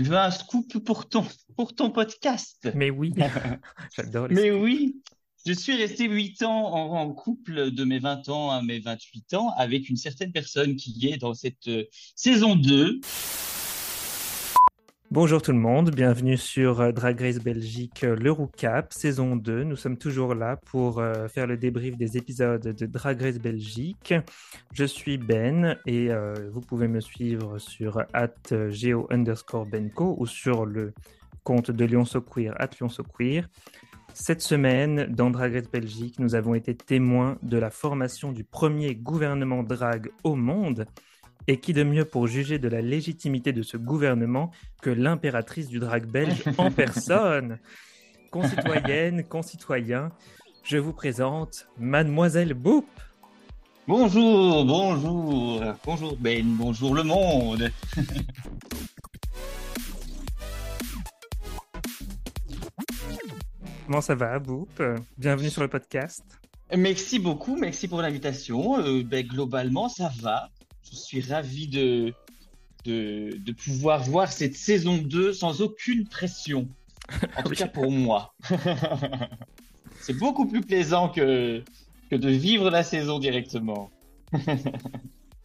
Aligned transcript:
Tu 0.00 0.06
veux 0.06 0.16
un 0.16 0.30
scoop 0.30 0.78
pour 0.82 1.10
ton, 1.10 1.26
pour 1.56 1.74
ton 1.74 1.90
podcast? 1.90 2.70
Mais 2.74 2.88
oui, 2.88 3.12
j'adore 3.94 4.28
Mais 4.30 4.50
oui, 4.50 4.96
je 5.44 5.52
suis 5.52 5.76
resté 5.76 6.08
8 6.08 6.42
ans 6.42 6.72
en, 6.72 7.02
en 7.02 7.12
couple 7.12 7.70
de 7.70 7.84
mes 7.84 7.98
20 7.98 8.30
ans 8.30 8.50
à 8.50 8.62
mes 8.62 8.78
28 8.78 9.34
ans 9.34 9.50
avec 9.58 9.90
une 9.90 9.98
certaine 9.98 10.32
personne 10.32 10.76
qui 10.76 11.06
est 11.06 11.18
dans 11.18 11.34
cette 11.34 11.68
euh, 11.68 11.84
saison 12.16 12.56
2. 12.56 12.98
Bonjour 15.12 15.42
tout 15.42 15.50
le 15.50 15.58
monde, 15.58 15.90
bienvenue 15.90 16.36
sur 16.36 16.80
euh, 16.80 16.92
Drag 16.92 17.20
Race 17.20 17.40
Belgique, 17.40 18.04
euh, 18.04 18.14
le 18.14 18.30
Roucap, 18.30 18.92
saison 18.92 19.34
2. 19.34 19.64
Nous 19.64 19.74
sommes 19.74 19.98
toujours 19.98 20.36
là 20.36 20.54
pour 20.54 21.00
euh, 21.00 21.26
faire 21.26 21.48
le 21.48 21.56
débrief 21.56 21.96
des 21.96 22.16
épisodes 22.16 22.62
de 22.62 22.86
Drag 22.86 23.20
Race 23.20 23.40
Belgique. 23.40 24.14
Je 24.72 24.84
suis 24.84 25.18
Ben 25.18 25.76
et 25.84 26.10
vous 26.52 26.60
pouvez 26.60 26.86
me 26.86 27.00
suivre 27.00 27.58
sur 27.58 28.04
at 28.12 28.70
geo 28.70 29.08
underscore 29.10 29.66
benco 29.66 30.14
ou 30.16 30.26
sur 30.26 30.64
le 30.64 30.94
compte 31.42 31.72
de 31.72 31.84
Lyon 31.84 32.04
So 32.04 32.20
Queer, 32.20 32.54
at 32.60 32.70
Lyon 32.78 32.88
So 32.88 33.02
Queer. 33.02 33.48
Cette 34.14 34.42
semaine, 34.42 35.06
dans 35.06 35.30
Drag 35.30 35.54
Race 35.54 35.70
Belgique, 35.72 36.20
nous 36.20 36.36
avons 36.36 36.54
été 36.54 36.76
témoins 36.76 37.36
de 37.42 37.58
la 37.58 37.70
formation 37.70 38.30
du 38.30 38.44
premier 38.44 38.94
gouvernement 38.94 39.64
drag 39.64 40.12
au 40.22 40.36
monde. 40.36 40.86
Et 41.50 41.58
qui 41.58 41.72
de 41.72 41.82
mieux 41.82 42.04
pour 42.04 42.28
juger 42.28 42.60
de 42.60 42.68
la 42.68 42.80
légitimité 42.80 43.52
de 43.52 43.62
ce 43.62 43.76
gouvernement 43.76 44.52
que 44.82 44.90
l'impératrice 44.90 45.66
du 45.66 45.80
drag 45.80 46.06
belge 46.06 46.44
en 46.58 46.70
personne? 46.76 47.58
Concitoyennes, 48.30 49.24
concitoyens, 49.24 50.12
je 50.62 50.76
vous 50.76 50.92
présente 50.92 51.66
Mademoiselle 51.76 52.54
Boop. 52.54 52.86
Bonjour, 53.88 54.64
bonjour, 54.64 55.64
bonjour 55.84 56.16
Ben, 56.20 56.46
bonjour 56.46 56.94
le 56.94 57.02
monde. 57.02 57.72
Comment 63.86 64.00
ça 64.00 64.14
va, 64.14 64.38
Boop 64.38 64.80
Bienvenue 65.18 65.50
sur 65.50 65.62
le 65.62 65.68
podcast. 65.68 66.22
Merci 66.78 67.18
beaucoup, 67.18 67.56
merci 67.56 67.88
pour 67.88 68.00
l'invitation. 68.02 68.78
Euh, 68.78 69.02
ben, 69.02 69.26
globalement, 69.26 69.88
ça 69.88 70.12
va. 70.20 70.48
Je 70.90 70.96
suis 70.96 71.20
ravi 71.20 71.68
de, 71.68 72.12
de, 72.84 73.36
de 73.36 73.52
pouvoir 73.52 74.02
voir 74.02 74.30
cette 74.30 74.56
saison 74.56 74.98
2 74.98 75.32
sans 75.32 75.60
aucune 75.62 76.06
pression. 76.06 76.68
En 77.36 77.42
tout 77.42 77.50
cas 77.56 77.68
pour 77.68 77.90
moi. 77.90 78.34
C'est 80.00 80.14
beaucoup 80.14 80.46
plus 80.46 80.62
plaisant 80.62 81.08
que, 81.08 81.62
que 82.10 82.16
de 82.16 82.30
vivre 82.30 82.70
la 82.70 82.82
saison 82.82 83.18
directement. 83.18 83.90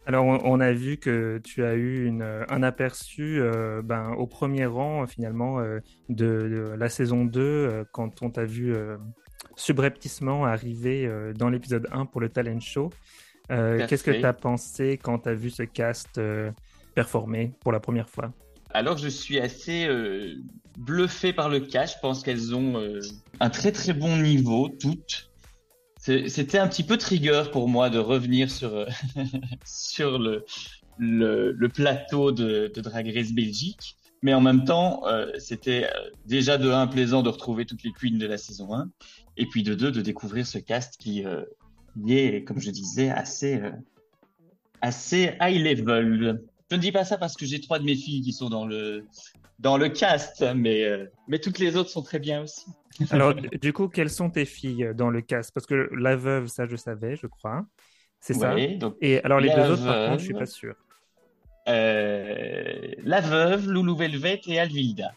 Alors, 0.06 0.24
on, 0.24 0.60
a 0.60 0.72
vu 0.72 0.98
que 0.98 1.40
tu 1.42 1.64
as 1.64 1.74
eu 1.74 2.06
une, 2.06 2.22
un 2.22 2.62
aperçu 2.62 3.40
euh, 3.40 3.82
ben, 3.82 4.12
au 4.12 4.28
premier 4.28 4.64
rang, 4.64 5.04
finalement, 5.08 5.58
euh, 5.58 5.80
de, 6.08 6.24
de 6.26 6.74
la 6.78 6.88
saison 6.88 7.24
2, 7.24 7.40
euh, 7.40 7.84
quand 7.90 8.22
on 8.22 8.30
t'a 8.30 8.44
vu 8.44 8.72
subrepticement 9.56 10.44
arriver 10.44 11.10
dans 11.34 11.48
l'épisode 11.48 11.88
1 11.90 12.06
pour 12.06 12.20
le 12.20 12.28
talent 12.28 12.60
show. 12.60 12.90
Euh, 13.50 13.86
Qu'est-ce 13.86 14.04
que 14.04 14.10
tu 14.10 14.24
as 14.24 14.32
pensé 14.32 14.98
quand 15.00 15.20
tu 15.20 15.28
as 15.28 15.34
vu 15.34 15.50
ce 15.50 15.62
cast 15.62 16.18
euh, 16.18 16.50
performer 16.94 17.52
pour 17.60 17.72
la 17.72 17.80
première 17.80 18.08
fois? 18.08 18.32
Alors 18.70 18.98
je 18.98 19.08
suis 19.08 19.38
assez 19.38 19.86
euh, 19.86 20.34
bluffé 20.78 21.32
par 21.32 21.48
le 21.48 21.60
cas. 21.60 21.86
Je 21.86 21.94
pense 22.02 22.22
qu'elles 22.22 22.54
ont 22.54 22.76
euh, 22.76 23.00
un 23.40 23.50
très 23.50 23.72
très 23.72 23.92
bon 23.92 24.16
niveau, 24.16 24.68
toutes. 24.68 25.30
C'était 25.98 26.58
un 26.58 26.68
petit 26.68 26.84
peu 26.84 26.98
trigger 26.98 27.44
pour 27.50 27.68
moi 27.68 27.90
de 27.90 27.98
revenir 27.98 28.48
sur, 28.48 28.86
sur 29.64 30.20
le, 30.20 30.44
le, 30.98 31.50
le 31.50 31.68
plateau 31.68 32.30
de, 32.30 32.70
de 32.72 32.80
Drag 32.80 33.12
Race 33.12 33.32
Belgique. 33.32 33.96
Mais 34.22 34.32
en 34.32 34.40
même 34.40 34.64
temps, 34.64 35.06
euh, 35.06 35.30
c'était 35.38 35.88
déjà 36.24 36.58
de 36.58 36.70
un 36.70 36.86
plaisant 36.86 37.22
de 37.22 37.28
retrouver 37.28 37.66
toutes 37.66 37.82
les 37.82 37.92
queens 37.92 38.18
de 38.18 38.26
la 38.26 38.38
saison 38.38 38.74
1. 38.74 38.88
Et 39.36 39.46
puis 39.46 39.62
de 39.62 39.74
deux, 39.74 39.90
de 39.90 40.00
découvrir 40.00 40.46
ce 40.46 40.58
cast 40.58 40.96
qui, 40.96 41.24
euh, 41.24 41.44
qui 42.04 42.18
est, 42.18 42.44
comme 42.44 42.60
je 42.60 42.70
disais, 42.70 43.10
assez, 43.10 43.56
euh, 43.60 43.70
assez 44.80 45.32
high 45.40 45.60
level. 45.62 46.42
Je 46.70 46.76
ne 46.76 46.80
dis 46.80 46.92
pas 46.92 47.04
ça 47.04 47.16
parce 47.18 47.36
que 47.36 47.46
j'ai 47.46 47.60
trois 47.60 47.78
de 47.78 47.84
mes 47.84 47.94
filles 47.94 48.22
qui 48.22 48.32
sont 48.32 48.48
dans 48.48 48.66
le, 48.66 49.06
dans 49.58 49.76
le 49.78 49.88
cast, 49.88 50.44
mais, 50.54 50.84
euh, 50.84 51.06
mais 51.28 51.38
toutes 51.38 51.58
les 51.58 51.76
autres 51.76 51.90
sont 51.90 52.02
très 52.02 52.18
bien 52.18 52.42
aussi. 52.42 52.66
Alors, 53.10 53.34
du 53.34 53.72
coup, 53.72 53.88
quelles 53.88 54.10
sont 54.10 54.30
tes 54.30 54.44
filles 54.44 54.90
dans 54.94 55.10
le 55.10 55.20
cast? 55.20 55.52
Parce 55.52 55.66
que 55.66 55.90
la 55.94 56.16
veuve, 56.16 56.46
ça, 56.46 56.66
je 56.66 56.76
savais, 56.76 57.14
je 57.16 57.26
crois. 57.26 57.66
C'est 58.20 58.34
ça? 58.34 58.54
Donc, 58.78 58.96
Et 59.00 59.20
alors, 59.22 59.40
les 59.40 59.50
deux 59.50 59.70
autres, 59.70 59.84
par 59.86 60.04
contre, 60.04 60.18
je 60.18 60.24
suis 60.24 60.32
veuve. 60.32 60.42
pas 60.42 60.46
sûr. 60.46 60.74
euh, 61.68 62.92
La 63.04 63.20
Veuve, 63.20 63.68
Loulou 63.68 63.94
Velvet 63.96 64.40
et 64.46 64.58
Alvilda 64.58 65.12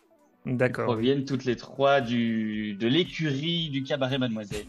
D'accord. 0.45 0.85
proviennent 0.85 1.25
toutes 1.25 1.45
les 1.45 1.55
trois 1.55 2.01
du, 2.01 2.75
de 2.75 2.87
l'écurie 2.87 3.69
du 3.69 3.83
cabaret 3.83 4.17
Mademoiselle. 4.17 4.65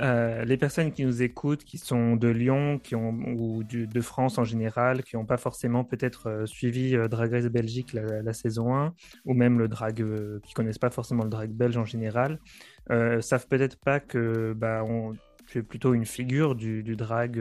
Euh, 0.00 0.44
les 0.44 0.56
personnes 0.56 0.90
qui 0.90 1.04
nous 1.04 1.22
écoutent, 1.22 1.62
qui 1.62 1.78
sont 1.78 2.16
de 2.16 2.26
Lyon, 2.26 2.80
qui 2.82 2.96
ont 2.96 3.12
ou 3.12 3.62
de 3.62 4.00
France 4.00 4.38
en 4.38 4.44
général, 4.44 5.04
qui 5.04 5.16
n'ont 5.16 5.24
pas 5.24 5.36
forcément 5.36 5.84
peut-être 5.84 6.28
euh, 6.28 6.46
suivi 6.46 6.96
euh, 6.96 7.06
Drag 7.06 7.30
Race 7.30 7.46
Belgique 7.46 7.92
la, 7.92 8.32
saison 8.32 8.74
1, 8.74 8.92
ou 9.24 9.34
même 9.34 9.58
le 9.58 9.68
drag, 9.68 10.02
euh, 10.02 10.40
qui 10.44 10.52
connaissent 10.52 10.78
pas 10.78 10.90
forcément 10.90 11.22
le 11.22 11.30
drag 11.30 11.50
belge 11.50 11.76
en 11.76 11.84
général, 11.84 12.40
savent 13.20 13.46
peut-être 13.46 13.78
pas 13.78 14.00
que 14.00 14.52
bah, 14.52 14.82
tu 15.46 15.58
es 15.58 15.62
plutôt 15.62 15.94
une 15.94 16.04
figure 16.04 16.54
du, 16.56 16.82
drag 16.96 17.40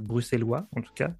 bruxellois, 0.00 0.66
en 0.74 0.80
tout 0.80 0.94
cas, 0.94 1.12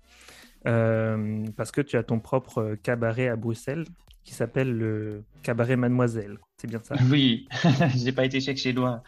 parce 0.65 1.71
que 1.71 1.83
tu 1.83 1.97
as 1.97 2.03
ton 2.03 2.21
propre 2.21 2.77
cabaret 2.83 3.29
à 3.29 3.37
Bruxelles 3.37 3.85
qui 4.25 4.35
s'appelle 4.35 4.77
le 4.77 5.23
cabaret 5.43 5.77
Mademoiselle. 5.77 6.39
C'est 6.57 6.69
bien 6.69 6.81
ça? 6.83 6.95
Oui, 7.11 7.49
j'ai 7.97 8.13
pas 8.13 8.25
été 8.25 8.41
chercher 8.41 8.73
loin. 8.73 9.03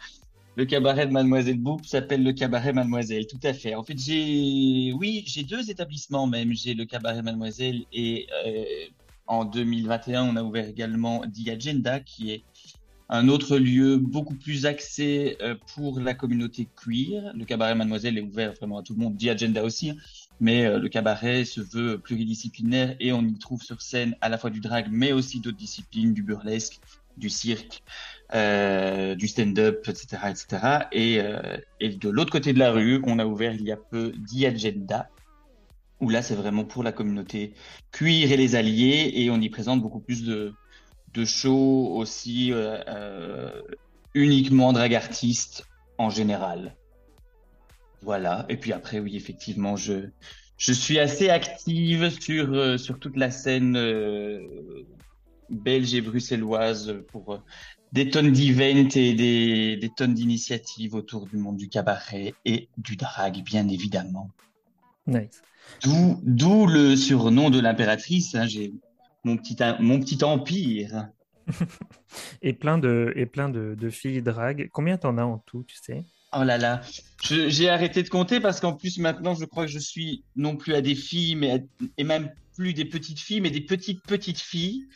Le 0.55 0.65
cabaret 0.65 1.07
de 1.07 1.11
Mademoiselle 1.11 1.57
Boop 1.57 1.83
s'appelle 1.83 2.23
le 2.23 2.31
cabaret 2.31 2.73
Mademoiselle, 2.73 3.25
tout 3.25 3.39
à 3.41 3.53
fait. 3.53 3.73
En 3.73 3.83
fait, 3.83 3.97
j'ai, 3.97 4.93
oui, 4.93 5.23
j'ai 5.25 5.43
deux 5.43 5.71
établissements 5.71 6.27
même. 6.27 6.53
J'ai 6.53 6.75
le 6.75 6.85
cabaret 6.85 7.23
Mademoiselle 7.23 7.85
et 7.91 8.27
euh, 8.45 8.63
en 9.25 9.45
2021, 9.45 10.23
on 10.25 10.35
a 10.35 10.43
ouvert 10.43 10.67
également 10.67 11.21
The 11.21 11.49
Agenda, 11.49 11.99
qui 11.99 12.31
est 12.31 12.43
un 13.09 13.29
autre 13.29 13.57
lieu 13.57 13.97
beaucoup 13.97 14.35
plus 14.35 14.67
axé 14.67 15.37
euh, 15.41 15.55
pour 15.73 15.99
la 15.99 16.13
communauté 16.13 16.67
queer. 16.75 17.33
Le 17.35 17.45
cabaret 17.45 17.73
Mademoiselle 17.73 18.19
est 18.19 18.21
ouvert 18.21 18.53
vraiment 18.53 18.77
à 18.77 18.83
tout 18.83 18.93
le 18.93 18.99
monde, 18.99 19.17
The 19.17 19.29
Agenda 19.29 19.63
aussi, 19.63 19.89
hein. 19.89 19.95
mais 20.39 20.67
euh, 20.67 20.77
le 20.77 20.87
cabaret 20.87 21.45
se 21.45 21.61
veut 21.61 21.97
pluridisciplinaire 21.97 22.95
et 22.99 23.11
on 23.11 23.23
y 23.23 23.39
trouve 23.39 23.63
sur 23.63 23.81
scène 23.81 24.15
à 24.21 24.29
la 24.29 24.37
fois 24.37 24.51
du 24.51 24.59
drag, 24.59 24.87
mais 24.91 25.13
aussi 25.13 25.39
d'autres 25.39 25.57
disciplines, 25.57 26.13
du 26.13 26.21
burlesque, 26.21 26.79
du 27.17 27.29
cirque, 27.29 27.83
euh, 28.35 29.13
du 29.13 29.27
stand-up, 29.27 29.87
etc., 29.87 30.23
etc. 30.29 30.87
Et, 30.91 31.19
euh, 31.21 31.57
et 31.79 31.89
de 31.89 32.09
l'autre 32.09 32.31
côté 32.31 32.51
de 32.51 32.57
la 32.57 32.71
rue, 32.71 32.99
on 33.05 33.19
a 33.19 33.27
ouvert 33.27 33.53
il 33.53 33.61
y 33.61 33.71
a 33.71 33.77
peu 33.77 34.11
The 34.11 34.45
Agenda, 34.45 35.07
où 36.01 36.09
là 36.09 36.23
c'est 36.23 36.33
vraiment 36.33 36.65
pour 36.65 36.81
la 36.81 36.91
communauté 36.91 37.53
queer 37.91 38.31
et 38.31 38.37
les 38.37 38.55
alliés, 38.55 39.11
et 39.13 39.29
on 39.29 39.39
y 39.39 39.49
présente 39.49 39.83
beaucoup 39.83 39.99
plus 39.99 40.23
de 40.23 41.25
shows 41.25 41.93
aussi 41.95 42.49
euh, 42.51 43.51
uniquement 44.15 44.73
drag 44.73 44.95
artistes 44.95 45.67
en 45.99 46.09
général. 46.09 46.75
Voilà. 48.01 48.47
Et 48.49 48.57
puis 48.57 48.73
après, 48.73 48.99
oui, 48.99 49.15
effectivement, 49.15 49.75
je 49.75 50.09
je 50.57 50.73
suis 50.73 50.97
assez 50.97 51.29
active 51.29 52.09
sur 52.19 52.79
sur 52.79 52.97
toute 52.97 53.15
la 53.15 53.29
scène 53.29 53.77
belge 55.51 55.93
et 55.93 56.01
bruxelloise 56.01 56.95
pour 57.09 57.43
des 57.93 58.09
tonnes 58.09 58.31
d'events 58.31 58.89
et 58.95 59.13
des 59.13 59.77
des 59.77 59.89
tonnes 59.95 60.13
d'initiatives 60.15 60.95
autour 60.95 61.27
du 61.27 61.37
monde 61.37 61.57
du 61.57 61.69
cabaret 61.69 62.33
et 62.43 62.67
du 62.77 62.95
drag, 62.95 63.41
bien 63.43 63.67
évidemment. 63.69 64.29
Nice. 65.07 65.41
D'où 65.85 66.65
le 66.65 66.95
surnom 66.95 67.49
de 67.49 67.59
l'impératrice. 67.59 68.35
Hein, 68.35 68.47
j'ai 68.47 68.73
mon 69.23 69.37
petit 69.37 69.55
mon 69.79 69.99
petit 69.99 70.23
empire. 70.23 71.07
Et 72.41 72.53
plein 72.53 72.77
de, 72.77 73.11
et 73.15 73.25
plein 73.25 73.49
de, 73.49 73.75
de 73.77 73.89
filles 73.89 74.21
drag. 74.21 74.69
Combien 74.71 74.97
t'en 74.97 75.17
as 75.17 75.25
en 75.25 75.39
tout, 75.39 75.63
tu 75.63 75.75
sais? 75.75 76.05
Oh 76.35 76.43
là 76.43 76.57
là, 76.57 76.81
j'ai 77.21 77.69
arrêté 77.69 78.01
de 78.01 78.09
compter 78.09 78.39
parce 78.39 78.59
qu'en 78.59 78.73
plus 78.73 78.97
maintenant 78.97 79.35
je 79.35 79.45
crois 79.45 79.65
que 79.65 79.71
je 79.71 79.77
suis 79.79 80.23
non 80.35 80.55
plus 80.55 80.73
à 80.73 80.81
des 80.81 80.95
filles, 80.95 81.35
mais 81.35 81.51
à- 81.51 81.59
et 81.97 82.03
même 82.03 82.31
plus 82.55 82.73
des 82.73 82.85
petites 82.85 83.19
filles, 83.19 83.41
mais 83.41 83.51
des 83.51 83.61
petites 83.61 84.01
petites 84.03 84.39
filles. 84.39 84.87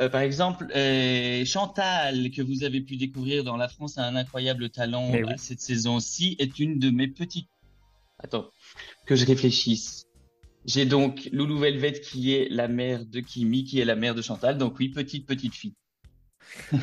Euh, 0.00 0.08
par 0.08 0.22
exemple, 0.22 0.66
euh, 0.74 1.44
Chantal, 1.44 2.30
que 2.30 2.42
vous 2.42 2.64
avez 2.64 2.80
pu 2.80 2.96
découvrir 2.96 3.44
dans 3.44 3.56
La 3.56 3.68
France 3.68 3.96
a 3.96 4.04
un 4.04 4.16
incroyable 4.16 4.68
talent 4.70 5.12
oui. 5.12 5.22
cette 5.36 5.60
saison-ci, 5.60 6.36
est 6.40 6.58
une 6.58 6.78
de 6.78 6.90
mes 6.90 7.06
petites. 7.06 7.48
Attends, 8.18 8.50
que 9.06 9.14
je 9.14 9.24
réfléchisse. 9.24 10.06
J'ai 10.64 10.86
donc 10.86 11.28
Loulou 11.32 11.58
Velvet 11.58 12.00
qui 12.00 12.34
est 12.34 12.48
la 12.50 12.68
mère 12.68 13.04
de 13.04 13.20
Kimi, 13.20 13.64
qui 13.64 13.80
est 13.80 13.84
la 13.84 13.96
mère 13.96 14.14
de 14.14 14.22
Chantal. 14.22 14.58
Donc 14.58 14.78
oui, 14.78 14.88
petite 14.88 15.26
petite 15.26 15.54
fille. 15.54 15.74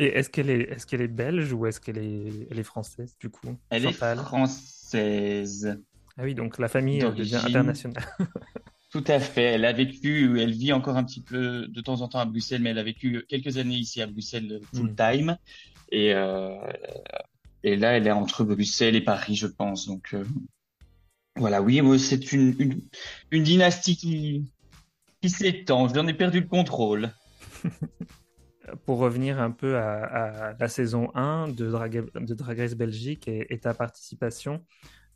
Et 0.00 0.06
est-ce 0.06 0.30
qu'elle 0.30 0.50
est, 0.50 0.62
est-ce 0.70 0.86
qu'elle 0.86 1.00
est 1.00 1.08
belge 1.08 1.52
ou 1.52 1.66
est-ce 1.66 1.80
qu'elle 1.80 1.98
est, 1.98 2.46
elle 2.50 2.58
est 2.58 2.64
française, 2.64 3.16
du 3.18 3.30
coup? 3.30 3.56
Elle 3.70 3.82
Chantal? 3.82 4.18
est 4.18 4.22
française. 4.22 5.78
Ah 6.16 6.22
oui, 6.22 6.34
donc 6.34 6.58
la 6.58 6.68
famille 6.68 7.00
devient 7.00 7.40
internationale. 7.44 8.04
Tout 8.90 9.04
à 9.06 9.20
fait. 9.20 9.42
Elle 9.42 9.64
a 9.64 9.72
vécu, 9.72 10.40
elle 10.40 10.52
vit 10.52 10.72
encore 10.72 10.96
un 10.96 11.04
petit 11.04 11.20
peu 11.20 11.66
de 11.68 11.80
temps 11.80 12.00
en 12.00 12.08
temps 12.08 12.20
à 12.20 12.24
Bruxelles, 12.24 12.62
mais 12.62 12.70
elle 12.70 12.78
a 12.78 12.82
vécu 12.82 13.24
quelques 13.28 13.58
années 13.58 13.76
ici 13.76 14.00
à 14.00 14.06
Bruxelles 14.06 14.60
full 14.74 14.94
time. 14.94 15.36
Et, 15.92 16.14
euh, 16.14 16.56
et 17.62 17.76
là, 17.76 17.96
elle 17.96 18.06
est 18.06 18.12
entre 18.12 18.44
Bruxelles 18.44 18.96
et 18.96 19.02
Paris, 19.02 19.34
je 19.34 19.46
pense. 19.46 19.86
Donc 19.86 20.14
euh, 20.14 20.24
voilà, 21.36 21.60
oui, 21.60 21.98
c'est 21.98 22.32
une, 22.32 22.54
une, 22.58 22.82
une, 23.30 23.42
dynastie 23.42 23.96
qui, 23.96 24.50
qui 25.20 25.28
s'étend. 25.28 25.92
J'en 25.92 26.06
ai 26.06 26.14
perdu 26.14 26.40
le 26.40 26.46
contrôle. 26.46 27.10
Pour 28.84 28.98
revenir 28.98 29.40
un 29.40 29.50
peu 29.50 29.78
à, 29.78 30.50
à 30.50 30.52
la 30.58 30.68
saison 30.68 31.10
1 31.14 31.48
de 31.48 31.70
Drag, 31.70 32.10
de 32.14 32.34
Drag 32.34 32.58
Race 32.58 32.74
Belgique 32.74 33.26
et, 33.26 33.46
et 33.48 33.58
ta 33.58 33.72
participation, 33.72 34.62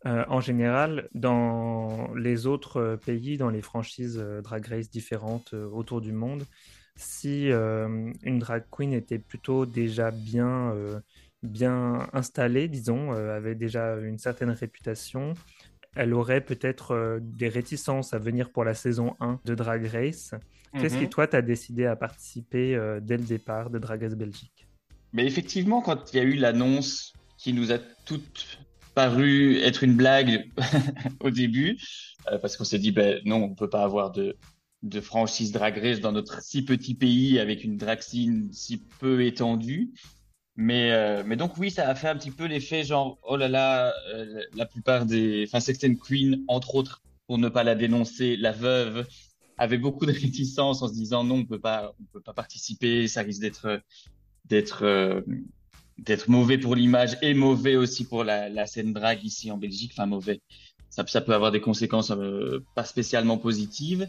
euh, 0.06 0.24
en 0.28 0.40
général, 0.40 1.08
dans 1.14 2.12
les 2.14 2.46
autres 2.46 2.78
euh, 2.78 2.96
pays, 2.96 3.36
dans 3.36 3.50
les 3.50 3.62
franchises 3.62 4.18
euh, 4.20 4.42
Drag 4.42 4.66
Race 4.66 4.90
différentes 4.90 5.54
autour 5.54 6.00
du 6.00 6.12
monde, 6.12 6.44
si 6.96 7.46
une 7.48 8.38
drag 8.38 8.64
queen 8.70 8.92
était 8.92 9.18
plutôt 9.18 9.64
déjà 9.64 10.10
bien, 10.10 10.74
bien 11.42 12.06
installée, 12.12 12.68
disons, 12.68 13.12
avait 13.12 13.54
déjà 13.54 13.96
une 13.96 14.18
certaine 14.18 14.50
réputation, 14.50 15.32
elle 15.96 16.12
aurait 16.12 16.42
peut-être 16.42 17.18
des 17.22 17.48
réticences 17.48 18.12
à 18.12 18.18
venir 18.18 18.50
pour 18.50 18.62
la 18.64 18.74
saison 18.74 19.16
1 19.20 19.40
de 19.42 19.54
Drag 19.54 19.86
Race. 19.86 20.34
Qu'est-ce 20.78 20.98
qui, 20.98 21.04
mhm. 21.04 21.08
toi, 21.08 21.26
t'as 21.26 21.40
décidé 21.40 21.86
à 21.86 21.96
participer 21.96 22.78
dès 23.00 23.16
le 23.16 23.24
départ 23.24 23.70
de 23.70 23.78
Drag 23.78 24.02
Race 24.02 24.14
Belgique? 24.14 24.68
Mais 25.14 25.24
effectivement, 25.24 25.80
quand 25.80 26.12
il 26.12 26.18
y 26.18 26.20
a 26.20 26.24
eu 26.24 26.34
l'annonce 26.34 27.14
qui 27.38 27.54
nous 27.54 27.72
a 27.72 27.78
toutes 28.04 28.58
paru 28.94 29.56
être 29.58 29.84
une 29.84 29.96
blague 29.96 30.50
au 31.20 31.30
début, 31.30 31.78
euh, 32.30 32.38
parce 32.38 32.56
qu'on 32.56 32.64
s'est 32.64 32.78
dit, 32.78 32.92
ben 32.92 33.20
non, 33.24 33.36
on 33.42 33.54
peut 33.54 33.70
pas 33.70 33.82
avoir 33.84 34.10
de, 34.10 34.36
de 34.82 35.00
franchise 35.00 35.52
drag 35.52 35.78
race 35.78 36.00
dans 36.00 36.12
notre 36.12 36.42
si 36.42 36.64
petit 36.64 36.94
pays 36.94 37.38
avec 37.38 37.64
une 37.64 37.76
drag 37.76 38.00
scene 38.00 38.48
si 38.52 38.82
peu 39.00 39.24
étendue. 39.24 39.92
Mais, 40.56 40.92
euh, 40.92 41.22
mais 41.26 41.36
donc 41.36 41.56
oui, 41.56 41.70
ça 41.70 41.88
a 41.88 41.94
fait 41.94 42.08
un 42.08 42.16
petit 42.16 42.30
peu 42.30 42.44
l'effet 42.44 42.84
genre, 42.84 43.18
oh 43.22 43.36
là 43.36 43.48
là, 43.48 43.94
euh, 44.14 44.42
la 44.54 44.66
plupart 44.66 45.06
des, 45.06 45.44
enfin 45.48 45.60
Sexton 45.60 45.94
Queen, 45.94 46.44
entre 46.46 46.74
autres, 46.74 47.02
pour 47.26 47.38
ne 47.38 47.48
pas 47.48 47.64
la 47.64 47.74
dénoncer, 47.74 48.36
la 48.36 48.52
veuve, 48.52 49.06
avait 49.56 49.78
beaucoup 49.78 50.04
de 50.04 50.12
réticence 50.12 50.82
en 50.82 50.88
se 50.88 50.94
disant 50.94 51.24
non, 51.24 51.36
on 51.36 51.44
peut 51.46 51.60
pas, 51.60 51.94
on 52.00 52.04
peut 52.12 52.20
pas 52.20 52.34
participer, 52.34 53.08
ça 53.08 53.22
risque 53.22 53.40
d'être 53.40 53.80
d'être 55.98 56.28
mauvais 56.28 56.58
pour 56.58 56.74
l'image 56.74 57.16
et 57.22 57.34
mauvais 57.34 57.76
aussi 57.76 58.04
pour 58.04 58.24
la, 58.24 58.66
scène 58.66 58.92
drag 58.92 59.22
ici 59.24 59.50
en 59.50 59.58
Belgique. 59.58 59.92
Enfin, 59.94 60.06
mauvais. 60.06 60.40
Ça, 60.90 61.04
peut 61.04 61.34
avoir 61.34 61.52
des 61.52 61.60
conséquences 61.60 62.10
euh, 62.10 62.62
pas 62.74 62.84
spécialement 62.84 63.38
positives. 63.38 64.08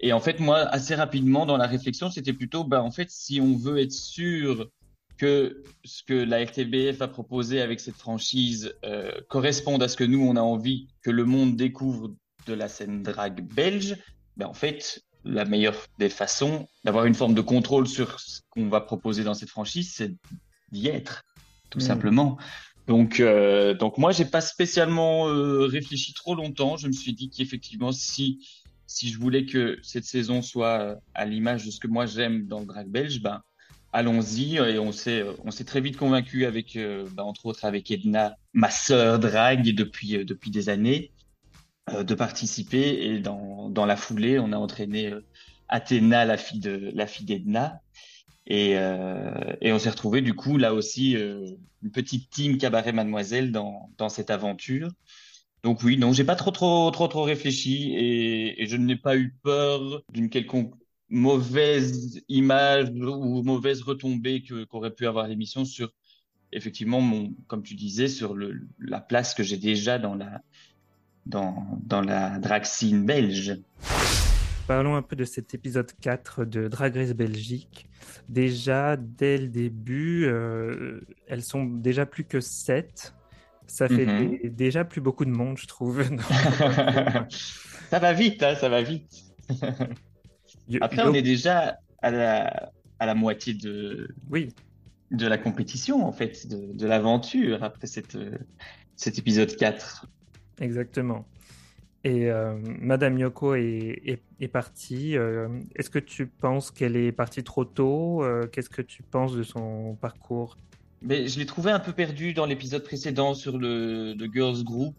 Et 0.00 0.12
en 0.12 0.20
fait, 0.20 0.40
moi, 0.40 0.58
assez 0.58 0.94
rapidement 0.94 1.46
dans 1.46 1.56
la 1.56 1.66
réflexion, 1.66 2.10
c'était 2.10 2.32
plutôt, 2.32 2.64
ben, 2.64 2.80
en 2.80 2.90
fait, 2.90 3.10
si 3.10 3.40
on 3.40 3.56
veut 3.56 3.78
être 3.78 3.92
sûr 3.92 4.68
que 5.16 5.62
ce 5.84 6.02
que 6.02 6.14
la 6.14 6.44
RTBF 6.44 7.00
a 7.00 7.08
proposé 7.08 7.62
avec 7.62 7.80
cette 7.80 7.94
franchise 7.94 8.74
euh, 8.84 9.12
corresponde 9.28 9.82
à 9.82 9.88
ce 9.88 9.96
que 9.96 10.04
nous, 10.04 10.20
on 10.20 10.36
a 10.36 10.42
envie 10.42 10.88
que 11.02 11.10
le 11.10 11.24
monde 11.24 11.56
découvre 11.56 12.14
de 12.46 12.52
la 12.52 12.68
scène 12.68 13.02
drag 13.02 13.40
belge, 13.54 13.96
ben, 14.36 14.46
en 14.46 14.54
fait, 14.54 15.02
la 15.24 15.44
meilleure 15.44 15.76
des 15.98 16.08
façons 16.08 16.68
d'avoir 16.84 17.06
une 17.06 17.14
forme 17.14 17.34
de 17.34 17.40
contrôle 17.40 17.88
sur 17.88 18.20
ce 18.20 18.40
qu'on 18.50 18.68
va 18.68 18.80
proposer 18.80 19.24
dans 19.24 19.34
cette 19.34 19.48
franchise, 19.48 19.92
c'est 19.94 20.14
d'y 20.76 20.88
être, 20.88 21.24
tout 21.70 21.78
hmm. 21.78 21.82
simplement. 21.82 22.38
Donc, 22.86 23.18
euh, 23.18 23.74
donc 23.74 23.98
moi, 23.98 24.12
j'ai 24.12 24.24
pas 24.24 24.40
spécialement 24.40 25.28
euh, 25.28 25.66
réfléchi 25.66 26.14
trop 26.14 26.34
longtemps. 26.34 26.76
Je 26.76 26.86
me 26.86 26.92
suis 26.92 27.12
dit 27.12 27.30
qu'effectivement, 27.30 27.92
si 27.92 28.46
si 28.88 29.08
je 29.10 29.18
voulais 29.18 29.46
que 29.46 29.78
cette 29.82 30.04
saison 30.04 30.42
soit 30.42 30.80
euh, 30.80 30.94
à 31.14 31.24
l'image 31.24 31.66
de 31.66 31.72
ce 31.72 31.80
que 31.80 31.88
moi 31.88 32.06
j'aime 32.06 32.46
dans 32.46 32.60
le 32.60 32.66
drag 32.66 32.88
belge, 32.88 33.20
ben 33.20 33.42
allons-y. 33.92 34.56
Et 34.56 34.78
on 34.78 34.92
s'est 34.92 35.24
on 35.44 35.50
s'est 35.50 35.64
très 35.64 35.80
vite 35.80 35.96
convaincu 35.96 36.46
avec, 36.46 36.76
ben, 36.76 37.24
entre 37.24 37.46
autres 37.46 37.64
avec 37.64 37.90
Edna, 37.90 38.36
ma 38.52 38.70
sœur 38.70 39.18
drag 39.18 39.74
depuis 39.74 40.24
depuis 40.24 40.50
des 40.52 40.68
années, 40.68 41.10
de 41.92 42.14
participer. 42.14 43.06
Et 43.06 43.18
dans 43.18 43.68
dans 43.68 43.86
la 43.86 43.96
foulée, 43.96 44.38
on 44.38 44.52
a 44.52 44.56
entraîné 44.56 45.12
Athéna, 45.68 46.24
la 46.24 46.36
fille 46.36 46.60
de 46.60 46.92
la 46.94 47.08
fille 47.08 47.26
d'Edna. 47.26 47.80
Et, 48.46 48.78
euh, 48.78 49.56
et 49.60 49.72
on 49.72 49.78
s'est 49.78 49.90
retrouvé 49.90 50.20
du 50.20 50.34
coup 50.34 50.56
là 50.56 50.72
aussi 50.72 51.16
euh, 51.16 51.50
une 51.82 51.90
petite 51.90 52.30
team 52.30 52.58
cabaret 52.58 52.92
mademoiselle 52.92 53.50
dans, 53.50 53.90
dans 53.98 54.08
cette 54.08 54.30
aventure. 54.30 54.90
Donc 55.64 55.82
oui, 55.82 55.98
non, 55.98 56.12
j'ai 56.12 56.22
pas 56.22 56.36
trop 56.36 56.52
trop 56.52 56.90
trop 56.92 57.08
trop 57.08 57.22
réfléchi 57.22 57.92
et, 57.94 58.62
et 58.62 58.66
je 58.66 58.76
n'ai 58.76 58.96
pas 58.96 59.16
eu 59.16 59.34
peur 59.42 60.02
d'une 60.12 60.30
quelconque 60.30 60.74
mauvaise 61.08 62.22
image 62.28 62.90
ou 62.90 63.42
mauvaise 63.42 63.82
retombée 63.82 64.42
que 64.42 64.64
qu'aurait 64.64 64.94
pu 64.94 65.06
avoir 65.06 65.26
l'émission 65.26 65.64
sur 65.64 65.92
effectivement 66.52 67.00
mon 67.00 67.34
comme 67.48 67.64
tu 67.64 67.74
disais 67.74 68.08
sur 68.08 68.34
le, 68.34 68.60
la 68.78 69.00
place 69.00 69.34
que 69.34 69.42
j'ai 69.42 69.56
déjà 69.56 69.98
dans 69.98 70.14
la 70.14 70.40
dans 71.26 71.80
dans 71.82 72.00
la 72.00 72.38
drag 72.38 72.64
scene 72.64 73.04
belge. 73.04 73.58
Parlons 74.66 74.96
un 74.96 75.02
peu 75.02 75.14
de 75.14 75.24
cet 75.24 75.54
épisode 75.54 75.92
4 76.00 76.44
de 76.44 76.66
Drag 76.66 76.96
Race 76.96 77.12
Belgique. 77.12 77.88
Déjà, 78.28 78.96
dès 78.96 79.38
le 79.38 79.46
début, 79.46 80.24
euh, 80.26 81.00
elles 81.28 81.42
sont 81.42 81.64
déjà 81.64 82.04
plus 82.04 82.24
que 82.24 82.40
7. 82.40 83.14
Ça 83.68 83.88
fait 83.88 84.06
mhm. 84.06 84.38
déjà 84.50 84.84
plus 84.84 85.00
beaucoup 85.00 85.24
de 85.24 85.30
monde, 85.30 85.56
je 85.56 85.66
trouve. 85.66 86.02
ça 87.90 87.98
va 88.00 88.12
vite, 88.12 88.42
hein, 88.42 88.56
ça 88.56 88.68
va 88.68 88.82
vite. 88.82 89.24
Après, 90.80 91.02
on 91.02 91.14
est 91.14 91.22
déjà 91.22 91.78
à 92.02 92.10
la, 92.10 92.72
à 92.98 93.06
la 93.06 93.14
moitié 93.14 93.54
de, 93.54 94.08
oui. 94.30 94.52
de 95.12 95.28
la 95.28 95.38
compétition, 95.38 96.04
en 96.04 96.12
fait, 96.12 96.48
de, 96.48 96.72
de 96.72 96.86
l'aventure 96.86 97.62
après 97.62 97.86
cette, 97.86 98.18
cet 98.96 99.18
épisode 99.18 99.54
4. 99.54 100.08
Exactement. 100.60 101.24
Et 102.06 102.30
euh, 102.30 102.54
Madame 102.80 103.18
Yoko 103.18 103.56
est, 103.56 104.20
partie. 104.52 105.16
Euh, 105.16 105.48
est-ce 105.74 105.90
que 105.90 105.98
tu 105.98 106.28
penses 106.28 106.70
qu'elle 106.70 106.96
est 106.96 107.10
partie 107.10 107.42
trop 107.42 107.64
tôt 107.64 108.22
euh, 108.22 108.46
Qu'est-ce 108.46 108.70
que 108.70 108.80
tu 108.80 109.02
penses 109.02 109.34
de 109.34 109.42
son 109.42 109.96
parcours? 110.00 110.56
Je 111.02 111.36
l'ai 111.36 111.46
trouvé 111.46 111.72
un 111.72 111.80
peu 111.80 111.90
perdue 111.90 112.32
dans 112.32 112.46
l'épisode 112.46 112.84
précédent 112.84 113.34
sur 113.34 113.58
le, 113.58 114.16
Girls 114.32 114.62
Group. 114.62 114.94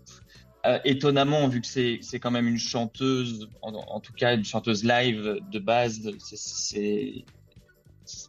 étonnamment, 0.83 1.47
vu 1.47 1.61
que 1.61 1.67
c'est 1.67 2.19
quand 2.19 2.31
même 2.31 2.45
une 2.45 2.57
chanteuse, 2.57 3.47
en, 3.61 4.01
tout 4.01 4.11
cas 4.11 4.35
une 4.35 4.43
chanteuse 4.43 4.83
live 4.83 5.39
de 5.49 5.59
base, 5.59 6.11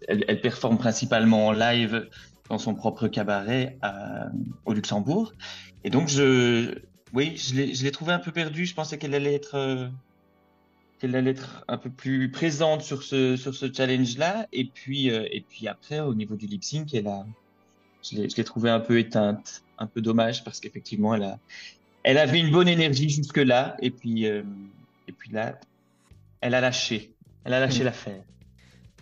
elle, 0.06 0.40
performe 0.40 0.78
principalement 0.78 1.48
en 1.48 1.52
live 1.52 2.08
dans 2.48 2.58
son 2.58 2.76
propre 2.76 3.08
cabaret 3.08 3.76
au 4.66 4.72
Luxembourg. 4.72 5.32
Et 5.82 5.90
donc, 5.90 6.08
je, 6.08 6.78
oui, 7.14 7.36
je 7.36 7.54
l'ai 7.54 7.90
trouvé 7.90 8.12
un 8.12 8.18
peu 8.18 8.32
perdu. 8.32 8.66
Je 8.66 8.74
pensais 8.74 8.98
qu'elle 8.98 9.14
allait 9.14 9.34
être 9.34 9.54
euh, 9.54 9.88
qu'elle 10.98 11.14
allait 11.16 11.30
être 11.30 11.64
un 11.68 11.78
peu 11.78 11.90
plus 11.90 12.30
présente 12.30 12.82
sur 12.82 13.02
ce 13.02 13.36
sur 13.36 13.54
ce 13.54 13.72
challenge-là. 13.72 14.46
Et 14.52 14.64
puis 14.64 15.10
euh, 15.10 15.26
et 15.30 15.40
puis 15.40 15.68
après, 15.68 16.00
au 16.00 16.14
niveau 16.14 16.36
du 16.36 16.46
lip 16.46 16.62
sync, 16.64 16.92
elle 16.94 17.08
a, 17.08 17.24
je 18.02 18.16
l'ai 18.16 18.44
trouvé 18.44 18.70
un 18.70 18.80
peu 18.80 18.98
éteinte, 18.98 19.62
un 19.78 19.86
peu 19.86 20.00
dommage 20.00 20.44
parce 20.44 20.60
qu'effectivement, 20.60 21.14
elle 21.14 21.24
a 21.24 21.38
elle 22.02 22.18
avait 22.18 22.40
une 22.40 22.50
bonne 22.50 22.68
énergie 22.68 23.08
jusque 23.08 23.38
là. 23.38 23.76
Et 23.80 23.90
puis 23.90 24.26
euh, 24.26 24.42
et 25.08 25.12
puis 25.12 25.30
là, 25.32 25.58
elle 26.40 26.54
a 26.54 26.60
lâché. 26.60 27.12
Elle 27.44 27.54
a 27.54 27.60
lâché 27.60 27.80
hmm. 27.80 27.86
l'affaire. 27.86 28.22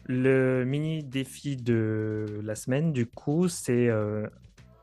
Le 0.09 0.65
mini 0.65 1.03
défi 1.03 1.57
de 1.57 2.41
la 2.45 2.55
semaine, 2.55 2.93
du 2.93 3.07
coup, 3.07 3.49
c'est 3.49 3.91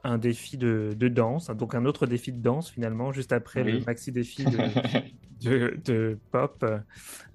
un 0.04 0.18
défi 0.18 0.58
de, 0.58 0.96
danse, 1.00 1.48
donc 1.48 1.76
un 1.76 1.86
autre 1.86 2.06
défi 2.06 2.32
de 2.32 2.42
danse 2.42 2.70
finalement, 2.70 3.12
juste 3.12 3.32
après 3.32 3.64
le 3.64 3.80
maxi 3.82 4.12
défi 4.12 4.44
de, 5.42 5.80
de, 5.86 6.18
pop. 6.32 6.66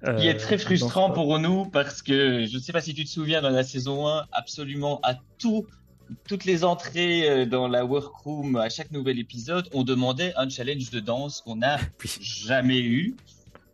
Euh, 0.05 0.15
qui 0.15 0.27
est 0.27 0.37
très 0.37 0.57
frustrant 0.57 1.11
pour 1.11 1.39
nous 1.39 1.65
parce 1.65 2.01
que 2.01 2.45
je 2.45 2.55
ne 2.55 2.61
sais 2.61 2.71
pas 2.71 2.81
si 2.81 2.93
tu 2.93 3.03
te 3.03 3.09
souviens 3.09 3.41
dans 3.41 3.49
la 3.49 3.63
saison 3.63 4.07
1, 4.07 4.27
absolument 4.31 4.99
à 5.03 5.15
tout, 5.39 5.65
toutes 6.27 6.45
les 6.45 6.63
entrées 6.63 7.29
euh, 7.29 7.45
dans 7.45 7.67
la 7.67 7.85
workroom, 7.85 8.55
à 8.55 8.69
chaque 8.69 8.91
nouvel 8.91 9.19
épisode, 9.19 9.67
on 9.73 9.83
demandait 9.83 10.33
un 10.37 10.47
challenge 10.47 10.91
de 10.91 10.99
danse 10.99 11.41
qu'on 11.41 11.57
n'a 11.57 11.79
jamais 12.21 12.79
eu. 12.79 13.15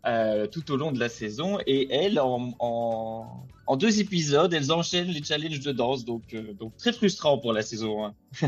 Euh, 0.06 0.46
tout 0.46 0.70
au 0.70 0.76
long 0.76 0.92
de 0.92 1.00
la 1.00 1.08
saison. 1.08 1.58
Et 1.66 1.92
elles, 1.92 2.20
en, 2.20 2.54
en, 2.60 3.76
deux 3.76 3.98
épisodes, 3.98 4.54
elles 4.54 4.70
enchaînent 4.70 5.08
les 5.08 5.22
challenges 5.22 5.58
de 5.58 5.72
danse. 5.72 6.04
Donc, 6.04 6.32
euh, 6.32 6.52
donc 6.52 6.76
très 6.76 6.92
frustrant 6.92 7.38
pour 7.38 7.52
la 7.52 7.62
saison 7.62 8.06
1. 8.06 8.14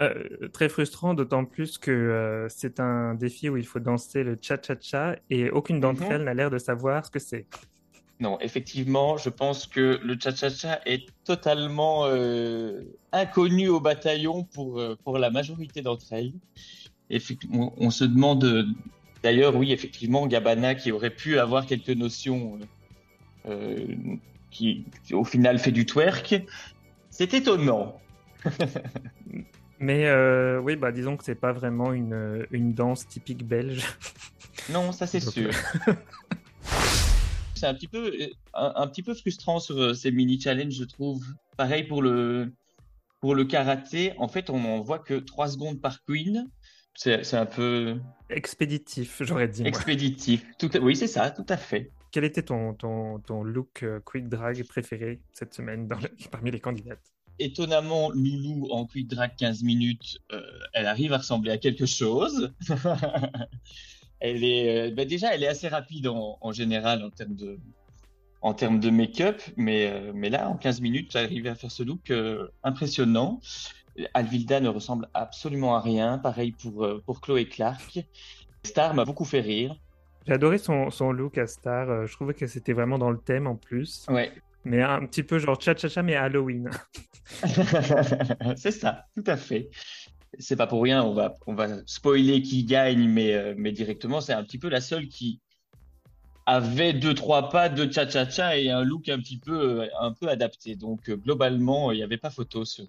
Euh, 0.00 0.48
très 0.52 0.68
frustrant, 0.68 1.14
d'autant 1.14 1.44
plus 1.44 1.78
que 1.78 2.46
c'est 2.50 2.80
un 2.80 3.14
défi 3.14 3.48
où 3.48 3.56
il 3.56 3.64
faut 3.64 3.78
danser 3.78 4.24
le 4.24 4.36
cha-cha-cha 4.40 5.16
et 5.30 5.48
aucune 5.48 5.78
d'entre 5.78 6.02
mhm. 6.02 6.12
elles 6.12 6.24
n'a 6.24 6.34
l'air 6.34 6.50
de 6.50 6.58
savoir 6.58 7.06
ce 7.06 7.10
que 7.10 7.20
c'est. 7.20 7.46
Non, 8.18 8.36
effectivement, 8.40 9.16
je 9.16 9.28
pense 9.28 9.68
que 9.68 10.00
le 10.02 10.16
cha-cha-cha 10.18 10.80
est 10.86 11.06
totalement 11.24 12.06
inconnu 13.12 13.68
au 13.68 13.78
bataillon 13.80 14.42
pour, 14.42 14.82
pour 15.04 15.18
la 15.18 15.30
majorité 15.30 15.82
d'entre 15.82 16.12
elles. 16.12 16.32
Effectivement, 17.08 17.72
on 17.76 17.90
se 17.90 18.04
demande 18.04 18.66
D'ailleurs, 19.22 19.54
oui, 19.56 19.72
effectivement, 19.72 20.26
Gabana 20.26 20.74
qui 20.74 20.90
aurait 20.90 21.10
pu 21.10 21.38
avoir 21.38 21.66
quelques 21.66 21.90
notions, 21.90 22.58
euh, 23.46 23.86
qui 24.50 24.84
au 25.12 25.24
final 25.24 25.58
fait 25.58 25.72
du 25.72 25.86
twerk, 25.86 26.42
c'est 27.10 27.34
étonnant. 27.34 28.00
Mais 29.78 30.06
euh, 30.06 30.60
oui, 30.60 30.76
bah 30.76 30.92
disons 30.92 31.16
que 31.16 31.24
c'est 31.24 31.34
pas 31.34 31.52
vraiment 31.52 31.92
une, 31.92 32.46
une 32.52 32.72
danse 32.72 33.06
typique 33.06 33.46
belge. 33.46 33.86
Non, 34.70 34.92
ça 34.92 35.08
c'est 35.08 35.18
sûr. 35.18 35.50
c'est 37.56 37.66
un 37.66 37.74
petit 37.74 37.88
peu 37.88 38.12
un, 38.54 38.86
petit 38.86 39.02
peu 39.02 39.12
frustrant 39.12 39.58
sur 39.58 39.96
ces 39.96 40.12
mini 40.12 40.40
challenges, 40.40 40.74
je 40.74 40.84
trouve. 40.84 41.24
Pareil 41.56 41.82
pour 41.82 42.00
le 42.00 42.52
pour 43.20 43.34
le 43.34 43.44
karaté. 43.44 44.12
En 44.18 44.28
fait, 44.28 44.50
on 44.50 44.60
n'en 44.60 44.80
voit 44.80 45.00
que 45.00 45.14
3 45.14 45.48
secondes 45.48 45.80
par 45.80 46.04
queen. 46.04 46.48
C'est 46.94 47.34
un 47.34 47.46
peu 47.46 47.98
expéditif, 48.28 49.22
j'aurais 49.22 49.48
dit. 49.48 49.66
Expéditif. 49.66 50.44
Tout 50.58 50.76
Oui, 50.78 50.94
c'est 50.94 51.06
ça, 51.06 51.30
tout 51.30 51.46
à 51.48 51.56
fait. 51.56 51.90
Quel 52.10 52.24
était 52.24 52.42
ton, 52.42 52.74
ton, 52.74 53.18
ton 53.20 53.42
look 53.42 53.84
quick 54.04 54.28
drag 54.28 54.62
préféré 54.64 55.20
cette 55.32 55.54
semaine 55.54 55.88
dans 55.88 55.98
parmi 56.30 56.50
les 56.50 56.60
candidates? 56.60 57.12
Étonnamment, 57.38 58.10
Loulou 58.10 58.68
en 58.70 58.86
quick 58.86 59.08
drag 59.08 59.34
15 59.36 59.62
minutes, 59.62 60.18
euh, 60.32 60.42
elle 60.74 60.86
arrive 60.86 61.12
à 61.12 61.18
ressembler 61.18 61.50
à 61.50 61.58
quelque 61.58 61.86
chose. 61.86 62.52
elle 64.20 64.44
est, 64.44 64.90
euh, 64.90 64.94
bah, 64.94 65.04
déjà, 65.04 65.34
elle 65.34 65.42
est 65.42 65.48
assez 65.48 65.68
rapide 65.68 66.06
en, 66.08 66.52
général 66.52 67.02
en 67.02 67.10
termes 67.10 67.34
de, 67.34 67.58
en 68.42 68.54
termes 68.54 68.80
de 68.80 68.90
make-up, 68.90 69.40
mais, 69.56 69.90
euh, 69.90 70.12
mais 70.14 70.28
là, 70.28 70.48
en 70.48 70.56
15 70.56 70.80
minutes, 70.82 71.16
elle 71.16 71.24
arrive 71.24 71.46
à 71.46 71.54
faire 71.54 71.70
ce 71.70 71.82
look 71.82 72.12
impressionnant. 72.62 73.40
Alvilda 74.14 74.60
ne 74.60 74.68
ressemble 74.68 75.08
absolument 75.14 75.76
à 75.76 75.80
rien. 75.80 76.18
Pareil 76.18 76.52
pour, 76.52 76.88
pour 77.04 77.20
Chloé 77.20 77.46
Clark. 77.46 78.00
Star 78.64 78.94
m'a 78.94 79.04
beaucoup 79.04 79.24
fait 79.24 79.40
rire. 79.40 79.76
J'ai 80.26 80.34
adoré 80.34 80.58
son, 80.58 80.90
son, 80.90 81.12
look 81.12 81.36
à 81.38 81.46
Star. 81.46 82.06
Je 82.06 82.12
trouvais 82.12 82.34
que 82.34 82.46
c'était 82.46 82.72
vraiment 82.72 82.98
dans 82.98 83.10
le 83.10 83.18
thème 83.18 83.46
en 83.46 83.56
plus. 83.56 84.06
Ouais. 84.08 84.32
Mais 84.64 84.82
un 84.82 85.04
petit 85.06 85.22
peu 85.22 85.38
genre 85.38 85.60
cha-cha-cha, 85.60 86.02
mais 86.02 86.14
Halloween. 86.14 86.70
c'est 88.56 88.70
ça, 88.70 89.06
tout 89.14 89.24
à 89.26 89.36
fait. 89.36 89.70
C'est 90.38 90.56
pas 90.56 90.66
pour 90.66 90.82
rien, 90.82 91.02
on 91.02 91.14
va, 91.14 91.34
on 91.46 91.54
va 91.54 91.68
spoiler 91.86 92.42
qui 92.42 92.64
gagne, 92.64 93.08
mais, 93.08 93.34
euh, 93.34 93.54
mais 93.56 93.72
directement, 93.72 94.20
c'est 94.20 94.32
un 94.32 94.44
petit 94.44 94.58
peu 94.58 94.68
la 94.68 94.80
seule 94.80 95.08
qui 95.08 95.40
avait 96.46 96.92
deux, 96.92 97.14
trois 97.14 97.50
pas 97.50 97.68
de 97.68 97.90
cha-cha-cha 97.90 98.56
et 98.56 98.70
un 98.70 98.82
look 98.82 99.08
un 99.08 99.18
petit 99.18 99.38
peu, 99.38 99.82
euh, 99.82 99.88
un 100.00 100.12
peu 100.12 100.28
adapté. 100.28 100.74
Donc, 100.76 101.08
euh, 101.08 101.16
globalement, 101.16 101.92
il 101.92 101.96
n'y 101.96 102.02
avait 102.02 102.18
pas 102.18 102.30
photo 102.30 102.64
sur, 102.64 102.86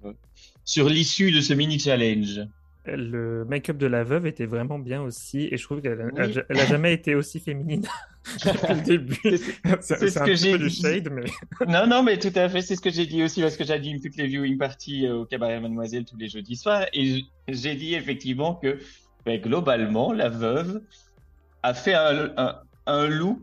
sur 0.66 0.90
l'issue 0.90 1.32
de 1.32 1.42
ce 1.42 1.54
mini 1.54 1.80
challenge 1.80 2.42
le 2.86 3.46
make-up 3.46 3.78
de 3.78 3.88
la 3.88 4.04
veuve 4.04 4.26
était 4.26 4.46
vraiment 4.46 4.80
bien 4.80 5.02
aussi, 5.02 5.48
et 5.52 5.58
je 5.58 5.64
trouve 5.64 5.82
qu'elle 5.82 6.12
n'a 6.16 6.66
jamais 6.66 6.94
été 6.94 7.16
aussi 7.16 7.40
féminine 7.40 7.86
depuis 8.46 8.74
le 8.74 8.82
début. 8.82 9.40
C'est 9.82 10.10
ce 10.10 10.20
que 10.20 10.36
j'ai 10.36 10.58
dit. 10.58 10.70
Shade, 10.70 11.10
mais... 11.12 11.24
non, 11.68 11.88
non, 11.88 12.04
mais 12.04 12.18
tout 12.18 12.32
à 12.36 12.50
fait, 12.50 12.62
c'est 12.62 12.76
ce 12.76 12.82
que 12.82 12.90
j'ai 12.90 13.06
dit 13.06 13.24
aussi 13.24 13.42
parce 13.42 13.56
que 13.56 13.64
j'anime 13.64 14.02
toutes 14.02 14.18
les 14.18 14.28
viewing 14.28 14.58
parties 14.58 15.08
euh, 15.08 15.20
au 15.20 15.26
cabaret 15.26 15.60
Mademoiselle 15.62 16.06
tous 16.06 16.18
les 16.18 16.28
jeudis 16.28 16.58
soirs, 16.58 16.86
et 16.94 17.24
j'ai 17.48 17.76
dit 17.76 17.96
effectivement 17.96 18.56
que 18.56 18.78
ben, 19.26 19.40
globalement, 19.40 20.12
la 20.12 20.28
veuve 20.28 20.82
a 21.62 21.74
fait 21.74 21.94
un, 21.94 22.34
un, 22.88 23.08
look 23.08 23.40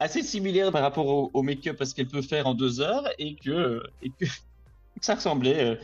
assez 0.00 0.24
similaire 0.24 0.72
par 0.72 0.82
rapport 0.82 1.30
au, 1.32 1.42
make-up 1.42 1.76
parce 1.78 1.94
qu'elle 1.94 2.08
peut 2.08 2.22
faire 2.22 2.48
en 2.48 2.54
deux 2.54 2.80
heures, 2.80 3.08
et 3.20 3.36
que, 3.36 3.80
et 4.02 4.10
que 4.10 4.24
ça 5.00 5.14
ressemblait. 5.14 5.78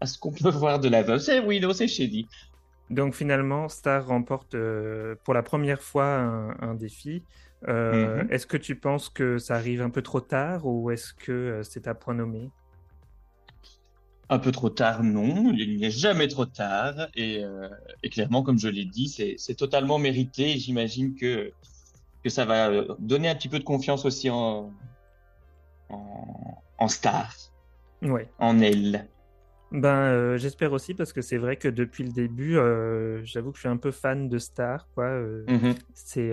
À 0.00 0.06
ce 0.06 0.18
qu'on 0.18 0.32
peut 0.32 0.50
voir 0.50 0.78
de 0.78 0.88
la 0.88 1.02
veuve. 1.02 1.18
C'est 1.18 1.40
oui, 1.40 1.60
non, 1.60 1.72
c'est 1.72 1.88
Shady. 1.88 2.28
Donc 2.90 3.14
finalement, 3.14 3.68
Star 3.68 4.06
remporte 4.06 4.54
euh, 4.54 5.14
pour 5.24 5.34
la 5.34 5.42
première 5.42 5.82
fois 5.82 6.06
un, 6.60 6.74
défi. 6.74 7.22
Euh, 7.66 8.22
mhm. 8.22 8.32
Est-ce 8.32 8.46
que 8.46 8.56
tu 8.56 8.76
penses 8.76 9.08
que 9.08 9.38
ça 9.38 9.56
arrive 9.56 9.82
un 9.82 9.90
peu 9.90 10.02
trop 10.02 10.20
tard 10.20 10.64
ou 10.64 10.90
est-ce 10.90 11.12
que 11.12 11.32
euh, 11.32 11.62
c'est 11.62 11.88
à 11.88 11.94
point 11.94 12.14
nommé? 12.14 12.50
Un 14.30 14.38
peu 14.38 14.52
trop 14.52 14.70
tard, 14.70 15.02
non. 15.02 15.52
Il 15.54 15.80
n'est 15.80 15.90
jamais 15.90 16.28
trop 16.28 16.46
tard. 16.46 17.08
Et, 17.14 17.42
clairement, 18.10 18.42
comme 18.42 18.58
je 18.58 18.68
l'ai 18.68 18.84
dit, 18.84 19.08
c'est 19.38 19.54
totalement 19.54 19.98
mérité. 19.98 20.58
J'imagine 20.58 21.14
que, 21.14 21.50
que 22.22 22.28
ça 22.28 22.44
va 22.44 22.70
donner 22.98 23.30
un 23.30 23.34
petit 23.34 23.48
peu 23.48 23.58
de 23.58 23.64
confiance 23.64 24.04
aussi 24.04 24.28
en, 24.28 24.70
en, 25.88 26.62
en 26.76 26.88
Star. 26.88 27.34
Ouais. 28.02 28.28
En 28.38 28.60
elle. 28.60 29.08
Ben, 29.70 29.88
euh, 29.88 30.38
j'espère 30.38 30.72
aussi 30.72 30.94
parce 30.94 31.12
que 31.12 31.20
c'est 31.20 31.36
vrai 31.36 31.56
que 31.56 31.68
depuis 31.68 32.02
le 32.02 32.10
début, 32.10 32.56
euh, 32.56 33.22
j'avoue 33.24 33.50
que 33.50 33.56
je 33.56 33.60
suis 33.60 33.68
un 33.68 33.76
peu 33.76 33.90
fan 33.90 34.28
de 34.28 34.38
Star. 34.38 34.88
Quoi. 34.94 35.04
Euh, 35.04 35.44
mhm. 35.46 35.74
c'est, 35.92 36.32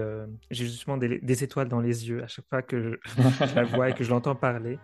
j'ai 0.51 0.65
justement 0.65 0.97
des, 0.97 1.43
étoiles 1.43 1.67
dans 1.67 1.81
les 1.81 2.07
yeux 2.07 2.23
à 2.23 2.27
chaque 2.27 2.45
fois 2.49 2.61
que 2.61 2.81
je, 2.81 2.95
la 3.55 3.63
vois 3.63 3.89
et 3.89 3.93
que 3.93 4.03
je 4.03 4.09
l'entends 4.09 4.35
parler. 4.35 4.79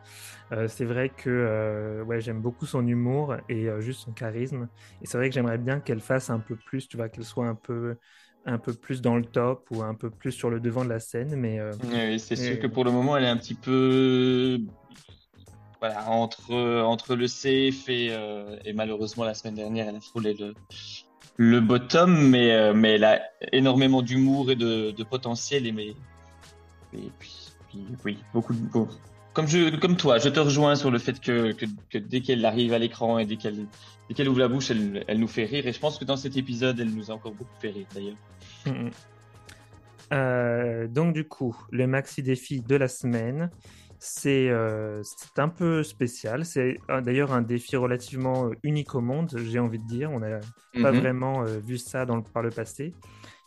c'est 0.68 0.86
vrai 0.86 1.10
que 1.10 2.04
ouais, 2.06 2.20
j'aime 2.20 2.42
beaucoup 2.42 2.66
son 2.66 2.86
humour 2.86 3.36
et 3.48 3.70
juste 3.80 4.02
son 4.02 4.12
charisme. 4.12 4.68
Et 5.02 5.08
c'est 5.08 5.18
vrai 5.18 5.30
que 5.30 5.36
j'aimerais 5.36 5.58
bien 5.58 5.80
qu'elle 5.80 6.02
fasse 6.02 6.30
un 6.30 6.40
peu 6.40 6.56
plus, 6.56 6.88
tu 6.88 6.98
vois, 6.98 7.08
qu'elle 7.08 7.26
soit 7.26 7.48
un 7.48 7.56
peu 7.56 7.96
un 8.44 8.58
peu 8.58 8.74
plus 8.74 9.04
dans 9.04 9.18
le 9.18 9.24
top 9.24 9.68
ou 9.70 9.84
un 9.84 9.94
peu 9.94 10.10
plus 10.10 10.32
sur 10.32 10.50
le 10.50 10.60
devant 10.60 10.84
de 10.84 10.90
la 10.90 11.00
scène. 11.00 11.36
Mais, 11.36 11.62
oui, 11.84 12.20
c'est 12.20 12.36
sûr 12.36 12.60
que 12.60 12.68
pour 12.68 12.84
le 12.84 12.92
moment, 12.92 13.16
elle 13.16 13.24
est 13.24 13.30
un 13.30 13.38
petit 13.38 13.54
peu 13.54 14.60
voilà, 15.82 16.08
entre, 16.10 16.54
entre 16.84 17.16
le 17.16 17.26
CF 17.26 17.86
euh, 17.90 18.56
et, 18.64 18.72
malheureusement 18.72 19.24
la 19.24 19.34
semaine 19.34 19.56
dernière, 19.56 19.88
elle 19.90 19.96
a 19.96 20.00
frôlé 20.00 20.36
le, 20.36 20.54
le 21.38 21.60
bottom, 21.60 22.30
mais, 22.30 22.52
euh, 22.52 22.74
mais 22.74 22.96
elle 22.96 23.04
a 23.04 23.20
énormément 23.52 24.04
d'humour 24.04 24.52
et 24.52 24.56
de, 24.56 24.92
de, 24.92 25.04
potentiel. 25.04 25.66
Et, 25.66 25.72
mais, 25.72 25.96
et 26.94 27.12
puis, 27.18 27.52
oui, 28.06 28.20
beaucoup 28.32 28.54
de. 28.54 28.60
Comme, 29.34 29.48
je, 29.48 29.76
comme 29.78 29.98
toi, 29.98 30.20
je 30.20 30.30
te 30.30 30.40
rejoins 30.40 30.76
sur 30.76 30.92
le 30.92 31.00
fait 31.00 31.20
que, 31.20 31.54
que, 31.54 31.98
dès 31.98 32.22
qu'elle 32.22 32.46
arrive 32.46 32.74
à 32.74 32.80
l'écran 32.80 33.18
et 33.18 33.26
dès 33.26 33.38
qu'elle 33.38 33.66
qu'elle 34.14 34.28
ouvre 34.28 34.40
la 34.40 34.50
bouche, 34.50 34.72
elle, 34.72 35.06
elle, 35.08 35.20
nous 35.20 35.28
fait 35.28 35.46
rire. 35.46 35.66
Et 35.66 35.72
je 35.72 35.80
pense 35.80 35.98
que 35.98 36.04
dans 36.04 36.18
cet 36.18 36.36
épisode, 36.36 36.80
elle 36.80 36.94
nous 36.94 37.10
a 37.10 37.14
encore 37.14 37.32
beaucoup 37.32 37.56
fait 37.60 37.70
rire 37.70 37.88
d'ailleurs. 37.96 38.92
Euh, 40.14 40.88
donc 40.88 41.14
du 41.14 41.24
coup, 41.24 41.56
le 41.72 41.88
maxi 41.88 42.22
défi 42.22 42.60
de 42.60 42.76
la 42.76 42.90
semaine, 42.90 43.50
euh, 44.26 45.02
c'est 45.04 45.40
un 45.40 45.50
peu 45.50 45.84
spécial. 45.84 46.46
C'est 46.46 46.80
euh, 46.90 47.02
d'ailleurs 47.02 47.34
un 47.34 47.42
défi 47.42 47.76
relativement 47.76 48.48
euh, 48.48 48.56
unique 48.64 48.96
au 48.96 49.02
monde, 49.02 49.32
j'ai 49.46 49.60
envie 49.60 49.80
de 49.80 49.88
dire. 49.88 50.12
On 50.12 50.20
n'a 50.20 50.40
pas 50.82 50.92
mhm. 50.92 51.00
vraiment 51.00 51.44
vu 51.44 51.78
ça 51.78 52.06
dans 52.06 52.16
le, 52.16 52.24
par 52.24 52.42
le 52.42 52.50
passé. 52.50 52.94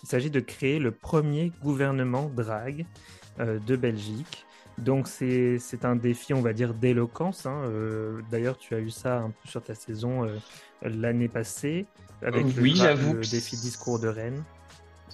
Il 0.02 0.08
s'agit 0.08 0.30
de 0.30 0.40
créer 0.40 0.78
le 0.78 0.90
premier 0.90 1.50
gouvernement 1.62 2.30
drag 2.34 2.84
de 3.38 3.76
Belgique. 3.76 4.44
Donc 4.76 5.08
c'est 5.08 5.84
un 5.84 5.96
défi, 5.96 6.34
on 6.34 6.42
va 6.42 6.52
dire, 6.52 6.75
d'éloquence. 6.75 7.46
Hein. 7.46 7.62
D'ailleurs, 8.30 8.58
tu 8.58 8.75
as 8.75 8.80
eu 8.80 8.90
ça 8.90 9.16
un 9.20 9.30
peu 9.30 9.49
sur 9.49 9.62
ta 9.62 9.75
saison 9.75 10.28
l'année 10.82 11.28
passée 11.28 11.87
avec 12.20 12.44
oui, 12.58 12.75
le, 12.78 13.14
le 13.14 13.30
défi 13.30 13.56
discours 13.56 13.99
de 13.99 14.08
Rennes. 14.08 14.44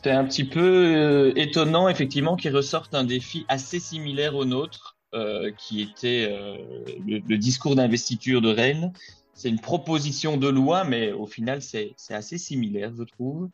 C'est 0.02 0.10
un 0.10 0.24
petit 0.24 0.44
peu 0.44 1.32
étonnant, 1.36 1.88
effectivement, 1.88 2.34
qu'il 2.34 2.54
ressorte 2.54 2.92
un 2.92 3.04
défi 3.04 3.44
assez 3.48 3.78
similaire 3.78 4.34
au 4.34 4.44
nôtre. 4.44 4.96
Euh, 5.12 5.50
qui 5.58 5.82
était 5.82 6.28
euh, 6.30 6.56
le, 7.04 7.36
discours 7.36 7.74
d'investiture 7.74 8.40
de 8.40 8.48
Rennes. 8.48 8.92
C'est 9.34 9.48
une 9.48 9.58
proposition 9.58 10.36
de 10.36 10.46
loi, 10.46 10.84
mais 10.84 11.10
au 11.10 11.26
final, 11.26 11.62
c'est 11.62 11.96
assez 12.10 12.38
similaire, 12.38 12.92
je 12.96 13.02
trouve. 13.02 13.48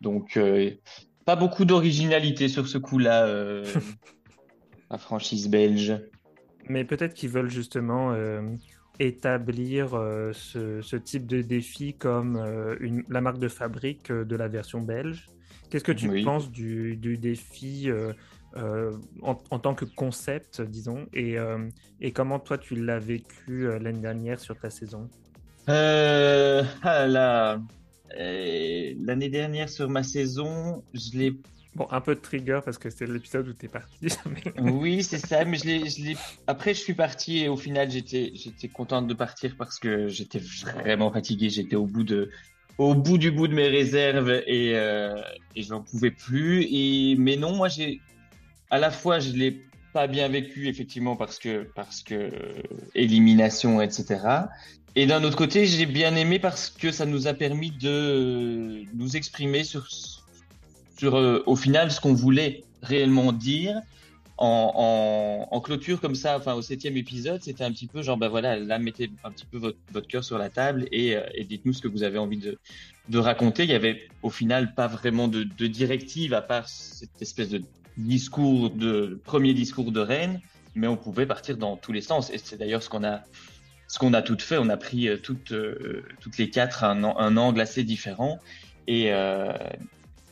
Donc, 0.00 0.36
euh, 0.36 0.72
pas 1.24 1.36
beaucoup 1.36 1.64
d'originalité 1.64 2.48
sur 2.48 2.66
ce 2.66 2.78
coup-là, 2.78 3.24
la 4.90 4.98
franchise 4.98 5.48
belge. 5.48 5.96
Mais 6.68 6.84
peut-être 6.84 7.14
qu'ils 7.14 7.30
veulent 7.30 7.50
justement 7.50 8.12
établir 8.98 9.90
ce, 10.32 10.96
type 10.96 11.28
de 11.28 11.40
défi 11.40 11.94
comme 11.94 12.36
une, 12.80 13.04
la 13.08 13.20
marque 13.20 13.38
de 13.38 13.48
fabrique 13.48 14.10
de 14.10 14.34
la 14.34 14.48
version 14.48 14.80
belge. 14.80 15.28
Qu'est-ce 15.70 15.84
que 15.84 15.92
tu 15.92 16.24
penses 16.24 16.50
du, 16.50 16.96
du 16.96 17.16
défi 17.16 17.90
euh, 18.56 18.96
en, 19.22 19.58
tant 19.58 19.74
que 19.74 19.84
concept, 19.84 20.62
disons, 20.62 21.06
et, 21.12 21.38
euh, 21.38 21.68
et 22.00 22.12
comment 22.12 22.38
toi 22.38 22.58
tu 22.58 22.74
l'as 22.76 22.98
vécu 22.98 23.66
euh, 23.66 23.78
l'année 23.78 24.00
dernière 24.00 24.40
sur 24.40 24.58
ta 24.58 24.70
saison? 24.70 25.08
Ah 25.68 27.58
L'année 28.18 29.28
dernière 29.28 29.68
sur 29.68 29.90
ma 29.90 30.02
saison, 30.02 30.82
je 30.94 31.18
l'ai 31.18 31.36
Bon, 31.76 31.86
un 31.90 32.00
peu 32.00 32.14
de 32.14 32.20
trigger 32.20 32.60
parce 32.64 32.78
que 32.78 32.88
c'est 32.88 33.06
l'épisode 33.06 33.48
où 33.48 33.52
tu 33.52 33.66
es 33.66 33.68
parti. 33.68 34.08
oui, 34.58 35.02
c'est 35.02 35.18
ça, 35.18 35.44
mais 35.44 35.58
je 35.58 35.66
l'ai, 35.66 36.16
après 36.46 36.72
je 36.72 36.80
suis 36.80 36.94
parti 36.94 37.40
et 37.40 37.48
au 37.48 37.56
final 37.58 37.90
j'étais, 37.90 38.32
j'étais 38.34 38.68
contente 38.68 39.06
de 39.06 39.12
partir 39.12 39.54
parce 39.58 39.78
que 39.78 40.08
j'étais 40.08 40.38
vraiment 40.38 41.12
fatigué, 41.12 41.50
j'étais 41.50 41.76
au 41.76 41.84
bout 41.84 42.04
de, 42.04 42.30
au 42.78 42.94
bout 42.94 43.18
du 43.18 43.30
bout 43.30 43.46
de 43.46 43.54
mes 43.54 43.68
réserves 43.68 44.30
et, 44.46 44.72
euh, 44.74 45.20
et 45.54 45.62
je 45.62 45.68
n'en 45.68 45.82
pouvais 45.82 46.10
plus. 46.10 46.64
Et, 46.70 47.14
mais 47.18 47.36
non, 47.36 47.54
moi 47.54 47.68
j'ai, 47.68 48.00
à 48.70 48.78
la 48.78 48.90
fois, 48.90 49.18
je 49.18 49.32
l'ai 49.32 49.62
pas 49.92 50.06
bien 50.06 50.28
vécu 50.28 50.68
effectivement 50.68 51.16
parce 51.16 51.38
que 51.38 51.66
parce 51.74 52.02
que 52.02 52.14
euh, 52.14 52.62
élimination, 52.94 53.80
etc. 53.80 54.20
Et 54.94 55.06
d'un 55.06 55.24
autre 55.24 55.36
côté, 55.36 55.66
j'ai 55.66 55.86
bien 55.86 56.16
aimé 56.16 56.38
parce 56.38 56.70
que 56.70 56.90
ça 56.90 57.06
nous 57.06 57.26
a 57.26 57.34
permis 57.34 57.70
de 57.70 58.84
nous 58.94 59.16
exprimer 59.16 59.64
sur 59.64 59.88
sur 60.98 61.14
au 61.46 61.56
final 61.56 61.90
ce 61.90 62.00
qu'on 62.00 62.14
voulait 62.14 62.64
réellement 62.82 63.32
dire 63.32 63.80
en, 64.38 65.60
clôture 65.64 66.00
comme 66.00 66.14
ça, 66.14 66.36
enfin 66.36 66.54
au 66.54 66.62
septième 66.62 66.96
épisode, 66.96 67.42
c'était 67.42 67.64
un 67.64 67.72
petit 67.72 67.86
peu 67.86 68.02
genre, 68.02 68.16
ben 68.16 68.28
voilà, 68.28 68.56
là 68.56 68.78
mettez 68.78 69.10
un 69.24 69.30
petit 69.30 69.46
peu 69.46 69.58
votre, 69.58 69.78
votre 69.92 70.06
cœur 70.06 70.24
sur 70.24 70.38
la 70.38 70.50
table 70.50 70.86
et, 70.92 71.16
et 71.34 71.44
dites-nous 71.44 71.72
ce 71.72 71.80
que 71.80 71.88
vous 71.88 72.02
avez 72.02 72.18
envie 72.18 72.36
de, 72.36 72.58
de 73.08 73.18
raconter. 73.18 73.64
Il 73.64 73.70
y 73.70 73.74
avait 73.74 74.08
au 74.22 74.30
final 74.30 74.74
pas 74.74 74.86
vraiment 74.86 75.28
de, 75.28 75.44
de 75.44 75.66
directive 75.66 76.34
à 76.34 76.42
part 76.42 76.68
cette 76.68 77.20
espèce 77.20 77.48
de 77.48 77.62
discours 77.96 78.70
de 78.70 79.20
premier 79.24 79.54
discours 79.54 79.92
de 79.92 80.00
Rennes, 80.00 80.40
mais 80.74 80.86
on 80.86 80.96
pouvait 80.96 81.26
partir 81.26 81.56
dans 81.56 81.76
tous 81.76 81.92
les 81.92 82.02
sens. 82.02 82.30
Et 82.30 82.38
c'est 82.38 82.58
d'ailleurs 82.58 82.82
ce 82.82 82.88
qu'on 82.88 83.04
a 83.04 83.22
ce 83.88 83.98
qu'on 83.98 84.14
a 84.14 84.22
tout 84.22 84.38
fait. 84.38 84.58
On 84.58 84.68
a 84.68 84.76
pris 84.76 85.08
euh, 85.08 85.16
toutes 85.16 85.52
euh, 85.52 86.04
toutes 86.20 86.38
les 86.38 86.50
quatre 86.50 86.84
un, 86.84 87.02
un 87.04 87.36
angle 87.36 87.60
assez 87.60 87.84
différent. 87.84 88.38
Et 88.86 89.12
euh, 89.12 89.52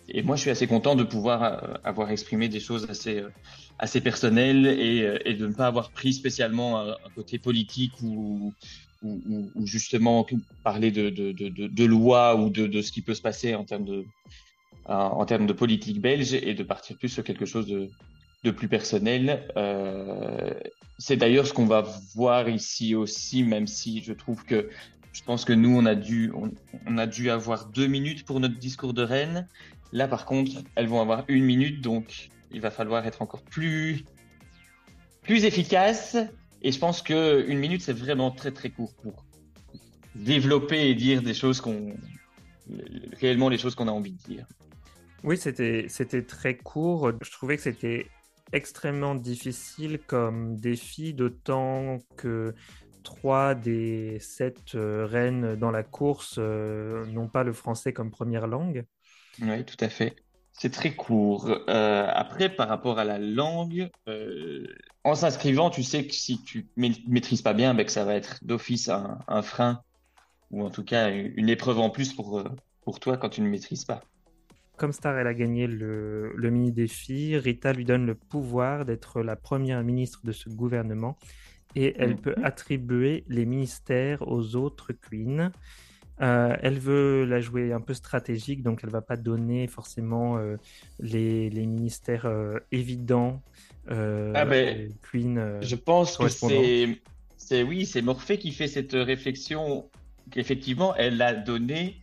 et 0.08 0.22
moi, 0.22 0.36
je 0.36 0.42
suis 0.42 0.50
assez 0.50 0.66
content 0.66 0.96
de 0.96 1.02
pouvoir 1.02 1.80
avoir 1.82 2.10
exprimé 2.10 2.48
des 2.48 2.60
choses 2.60 2.86
assez 2.90 3.22
assez 3.78 4.02
personnelles 4.02 4.66
et, 4.66 5.18
et 5.24 5.32
de 5.32 5.46
ne 5.46 5.54
pas 5.54 5.66
avoir 5.66 5.90
pris 5.90 6.12
spécialement 6.12 6.78
un, 6.78 6.94
côté 7.14 7.38
politique 7.38 7.92
ou 8.02 8.52
ou, 9.02 9.50
ou, 9.54 9.66
justement 9.66 10.26
parler 10.62 10.90
de, 10.90 11.10
de, 11.10 11.32
de, 11.32 11.48
de, 11.48 11.84
loi 11.84 12.36
ou 12.36 12.48
de, 12.48 12.66
de 12.66 12.80
ce 12.80 12.90
qui 12.90 13.02
peut 13.02 13.14
se 13.14 13.20
passer 13.20 13.54
en 13.54 13.64
termes 13.64 13.84
de, 13.84 14.06
en 14.86 15.24
termes 15.24 15.46
de 15.46 15.52
politique 15.52 16.00
belge 16.00 16.34
et 16.34 16.54
de 16.54 16.62
partir 16.62 16.96
plus 16.98 17.08
sur 17.08 17.24
quelque 17.24 17.46
chose 17.46 17.66
de, 17.66 18.50
plus 18.50 18.68
personnel. 18.68 19.48
Euh, 19.56 20.52
c'est 20.98 21.16
d'ailleurs 21.16 21.46
ce 21.46 21.54
qu'on 21.54 21.64
va 21.64 21.82
voir 22.14 22.48
ici 22.48 22.94
aussi, 22.94 23.42
même 23.42 23.66
si 23.66 24.02
je 24.02 24.12
trouve 24.12 24.44
que 24.44 24.68
je 25.12 25.22
pense 25.22 25.44
que 25.44 25.52
nous, 25.52 25.74
on 25.74 25.86
a 25.86 25.94
dû, 25.94 26.30
on, 26.34 26.50
on, 26.86 26.98
a 26.98 27.06
dû 27.06 27.30
avoir 27.30 27.66
deux 27.66 27.86
minutes 27.86 28.24
pour 28.24 28.40
notre 28.40 28.58
discours 28.58 28.92
de 28.92 29.02
Rennes. 29.02 29.48
Là, 29.92 30.08
par 30.08 30.26
contre, 30.26 30.62
elles 30.74 30.88
vont 30.88 31.00
avoir 31.00 31.24
une 31.28 31.44
minute, 31.44 31.80
donc 31.80 32.30
il 32.50 32.60
va 32.60 32.70
falloir 32.70 33.06
être 33.06 33.22
encore 33.22 33.42
plus, 33.42 34.04
plus 35.22 35.44
efficace 35.44 36.16
et 36.64 36.72
je 36.72 36.78
pense 36.78 37.02
que 37.02 37.44
une 37.46 37.58
minute, 37.58 37.82
c'est 37.82 37.92
vraiment 37.92 38.30
très 38.30 38.50
très 38.50 38.70
court 38.70 38.94
pour 38.94 39.26
développer 40.14 40.88
et 40.88 40.94
dire 40.94 41.20
des 41.22 41.34
choses 41.34 41.60
qu'on 41.60 41.94
réellement 43.20 43.50
les 43.50 43.58
choses 43.58 43.74
qu'on 43.74 43.86
a 43.86 43.92
envie 43.92 44.12
de 44.12 44.22
dire. 44.34 44.46
Oui, 45.24 45.38
c'était 45.38 46.22
très 46.22 46.54
court. 46.58 47.10
Je 47.22 47.30
trouvais 47.30 47.56
que 47.56 47.62
c'était 47.62 48.06
extrêmement 48.52 49.14
difficile 49.14 49.98
comme 50.06 50.56
défi, 50.56 51.14
d'autant 51.14 51.98
que 52.16 52.54
trois 53.04 53.54
des 53.54 54.18
sept 54.20 54.74
euh, 54.74 55.06
reines 55.06 55.56
dans 55.56 55.70
la 55.70 55.82
course 55.82 56.36
euh, 56.38 57.06
n'ont 57.06 57.28
pas 57.28 57.42
le 57.42 57.54
français 57.54 57.94
comme 57.94 58.10
première 58.10 58.46
langue. 58.46 58.84
Oui, 59.40 59.64
tout 59.64 59.76
à 59.80 59.88
fait. 59.88 60.14
C'est 60.52 60.70
très 60.70 60.94
court. 60.94 61.48
Euh, 61.68 62.06
après, 62.12 62.50
par 62.50 62.68
rapport 62.68 62.98
à 62.98 63.04
la 63.04 63.18
langue, 63.18 63.90
en 65.04 65.14
s'inscrivant, 65.14 65.70
tu 65.70 65.82
sais 65.82 66.06
que 66.06 66.14
si 66.14 66.42
tu 66.44 66.68
maîtrises 66.76 67.42
pas 67.42 67.54
bien, 67.54 67.72
ben, 67.72 67.84
que 67.86 67.90
ça 67.90 68.04
va 68.04 68.14
être 68.14 68.44
d'office 68.44 68.90
un, 68.90 69.18
un, 69.26 69.42
frein 69.42 69.82
ou 70.50 70.62
en 70.62 70.70
tout 70.70 70.84
cas 70.84 71.10
une 71.10 71.48
épreuve 71.48 71.80
en 71.80 71.90
plus 71.90 72.12
pour, 72.12 72.44
pour 72.82 73.00
toi 73.00 73.16
quand 73.16 73.30
tu 73.30 73.40
ne 73.40 73.48
maîtrises 73.48 73.84
pas. 73.84 74.02
Comme 74.76 74.92
Star, 74.92 75.16
elle 75.16 75.26
a 75.26 75.34
gagné 75.34 75.66
le, 75.66 76.32
le 76.34 76.50
mini-défi, 76.50 77.36
Rita 77.36 77.72
lui 77.72 77.84
donne 77.84 78.06
le 78.06 78.14
pouvoir 78.14 78.84
d'être 78.84 79.22
la 79.22 79.36
première 79.36 79.82
ministre 79.84 80.20
de 80.24 80.32
ce 80.32 80.48
gouvernement 80.48 81.16
et 81.76 81.94
elle 81.98 82.14
mmh. 82.14 82.20
peut 82.20 82.34
attribuer 82.42 83.24
les 83.28 83.46
ministères 83.46 84.26
aux 84.26 84.56
autres 84.56 84.92
queens. 84.92 85.52
Euh, 86.20 86.56
elle 86.62 86.78
veut 86.78 87.24
la 87.24 87.40
jouer 87.40 87.72
un 87.72 87.80
peu 87.80 87.94
stratégique, 87.94 88.62
donc 88.62 88.80
elle 88.84 88.90
va 88.90 89.02
pas 89.02 89.16
donner 89.16 89.66
forcément 89.66 90.38
euh, 90.38 90.56
les, 91.00 91.50
les, 91.50 91.66
ministères 91.66 92.26
euh, 92.26 92.60
évidents. 92.70 93.42
ah 93.88 94.44
ben, 94.44 94.92
Queen, 95.02 95.58
je 95.60 95.74
pense 95.74 96.16
que 96.16 96.28
c'est, 96.28 97.00
c'est 97.36 97.64
oui, 97.64 97.84
c'est 97.84 98.00
Morphée 98.00 98.38
qui 98.38 98.52
fait 98.52 98.68
cette 98.68 98.92
réflexion 98.92 99.90
qu'effectivement 100.30 100.94
elle 100.94 101.20
a 101.20 101.34
donné 101.34 101.96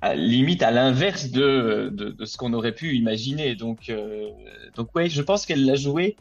à, 0.00 0.14
limite 0.14 0.62
à 0.62 0.70
l'inverse 0.70 1.30
de, 1.30 1.90
de, 1.92 2.24
ce 2.24 2.36
qu'on 2.36 2.52
aurait 2.52 2.74
pu 2.74 2.96
imaginer. 2.96 3.54
Donc, 3.54 3.92
donc 4.74 4.94
ouais, 4.94 5.08
je 5.08 5.22
pense 5.22 5.46
qu'elle 5.46 5.64
l'a 5.64 5.76
joué 5.76 6.16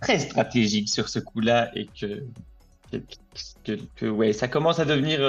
très 0.00 0.18
stratégique 0.18 0.88
sur 0.88 1.08
ce 1.08 1.18
coup-là 1.18 1.70
et 1.74 1.86
que, 1.86 2.24
que, 3.96 4.06
ouais, 4.06 4.32
ça 4.32 4.48
commence 4.48 4.78
à 4.78 4.84
devenir 4.84 5.20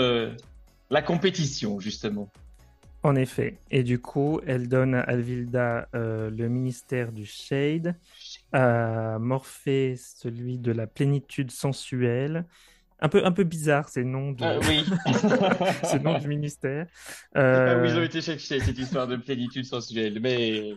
la 0.90 1.02
compétition, 1.02 1.80
justement. 1.80 2.30
En 3.04 3.16
effet. 3.16 3.58
Et 3.70 3.84
du 3.84 4.00
coup, 4.00 4.42
elle 4.48 4.68
donne 4.68 4.96
à 4.96 5.02
Alvilda 5.02 5.88
euh, 5.94 6.30
le 6.30 6.50
ministère 6.50 7.12
du 7.12 7.26
Shade, 7.26 7.96
à 8.52 9.18
Morphée 9.20 9.96
celui 9.98 10.58
de 10.58 10.72
la 10.72 10.88
plénitude 10.88 11.52
sensuelle. 11.52 12.46
Un 13.00 13.10
peu, 13.10 13.24
un 13.24 13.32
peu 13.32 13.44
bizarre 13.44 13.90
ces 13.90 14.04
noms 14.04 14.32
de... 14.32 14.44
Euh, 14.44 14.60
oui. 14.68 16.20
du 16.22 16.28
ministère. 16.28 16.88
Euh... 17.36 17.86
ils 17.88 17.98
ont 17.98 18.04
été 18.04 18.22
cherchés 18.22 18.60
cette 18.60 18.78
histoire 18.78 19.08
de 19.08 19.18
plénitude 19.18 19.66
sensuelle, 19.66 20.20
mais 20.20 20.74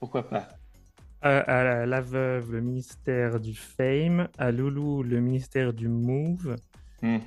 pourquoi 0.00 0.28
pas? 0.28 0.48
À 1.20 1.86
la 1.86 2.00
veuve, 2.02 2.52
le 2.52 2.60
ministère 2.60 3.40
du 3.40 3.54
Fame, 3.54 4.28
à 4.36 4.50
Loulou, 4.50 5.02
le 5.02 5.20
ministère 5.20 5.72
du 5.72 5.88
Move, 5.88 6.56
mm 7.00 7.18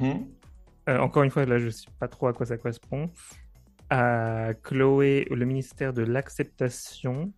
euh, 0.90 1.00
encore 1.00 1.24
une 1.24 1.32
fois, 1.32 1.46
là, 1.46 1.60
je 1.60 1.66
ne 1.66 1.70
sais 1.70 1.88
pas 2.00 2.08
trop 2.08 2.28
à 2.28 2.34
quoi 2.34 2.46
ça 2.46 2.58
correspond. 2.58 3.10
À 3.90 4.52
Chloé, 4.64 5.28
le 5.30 5.46
ministère 5.46 5.94
de 5.94 6.02
l'acceptation. 6.02 7.34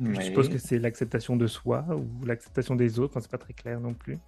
Je 0.00 0.20
suppose 0.20 0.48
que 0.48 0.58
c'est 0.58 0.80
l'acceptation 0.80 1.36
de 1.36 1.46
soi 1.46 1.84
ou 1.90 2.24
l'acceptation 2.24 2.74
des 2.74 2.98
autres, 2.98 3.12
enfin, 3.12 3.20
c'est 3.20 3.30
pas 3.30 3.38
très 3.38 3.52
clair 3.52 3.78
non 3.78 3.94
plus. 3.94 4.18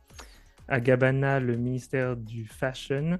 À 0.68 0.80
Gabana, 0.80 1.40
le 1.40 1.56
ministère 1.56 2.16
du 2.16 2.46
fashion. 2.46 3.18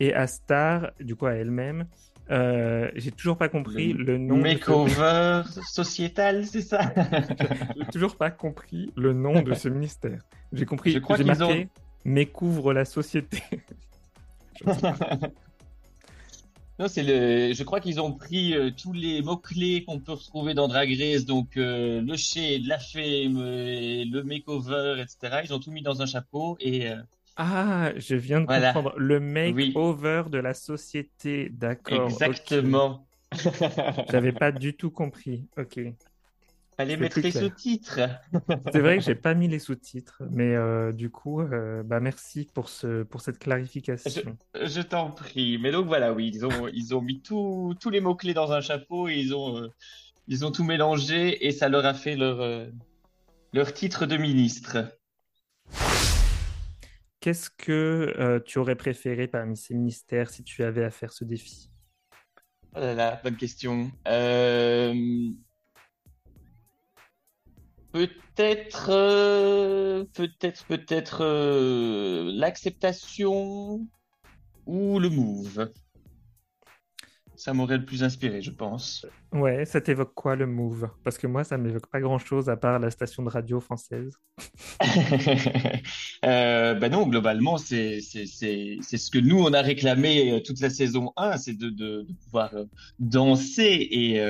Et 0.00 0.14
à 0.14 0.26
Star, 0.26 0.90
du 1.00 1.14
coup 1.14 1.26
à 1.26 1.34
elle-même, 1.34 1.86
euh, 2.30 2.90
j'ai 2.94 3.10
toujours 3.10 3.36
pas 3.36 3.48
compris 3.48 3.92
le, 3.92 4.16
nom. 4.18 4.38
Makeover 4.38 5.42
sociétal, 5.62 6.46
c'est 6.46 6.62
ça? 6.62 6.92
J'ai 7.76 7.86
toujours 7.92 8.16
pas 8.16 8.30
compris 8.30 8.92
le 8.96 9.12
nom 9.12 9.42
de 9.42 9.52
ce 9.54 9.68
ministère. 9.68 10.22
J'ai 10.52 10.64
compris, 10.64 10.92
j'ai 10.92 11.24
marqué 11.24 11.68
ont... 12.06 12.24
couvre 12.32 12.72
la 12.72 12.86
société. 12.86 13.42
non, 16.78 16.88
c'est 16.88 17.04
le. 17.04 17.52
Je 17.52 17.62
crois 17.62 17.78
qu'ils 17.80 18.00
ont 18.00 18.12
pris 18.12 18.54
euh, 18.54 18.70
tous 18.70 18.92
les 18.92 19.22
mots 19.22 19.36
clés 19.36 19.84
qu'on 19.84 20.00
peut 20.00 20.12
retrouver 20.12 20.54
dans 20.54 20.66
Drag 20.66 20.90
Race, 20.98 21.24
donc 21.24 21.56
euh, 21.56 22.00
le 22.00 22.16
shade, 22.16 22.64
la 22.66 22.80
fame, 22.80 23.38
euh, 23.38 24.04
le 24.04 24.22
makeover, 24.24 25.00
etc. 25.00 25.42
Ils 25.44 25.54
ont 25.54 25.60
tout 25.60 25.70
mis 25.70 25.82
dans 25.82 26.02
un 26.02 26.06
chapeau 26.06 26.56
et. 26.60 26.88
Ah, 27.36 27.92
je 27.96 28.16
viens 28.16 28.40
de 28.40 28.46
comprendre. 28.46 28.94
Le 28.96 29.20
makeover 29.20 30.24
de 30.30 30.38
la 30.38 30.54
société, 30.54 31.48
d'accord. 31.48 32.06
Exactement. 32.06 33.06
J'avais 34.10 34.32
pas 34.32 34.50
du 34.52 34.74
tout 34.74 34.90
compris. 34.90 35.46
Ok. 35.56 35.80
Fallait 36.76 36.96
mettre 36.96 37.20
les 37.20 37.30
sous-titres. 37.30 38.00
c'est 38.72 38.80
vrai 38.80 38.98
que 38.98 39.04
j'ai 39.04 39.14
pas 39.14 39.34
mis 39.34 39.46
les 39.46 39.60
sous-titres, 39.60 40.22
mais 40.30 40.56
euh, 40.56 40.92
du 40.92 41.08
coup, 41.08 41.40
euh, 41.40 41.84
bah 41.84 42.00
merci 42.00 42.48
pour 42.52 42.68
ce 42.68 43.04
pour 43.04 43.20
cette 43.20 43.38
clarification. 43.38 44.36
Je, 44.54 44.66
je 44.66 44.80
t'en 44.80 45.10
prie. 45.10 45.58
Mais 45.58 45.70
donc 45.70 45.86
voilà, 45.86 46.12
oui, 46.12 46.32
ils 46.34 46.44
ont 46.44 46.68
ils 46.68 46.94
ont 46.94 47.00
mis 47.00 47.22
tous 47.22 47.74
tous 47.80 47.90
les 47.90 48.00
mots 48.00 48.16
clés 48.16 48.34
dans 48.34 48.50
un 48.52 48.60
chapeau 48.60 49.08
et 49.08 49.14
ils 49.14 49.34
ont 49.34 49.56
euh, 49.56 49.68
ils 50.26 50.44
ont 50.44 50.50
tout 50.50 50.64
mélangé 50.64 51.46
et 51.46 51.52
ça 51.52 51.68
leur 51.68 51.86
a 51.86 51.94
fait 51.94 52.16
leur 52.16 52.40
euh, 52.40 52.66
leur 53.52 53.72
titre 53.72 54.06
de 54.06 54.16
ministre. 54.16 54.98
Qu'est-ce 57.20 57.50
que 57.50 58.12
euh, 58.18 58.40
tu 58.40 58.58
aurais 58.58 58.76
préféré 58.76 59.28
parmi 59.28 59.56
ces 59.56 59.74
ministères 59.74 60.28
si 60.28 60.42
tu 60.42 60.64
avais 60.64 60.84
à 60.84 60.90
faire 60.90 61.12
ce 61.12 61.24
défi? 61.24 61.70
Oh 62.74 62.80
là 62.80 62.94
là, 62.94 63.20
bonne 63.22 63.36
question. 63.36 63.92
Euh 64.08 64.92
Peut-être, 67.94 68.88
euh, 68.90 70.04
peut-être, 70.14 70.66
peut-être 70.66 71.18
euh, 71.20 72.28
l'acceptation 72.34 73.86
ou 74.66 74.98
le 74.98 75.08
move. 75.08 75.70
Ça 77.36 77.52
m'aurait 77.52 77.78
le 77.78 77.84
plus 77.84 78.02
inspiré, 78.02 78.42
je 78.42 78.50
pense. 78.50 79.06
Ouais, 79.30 79.64
ça 79.64 79.80
t'évoque 79.80 80.12
quoi 80.12 80.34
le 80.34 80.48
move? 80.48 80.90
Parce 81.04 81.18
que 81.18 81.28
moi, 81.28 81.44
ça 81.44 81.56
m'évoque 81.56 81.86
pas 81.86 82.00
grand-chose 82.00 82.48
à 82.48 82.56
part 82.56 82.80
la 82.80 82.90
station 82.90 83.22
de 83.22 83.28
radio 83.28 83.60
française. 83.60 84.18
euh, 86.24 86.74
ben 86.74 86.90
non, 86.90 87.06
globalement, 87.06 87.58
c'est 87.58 88.00
ce 88.00 89.10
que 89.10 89.18
nous, 89.20 89.38
on 89.38 89.52
a 89.52 89.62
réclamé 89.62 90.32
euh, 90.32 90.40
toute 90.40 90.58
la 90.58 90.70
saison 90.70 91.12
1, 91.16 91.36
c'est 91.38 91.54
de, 91.54 91.70
de, 91.70 92.02
de, 92.02 92.12
pouvoir 92.24 92.54
euh, 92.54 92.64
danser 92.98 93.86
et, 93.88 94.20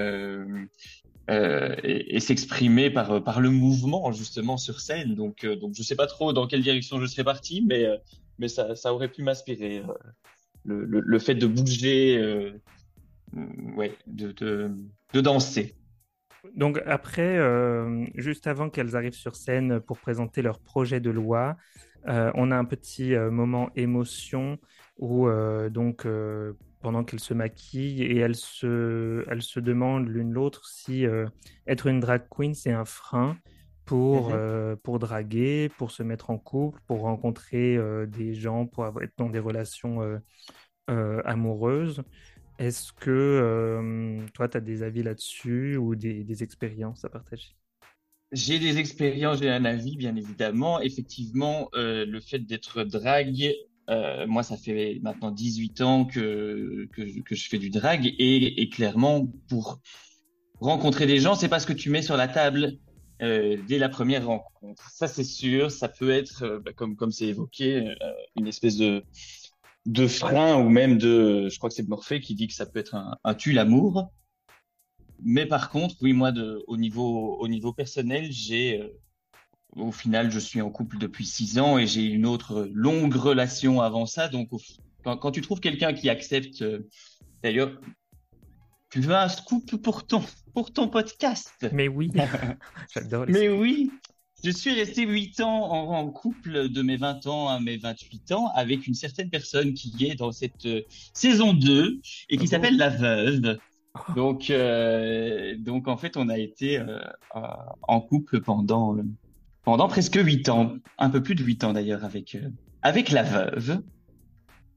euh, 1.30 1.70
euh, 1.70 1.76
et, 1.82 2.20
s'exprimer 2.20 2.90
par 2.90 3.24
par 3.24 3.40
le 3.40 3.48
mouvement 3.50 4.12
justement 4.12 4.58
sur 4.58 4.80
scène. 4.80 5.14
Donc 5.14 5.44
euh, 5.44 5.56
donc 5.56 5.72
je 5.74 5.82
sais 5.82 5.96
pas 5.96 6.06
trop 6.06 6.32
dans 6.32 6.46
quelle 6.46 6.62
direction 6.62 7.00
je 7.00 7.06
serais 7.06 7.24
parti, 7.24 7.64
mais 7.66 7.86
euh, 7.86 7.96
mais 8.38 8.48
ça 8.48 8.74
ça 8.76 8.92
aurait 8.92 9.08
pu 9.08 9.22
m'inspirer 9.22 9.78
euh, 9.78 9.92
le, 10.64 10.84
le, 10.84 11.00
le 11.00 11.18
fait 11.18 11.34
de 11.34 11.46
bouger, 11.46 12.52
ouais, 13.76 13.96
de, 14.06 14.32
de 14.32 14.70
de 15.14 15.20
danser. 15.20 15.76
Donc 16.54 16.82
après, 16.84 17.38
euh, 17.38 18.04
juste 18.16 18.46
avant 18.46 18.68
qu'elles 18.68 18.94
arrivent 18.94 19.14
sur 19.14 19.34
scène 19.34 19.80
pour 19.80 19.98
présenter 19.98 20.42
leur 20.42 20.60
projet 20.60 21.00
de 21.00 21.08
loi, 21.08 21.56
euh, 22.06 22.30
on 22.34 22.50
a 22.50 22.56
un 22.56 22.66
petit 22.66 23.14
euh, 23.14 23.30
moment 23.30 23.70
émotion 23.76 24.58
où 24.98 25.26
donc 25.70 26.06
pendant 26.84 27.02
qu'elles 27.02 27.20
se 27.20 27.34
maquillent 27.34 28.02
et 28.02 28.18
elles 28.18 28.36
se, 28.36 29.24
elles 29.28 29.42
se 29.42 29.58
demandent 29.58 30.06
l'une 30.06 30.32
l'autre 30.32 30.68
si 30.68 31.04
être 31.66 31.88
une 31.88 31.98
drag 31.98 32.28
queen 32.30 32.54
c'est 32.54 32.72
un 32.72 32.84
frein 32.84 33.36
pour, 33.84 34.30
mhm. 34.30 34.76
pour 34.82 34.98
draguer, 34.98 35.70
pour 35.76 35.90
se 35.90 36.02
mettre 36.02 36.30
en 36.30 36.38
couple, 36.38 36.80
pour 36.86 37.00
rencontrer 37.00 37.78
des 38.06 38.34
gens, 38.34 38.66
pour 38.66 38.84
avoir, 38.84 39.02
être 39.02 39.14
dans 39.16 39.28
des 39.30 39.40
relations 39.40 40.00
amoureuses. 40.88 42.02
Est-ce 42.58 42.92
que 42.92 43.10
euh, 43.10 44.26
toi, 44.32 44.48
tu 44.48 44.56
as 44.56 44.60
des 44.60 44.82
avis 44.82 45.02
là-dessus 45.02 45.76
ou 45.76 45.96
des, 45.96 46.42
expériences 46.42 47.04
à 47.04 47.08
partager? 47.08 47.56
J'ai 48.32 48.58
des 48.58 48.78
expériences, 48.78 49.40
j'ai 49.40 49.50
un 49.50 49.64
avis, 49.64 49.96
bien 49.96 50.14
évidemment. 50.14 50.80
Effectivement, 50.80 51.68
euh, 51.74 52.04
le 52.06 52.20
fait 52.20 52.38
d'être 52.38 52.84
drague, 52.84 53.52
euh, 53.90 54.26
moi, 54.26 54.42
ça 54.42 54.56
fait 54.56 54.98
maintenant 55.02 55.30
18 55.30 55.80
ans 55.82 56.04
que, 56.04 56.88
que, 56.92 57.34
je 57.34 57.48
fais 57.48 57.58
du 57.58 57.70
drag 57.70 58.14
et, 58.18 58.68
clairement, 58.70 59.26
pour 59.48 59.80
rencontrer 60.60 61.06
des 61.06 61.18
gens, 61.18 61.34
c'est 61.34 61.48
pas 61.48 61.60
ce 61.60 61.66
que 61.66 61.72
tu 61.72 61.90
mets 61.90 62.02
sur 62.02 62.16
la 62.16 62.28
table 62.28 62.78
dès 63.20 63.78
la 63.78 63.88
première 63.88 64.26
rencontre. 64.26 64.90
Ça, 64.90 65.08
c'est 65.08 65.24
sûr. 65.24 65.70
Ça 65.70 65.88
peut 65.88 66.10
être, 66.10 66.60
bah, 66.62 66.72
comme 66.74 66.94
comme 66.94 67.10
c'est 67.10 67.26
évoqué, 67.26 67.94
une 68.36 68.46
espèce 68.46 68.76
de 68.76 69.02
de 69.86 70.06
frein 70.06 70.56
ou 70.56 70.68
même 70.68 70.98
de, 70.98 71.48
je 71.50 71.58
crois 71.58 71.68
que 71.68 71.74
c'est 71.74 71.86
Morphée 71.88 72.20
qui 72.20 72.34
dit 72.34 72.48
que 72.48 72.54
ça 72.54 72.66
peut 72.66 72.78
être 72.78 72.94
un, 72.94 73.16
un 73.22 73.34
tue 73.34 73.52
l'amour. 73.52 74.10
Mais 75.22 75.46
par 75.46 75.70
contre, 75.70 75.96
oui, 76.02 76.12
moi, 76.12 76.32
de, 76.32 76.62
au 76.66 76.76
niveau, 76.76 77.36
au 77.36 77.48
niveau 77.48 77.72
personnel, 77.72 78.30
j'ai, 78.30 78.80
euh, 78.80 78.88
au 79.76 79.92
final, 79.92 80.30
je 80.30 80.38
suis 80.38 80.60
en 80.60 80.70
couple 80.70 80.98
depuis 80.98 81.26
six 81.26 81.58
ans 81.58 81.78
et 81.78 81.86
j'ai 81.86 82.04
une 82.04 82.26
autre 82.26 82.68
longue 82.72 83.14
relation 83.14 83.80
avant 83.80 84.06
ça. 84.06 84.28
Donc, 84.28 84.50
quand, 85.02 85.16
quand, 85.16 85.30
tu 85.30 85.40
trouves 85.40 85.60
quelqu'un 85.60 85.92
qui 85.92 86.08
accepte, 86.08 86.62
euh, 86.62 86.88
d'ailleurs, 87.42 87.72
tu 88.90 89.00
veux 89.00 89.14
un 89.14 89.28
scoop 89.28 89.76
pour 89.82 90.06
ton, 90.06 90.22
pour 90.54 90.72
ton 90.72 90.88
podcast? 90.88 91.66
Mais 91.72 91.88
oui, 91.88 92.10
j'adore. 92.94 93.26
Mais 93.28 93.48
oui, 93.48 93.90
je 94.44 94.50
suis 94.50 94.74
resté 94.74 95.06
8 95.06 95.40
ans 95.40 95.72
en, 95.72 96.10
couple 96.10 96.68
de 96.68 96.82
mes 96.82 96.96
20 96.96 97.26
ans 97.26 97.48
à 97.48 97.60
mes 97.60 97.78
28 97.78 98.32
ans 98.32 98.50
avec 98.54 98.86
une 98.86 98.94
certaine 98.94 99.30
personne 99.30 99.72
qui 99.72 100.06
est 100.06 100.16
dans 100.16 100.32
cette 100.32 100.66
euh, 100.66 100.82
saison 101.14 101.54
2 101.54 102.00
et 102.28 102.36
qui 102.36 102.44
ah 102.44 102.48
s'appelle 102.48 102.76
La 102.76 102.90
Veuve. 102.90 103.58
Ah. 103.94 104.04
Donc, 104.14 104.50
euh, 104.50 105.56
donc 105.58 105.88
en 105.88 105.96
fait, 105.96 106.16
on 106.16 106.28
a 106.28 106.38
été 106.38 106.78
euh, 106.78 107.00
en 107.82 108.00
couple 108.02 108.42
pendant, 108.42 108.96
pendant 109.64 109.88
presque 109.88 110.16
8 110.16 110.48
ans, 110.48 110.76
un 110.98 111.10
peu 111.10 111.22
plus 111.22 111.34
de 111.34 111.42
8 111.42 111.64
ans 111.64 111.72
d'ailleurs 111.72 112.04
avec, 112.04 112.36
avec 112.82 113.10
La 113.10 113.22
Veuve. 113.22 113.82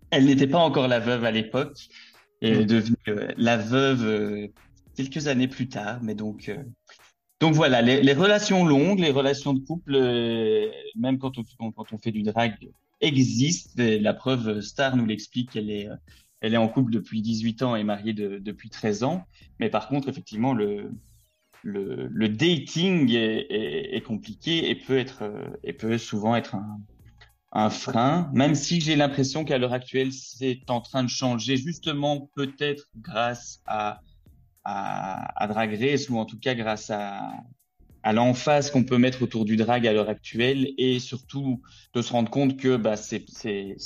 Elle 0.10 0.26
n'était 0.26 0.48
pas 0.48 0.60
encore 0.60 0.88
La 0.88 1.00
Veuve 1.00 1.26
à 1.26 1.32
l'époque 1.32 1.88
et 2.42 2.52
est 2.52 2.64
mm. 2.64 2.66
devenue 2.66 2.96
La 3.38 3.58
Veuve 3.58 4.50
quelques 4.96 5.28
années 5.28 5.48
plus 5.48 5.68
tard, 5.68 6.00
mais 6.02 6.16
donc 6.16 6.52
donc 7.40 7.54
voilà, 7.54 7.84
les, 7.84 8.14
relations 8.14 8.66
longues, 8.66 9.00
les 9.00 9.12
relations 9.12 9.54
de 9.54 9.60
couple, 9.60 9.94
euh, 9.94 10.72
même 10.96 11.20
quand 11.20 11.38
on, 11.38 11.72
quand 11.72 11.94
on 11.94 11.98
fait 12.00 12.12
du 12.12 12.24
drag, 12.24 12.56
existent. 13.00 13.74
la 13.78 14.14
preuve, 14.16 14.62
Star 14.62 14.96
nous 14.98 15.06
l'explique, 15.06 15.56
elle 15.56 15.70
est, 15.70 15.88
elle 16.42 16.56
est 16.56 16.58
en 16.58 16.68
couple 16.68 16.92
depuis 16.92 17.22
18 17.22 17.62
ans 17.62 17.76
et 17.76 17.84
mariée 17.84 18.14
depuis 18.14 18.70
13 18.70 19.04
ans. 19.04 19.24
Mais 19.60 19.70
par 19.70 19.88
contre, 19.88 20.10
effectivement, 20.10 20.54
le, 20.54 20.92
le, 21.68 22.30
dating 22.30 23.12
est, 23.12 24.04
compliqué 24.06 24.70
et 24.70 24.76
peut, 24.76 24.98
être, 24.98 25.24
et 25.64 25.74
peut 25.74 25.98
souvent 25.98 26.36
être 26.36 26.56
un, 27.52 27.70
frein, 27.70 28.30
même 28.34 28.56
si 28.56 28.82
j'ai 28.82 28.96
l'impression 28.96 29.44
qu'à 29.44 29.58
l'heure 29.58 29.74
actuelle, 29.74 30.14
c'est 30.14 30.60
en 30.70 30.82
train 30.82 31.04
de 31.04 31.10
changer, 31.10 31.58
justement 31.58 32.30
peut-être 32.36 32.88
grâce 32.96 33.62
à 33.66 34.02
à, 34.68 35.48
Drag 35.48 35.74
Race 35.80 36.10
ou 36.10 36.18
en 36.18 36.26
tout 36.26 36.40
cas 36.40 36.54
grâce 36.54 36.90
à, 36.90 37.32
à 38.04 38.14
l'emphase 38.14 38.70
qu'on 38.70 38.84
peut 38.84 38.98
mettre 38.98 39.22
autour 39.24 39.46
du 39.46 39.56
drag 39.56 39.88
à 39.88 39.94
l'heure 39.94 40.10
actuelle 40.10 40.70
et 40.78 41.00
surtout 41.00 41.62
de 41.94 42.02
se 42.02 42.12
rendre 42.12 42.30
compte 42.30 42.58
que 42.58 42.76
bah, 42.76 42.98
c'est 42.98 43.26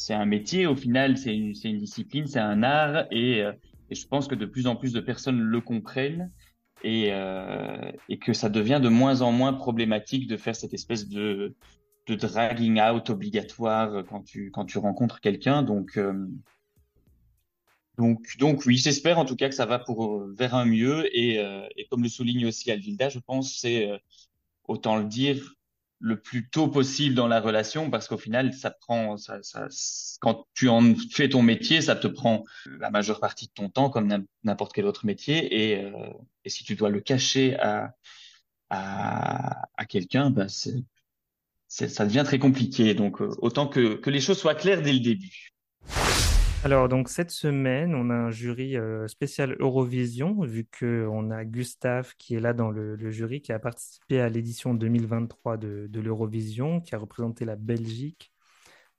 un 0.10 0.26
métier 0.26 0.66
au 0.66 0.76
final, 0.76 1.18
c'est 1.18 1.36
une, 1.36 1.54
discipline, 1.54 2.26
c'est 2.28 2.40
un 2.40 2.64
art 2.64 3.06
euh, 3.12 3.54
et, 3.90 3.96
je 3.96 4.08
pense 4.08 4.28
que 4.28 4.36
de 4.36 4.46
plus 4.46 4.68
en 4.68 4.76
plus 4.76 4.94
de 4.94 5.02
personnes 5.02 5.40
le 5.40 5.62
comprennent 5.62 6.32
et, 6.84 7.10
euh, 7.12 7.92
et 8.10 8.18
que 8.18 8.34
ça 8.34 8.50
devient 8.50 8.80
de 8.82 8.90
moins 8.90 9.22
en 9.22 9.32
moins 9.32 9.54
problématique 9.54 10.28
de 10.28 10.38
faire 10.38 10.56
cette 10.56 10.74
espèce 10.74 11.08
de, 11.08 11.56
de 12.08 12.16
dragging 12.16 12.80
out 12.82 13.10
obligatoire 13.10 14.04
quand 14.10 14.24
tu, 14.24 14.52
quand 14.52 14.66
tu 14.66 14.78
rencontres 14.78 15.20
quelqu'un. 15.22 15.64
Donc, 15.64 15.98
euh, 15.98 16.28
donc, 17.98 18.38
donc 18.40 18.66
oui, 18.66 18.78
j'espère 18.78 19.20
en 19.20 19.26
tout 19.26 19.36
cas 19.36 19.50
que 19.50 19.56
ça 19.56 19.66
va 19.66 19.80
pour 19.80 20.16
euh, 20.16 20.34
vers 20.38 20.56
un 20.56 20.66
mieux 20.66 21.06
et, 21.16 21.40
euh, 21.40 21.68
et 21.76 21.86
comme 21.86 22.04
le 22.04 22.10
souligne 22.10 22.46
aussi 22.48 22.72
Alvilda, 22.72 23.10
je 23.10 23.20
pense 23.20 23.58
c'est 23.60 23.90
euh, 23.90 23.98
autant 24.68 24.98
le 24.98 25.06
dire 25.06 25.56
le 26.02 26.20
plus 26.20 26.50
tôt 26.50 26.68
possible 26.68 27.16
dans 27.16 27.28
la 27.28 27.40
relation 27.40 27.90
parce 27.90 28.08
qu'au 28.08 28.18
final 28.18 28.54
ça 28.54 28.72
prend 28.72 29.18
ça, 29.18 29.38
ça, 29.44 29.68
quand 30.20 30.46
tu 30.54 30.68
en 30.68 30.96
fais 31.12 31.30
ton 31.30 31.44
métier 31.44 31.82
ça 31.82 31.96
te 31.96 32.08
prend 32.08 32.44
la 32.80 32.90
majeure 32.90 33.20
partie 33.20 33.48
de 33.48 33.54
ton 33.54 33.70
temps 33.70 33.90
comme 33.90 34.26
n'importe 34.44 34.74
quel 34.74 34.86
autre 34.86 35.06
métier 35.06 35.72
et, 35.72 35.86
euh, 35.86 35.92
et 36.44 36.50
si 36.50 36.64
tu 36.64 36.76
dois 36.76 36.90
le 36.90 37.02
cacher 37.02 37.58
à 37.60 37.94
à, 38.70 39.68
à 39.78 39.86
quelqu'un 39.86 40.32
bah 40.32 40.48
c'est 40.50 40.84
ça 41.68 42.06
devient 42.06 42.24
très 42.26 42.38
compliqué. 42.40 42.94
Donc 42.94 43.22
autant 43.22 43.68
que 43.68 43.96
que 43.96 44.10
les 44.10 44.20
choses 44.20 44.38
soient 44.38 44.56
claires 44.56 44.82
dès 44.82 44.92
le 44.92 45.00
début 45.00 45.52
alors, 46.64 46.90
donc 46.90 47.10
cette 47.10 47.32
semaine, 47.32 47.96
on 47.96 48.10
a 48.10 48.14
un 48.14 48.30
jury 48.30 48.78
euh, 48.78 49.08
spécial 49.08 49.56
Eurovision, 49.60 50.42
vu 50.44 50.68
qu'on 50.80 51.32
a 51.32 51.44
Gustave 51.44 52.14
qui 52.18 52.36
est 52.36 52.40
là 52.40 52.54
dans 52.54 52.70
le, 52.70 53.10
jury, 53.10 53.42
qui 53.42 53.52
a 53.52 53.60
participé 53.60 54.22
à 54.22 54.30
l'édition 54.30 54.74
2023 54.74 55.58
de, 55.58 55.90
l'Eurovision, 55.94 56.80
qui 56.80 56.94
a 56.94 57.00
représenté 57.00 57.46
la 57.46 57.56
Belgique 57.56 58.32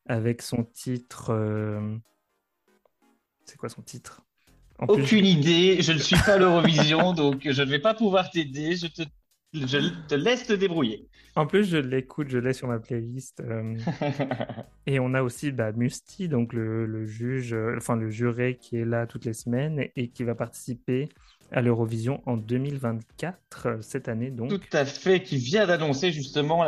avec 0.07 0.43
son 0.43 0.65
titre. 0.65 1.31
Euh, 1.31 1.97
c'est 3.45 3.57
quoi 3.57 3.69
son 3.69 3.83
titre? 3.83 4.23
Aucune 4.89 5.25
idée, 5.25 5.81
je 5.81 5.93
ne 5.93 5.99
suis 5.99 6.17
pas 6.17 6.39
l'Eurovision, 6.39 7.13
donc 7.13 7.43
je 7.49 7.63
ne 7.63 7.71
vais 7.71 7.79
pas 7.79 7.95
pouvoir 7.95 8.31
t'aider. 8.31 8.75
Je 8.75 8.89
te 8.89 9.03
je 9.53 10.07
te 10.09 10.15
laisse 10.15 10.47
te 10.47 10.53
débrouiller. 10.53 11.09
En 11.35 11.47
plus, 11.47 11.65
je 11.65 11.79
l'écoute, 11.79 12.29
je 12.29 12.39
l'ai 12.39 12.53
sur 12.53 12.69
ma 12.69 12.79
playlist. 12.79 13.41
Euh. 13.41 13.75
et 14.87 15.01
on 15.01 15.15
a 15.15 15.23
aussi 15.23 15.51
bah, 15.51 15.73
Musti, 15.73 16.29
donc 16.29 16.53
le, 16.53 17.07
juge, 17.07 17.55
euh, 17.55 17.75
enfin 17.79 17.97
le 17.97 18.11
juré 18.11 18.59
qui 18.61 18.77
est 18.77 18.85
là 18.85 19.07
toutes 19.07 19.25
les 19.25 19.33
semaines 19.33 19.89
et 19.97 20.09
qui 20.09 20.25
va 20.25 20.35
participer 20.35 21.09
à 21.51 21.61
l'Eurovision 21.61 22.23
en 22.27 22.37
2024, 22.37 23.67
euh, 23.67 23.77
cette 23.81 24.09
année 24.09 24.31
donc. 24.31 24.51
Tout 24.51 24.77
à 24.77 24.85
fait, 24.85 25.23
qui 25.23 25.37
vient 25.37 25.67
d'annoncer 25.67 26.13
justement 26.13 26.65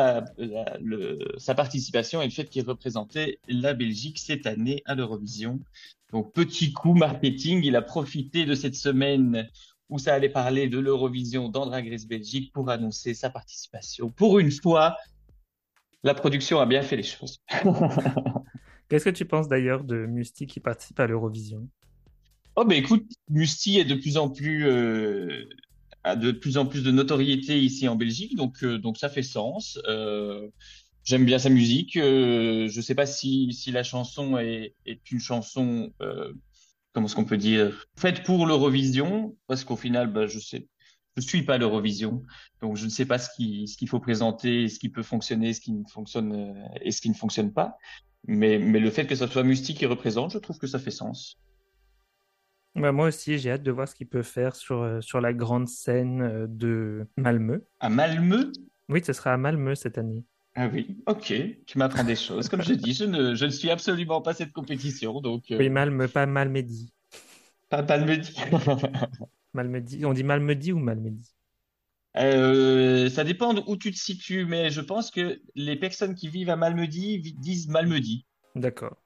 sa 1.37 1.55
participation 1.55 2.23
et 2.23 2.27
le 2.27 2.31
fait 2.31 2.45
qu'il 2.47 2.65
représentait 2.65 3.39
la 3.49 3.75
Belgique 3.75 4.19
cette 4.19 4.47
année 4.47 4.83
à 4.87 4.95
l'Eurovision. 4.95 5.61
Donc 6.13 6.33
petit 6.33 6.73
coup 6.73 6.95
marketing, 6.95 7.61
il 7.65 7.77
a 7.77 7.83
profité 7.83 8.47
de 8.47 8.55
cette 8.55 8.77
semaine 8.77 9.49
où 9.91 9.99
ça 9.99 10.15
allait 10.15 10.29
parler 10.29 10.69
de 10.69 10.79
l'Eurovision 10.79 11.49
dans 11.49 11.67
Drag 11.67 11.89
Race 11.91 12.07
Belgique 12.07 12.53
pour 12.53 12.71
annoncer 12.71 13.15
sa 13.15 13.31
participation. 13.31 14.11
Pour 14.11 14.39
une 14.39 14.51
fois, 14.51 14.97
la 16.03 16.15
production 16.15 16.61
a 16.61 16.67
bien 16.67 16.83
fait 16.83 16.97
les 16.97 17.03
choses. 17.03 17.41
Qu'est-ce 18.89 19.07
que 19.07 19.11
tu 19.11 19.25
penses 19.25 19.49
d'ailleurs 19.49 19.85
de 19.85 20.07
Musti 20.07 20.47
qui 20.47 20.61
participe 20.61 21.01
à 21.01 21.07
l'Eurovision? 21.07 21.69
Oh 22.57 22.65
ben 22.65 22.77
écoute, 22.77 23.07
Musti 23.29 23.79
est 23.79 23.85
de 23.85 23.95
plus 23.95 24.17
en 24.17 24.29
plus 24.29 24.67
euh, 24.69 25.45
a 26.05 26.15
de 26.15 26.31
plus 26.31 26.59
en 26.59 26.67
plus 26.67 26.85
de 26.85 26.91
notoriété 26.91 27.59
ici 27.59 27.89
en 27.89 27.97
Belgique, 27.97 28.37
donc 28.37 28.63
euh, 28.63 28.79
donc 28.79 28.99
ça 28.99 29.09
fait 29.09 29.23
sens. 29.23 29.79
Euh, 29.89 30.49
J'aime 31.03 31.27
bien 31.27 31.39
sa 31.39 31.51
musique. 31.51 31.97
Je 31.97 32.81
sais 32.81 32.95
pas 32.95 33.05
si 33.05 33.53
si 33.53 33.71
la 33.71 33.83
chanson 33.83 34.39
est 34.39 34.75
est 34.87 35.11
une 35.11 35.21
chanson 35.21 35.93
comment 36.95 37.07
est-ce 37.07 37.17
qu'on 37.17 37.25
peut 37.25 37.37
dire, 37.37 37.87
faite 37.99 38.23
pour 38.23 38.47
l'Eurovision, 38.47 39.37
parce 39.49 39.65
qu'au 39.65 39.77
final, 39.77 40.13
bah, 40.13 40.27
je 40.27 40.39
sais, 40.39 40.69
je 41.17 41.23
suis 41.23 41.43
pas 41.43 41.59
l'Eurovision, 41.59 42.23
donc 42.63 42.77
je 42.77 42.85
ne 42.85 42.91
sais 42.91 43.05
pas 43.05 43.19
ce 43.19 43.29
qui, 43.37 43.69
ce 43.69 43.77
qu'il 43.77 43.89
faut 43.89 44.01
présenter, 44.01 44.69
ce 44.69 44.79
qui 44.79 44.89
peut 44.89 45.03
fonctionner, 45.03 45.53
ce 45.53 45.61
qui 45.61 45.73
ne 45.73 45.85
fonctionne 45.93 46.33
euh, 46.33 46.79
et 46.81 46.93
ce 46.93 47.01
qui 47.01 47.11
ne 47.11 47.15
fonctionne 47.15 47.53
pas. 47.53 47.77
Mais, 48.27 48.59
mais 48.59 48.79
le 48.79 48.91
fait 48.91 49.07
que 49.07 49.15
ce 49.15 49.27
soit 49.27 49.43
Musti 49.43 49.75
qui 49.75 49.87
représente, 49.87 50.33
je 50.33 50.39
trouve 50.39 50.59
que 50.59 50.67
ça 50.67 50.79
fait 50.79 50.91
sens. 50.91 51.39
Bah 52.77 52.91
moi 52.91 53.09
aussi, 53.09 53.39
j'ai 53.39 53.53
hâte 53.53 53.63
de 53.63 53.71
voir 53.71 53.87
ce 53.87 53.95
qu'il 53.95 54.09
peut 54.09 54.23
faire 54.23 54.57
sur, 54.57 54.83
euh, 54.83 55.01
sur 55.01 55.21
la 55.21 55.33
grande 55.33 55.69
scène 55.69 56.23
euh, 56.23 56.47
de 56.49 57.07
Malmö. 57.17 57.65
À 57.81 57.89
Malmö? 57.89 58.51
Oui, 58.89 59.03
ce 59.05 59.13
sera 59.13 59.33
à 59.33 59.37
Malmö 59.37 59.75
cette 59.75 59.99
année. 59.99 60.25
Ah 60.57 60.69
oui, 60.73 60.97
ok, 61.07 61.35
tu 61.67 61.79
m'apprends 61.79 62.05
des 62.05 62.15
choses. 62.15 62.49
Comme 62.49 62.63
je 62.63 62.75
dis, 62.75 62.95
je 62.95 63.05
ne, 63.05 63.35
je 63.35 63.45
ne 63.45 63.51
suis 63.51 63.71
absolument 63.71 64.23
pas 64.23 64.35
cette 64.35 64.53
compétition, 64.53 65.21
donc... 65.21 65.51
Euh, 65.51 65.59
oui, 65.59 65.69
mal, 65.69 66.09
pas 66.09 66.27
Malmedy. 66.27 66.93
Pas 67.69 67.83
Malmedy. 67.83 68.37
Malmedy. 69.55 70.05
On 70.05 70.13
dit 70.13 70.23
Malmedy 70.23 70.73
ou 70.73 70.79
Malmedy? 70.79 71.35
Euh, 72.17 73.09
ça 73.11 73.25
dépend 73.25 73.55
où 73.67 73.77
tu 73.77 73.91
te 73.91 73.99
situes, 73.99 74.45
mais 74.45 74.71
je 74.71 74.81
pense 74.81 75.11
que 75.11 75.41
les 75.57 75.77
personnes 75.77 76.15
qui 76.15 76.29
vivent 76.29 76.51
à 76.51 76.57
Malmedy 76.57 77.35
disent 77.39 77.69
Malmedy. 77.69 78.25
D'accord. 78.55 78.97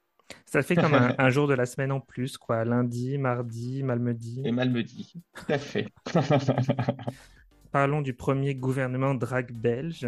Ça 0.45 0.61
fait 0.61 0.75
comme 0.75 0.93
un, 1.17 1.29
jour 1.29 1.47
de 1.47 1.55
la 1.55 1.65
semaine 1.65 1.91
en 1.91 1.99
plus, 1.99 2.37
quoi. 2.37 2.63
Lundi, 2.65 3.17
mardi, 3.17 3.81
Malmedy. 3.81 4.43
Et 4.45 4.51
Malmedy, 4.51 5.13
tout 5.33 5.51
à 5.51 5.57
fait. 5.57 5.87
Parlons 7.71 8.01
du 8.01 8.13
premier 8.13 8.53
gouvernement 8.55 9.15
drag 9.15 9.51
belge. 9.51 10.07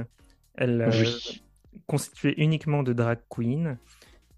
Elle 0.55 0.81
euh, 0.81 0.91
constituée 1.87 2.33
uniquement 2.41 2.83
de 2.83 2.93
drag 2.93 3.19
queens. 3.29 3.77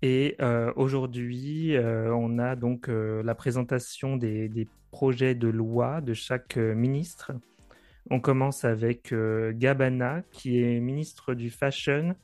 Et 0.01 0.35
euh, 0.41 0.73
aujourd'hui, 0.75 1.77
on 1.77 2.37
a 2.37 2.55
donc 2.55 2.87
la 2.89 3.35
présentation 3.35 4.17
des, 4.17 4.49
des, 4.49 4.67
projets 4.91 5.33
de 5.33 5.47
loi 5.47 6.01
de 6.01 6.13
chaque 6.13 6.57
ministre. 6.57 7.31
On 8.09 8.19
commence 8.19 8.65
avec 8.65 9.11
euh, 9.13 9.53
Gabana, 9.55 10.23
qui 10.31 10.61
est 10.61 10.79
ministre 10.79 11.33
du 11.33 11.49
Fashion, 11.49 12.15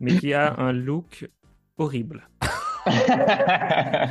mais 0.00 0.16
qui 0.16 0.32
a 0.32 0.54
un 0.58 0.72
look 0.72 1.28
horrible. 1.76 2.28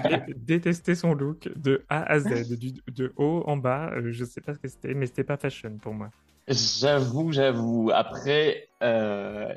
J'ai 0.10 0.34
détesté 0.36 0.96
son 0.96 1.14
look 1.14 1.50
de 1.56 1.84
A 1.90 2.04
à 2.04 2.20
Z, 2.20 2.58
de 2.88 3.14
haut 3.16 3.44
en 3.48 3.58
bas. 3.58 3.92
Euh, 3.94 4.12
je 4.12 4.24
ne 4.24 4.30
sais 4.30 4.42
pas 4.42 4.54
ce 4.54 4.60
que 4.60 4.68
c'était, 4.68 4.94
mais 4.94 5.08
c'était 5.08 5.24
pas 5.24 5.38
fashion 5.38 5.78
pour 5.78 5.94
moi. 5.94 6.10
J'avoue, 6.48 7.32
j'avoue. 7.32 7.92
Après, 7.94 8.70
euh, 8.84 9.54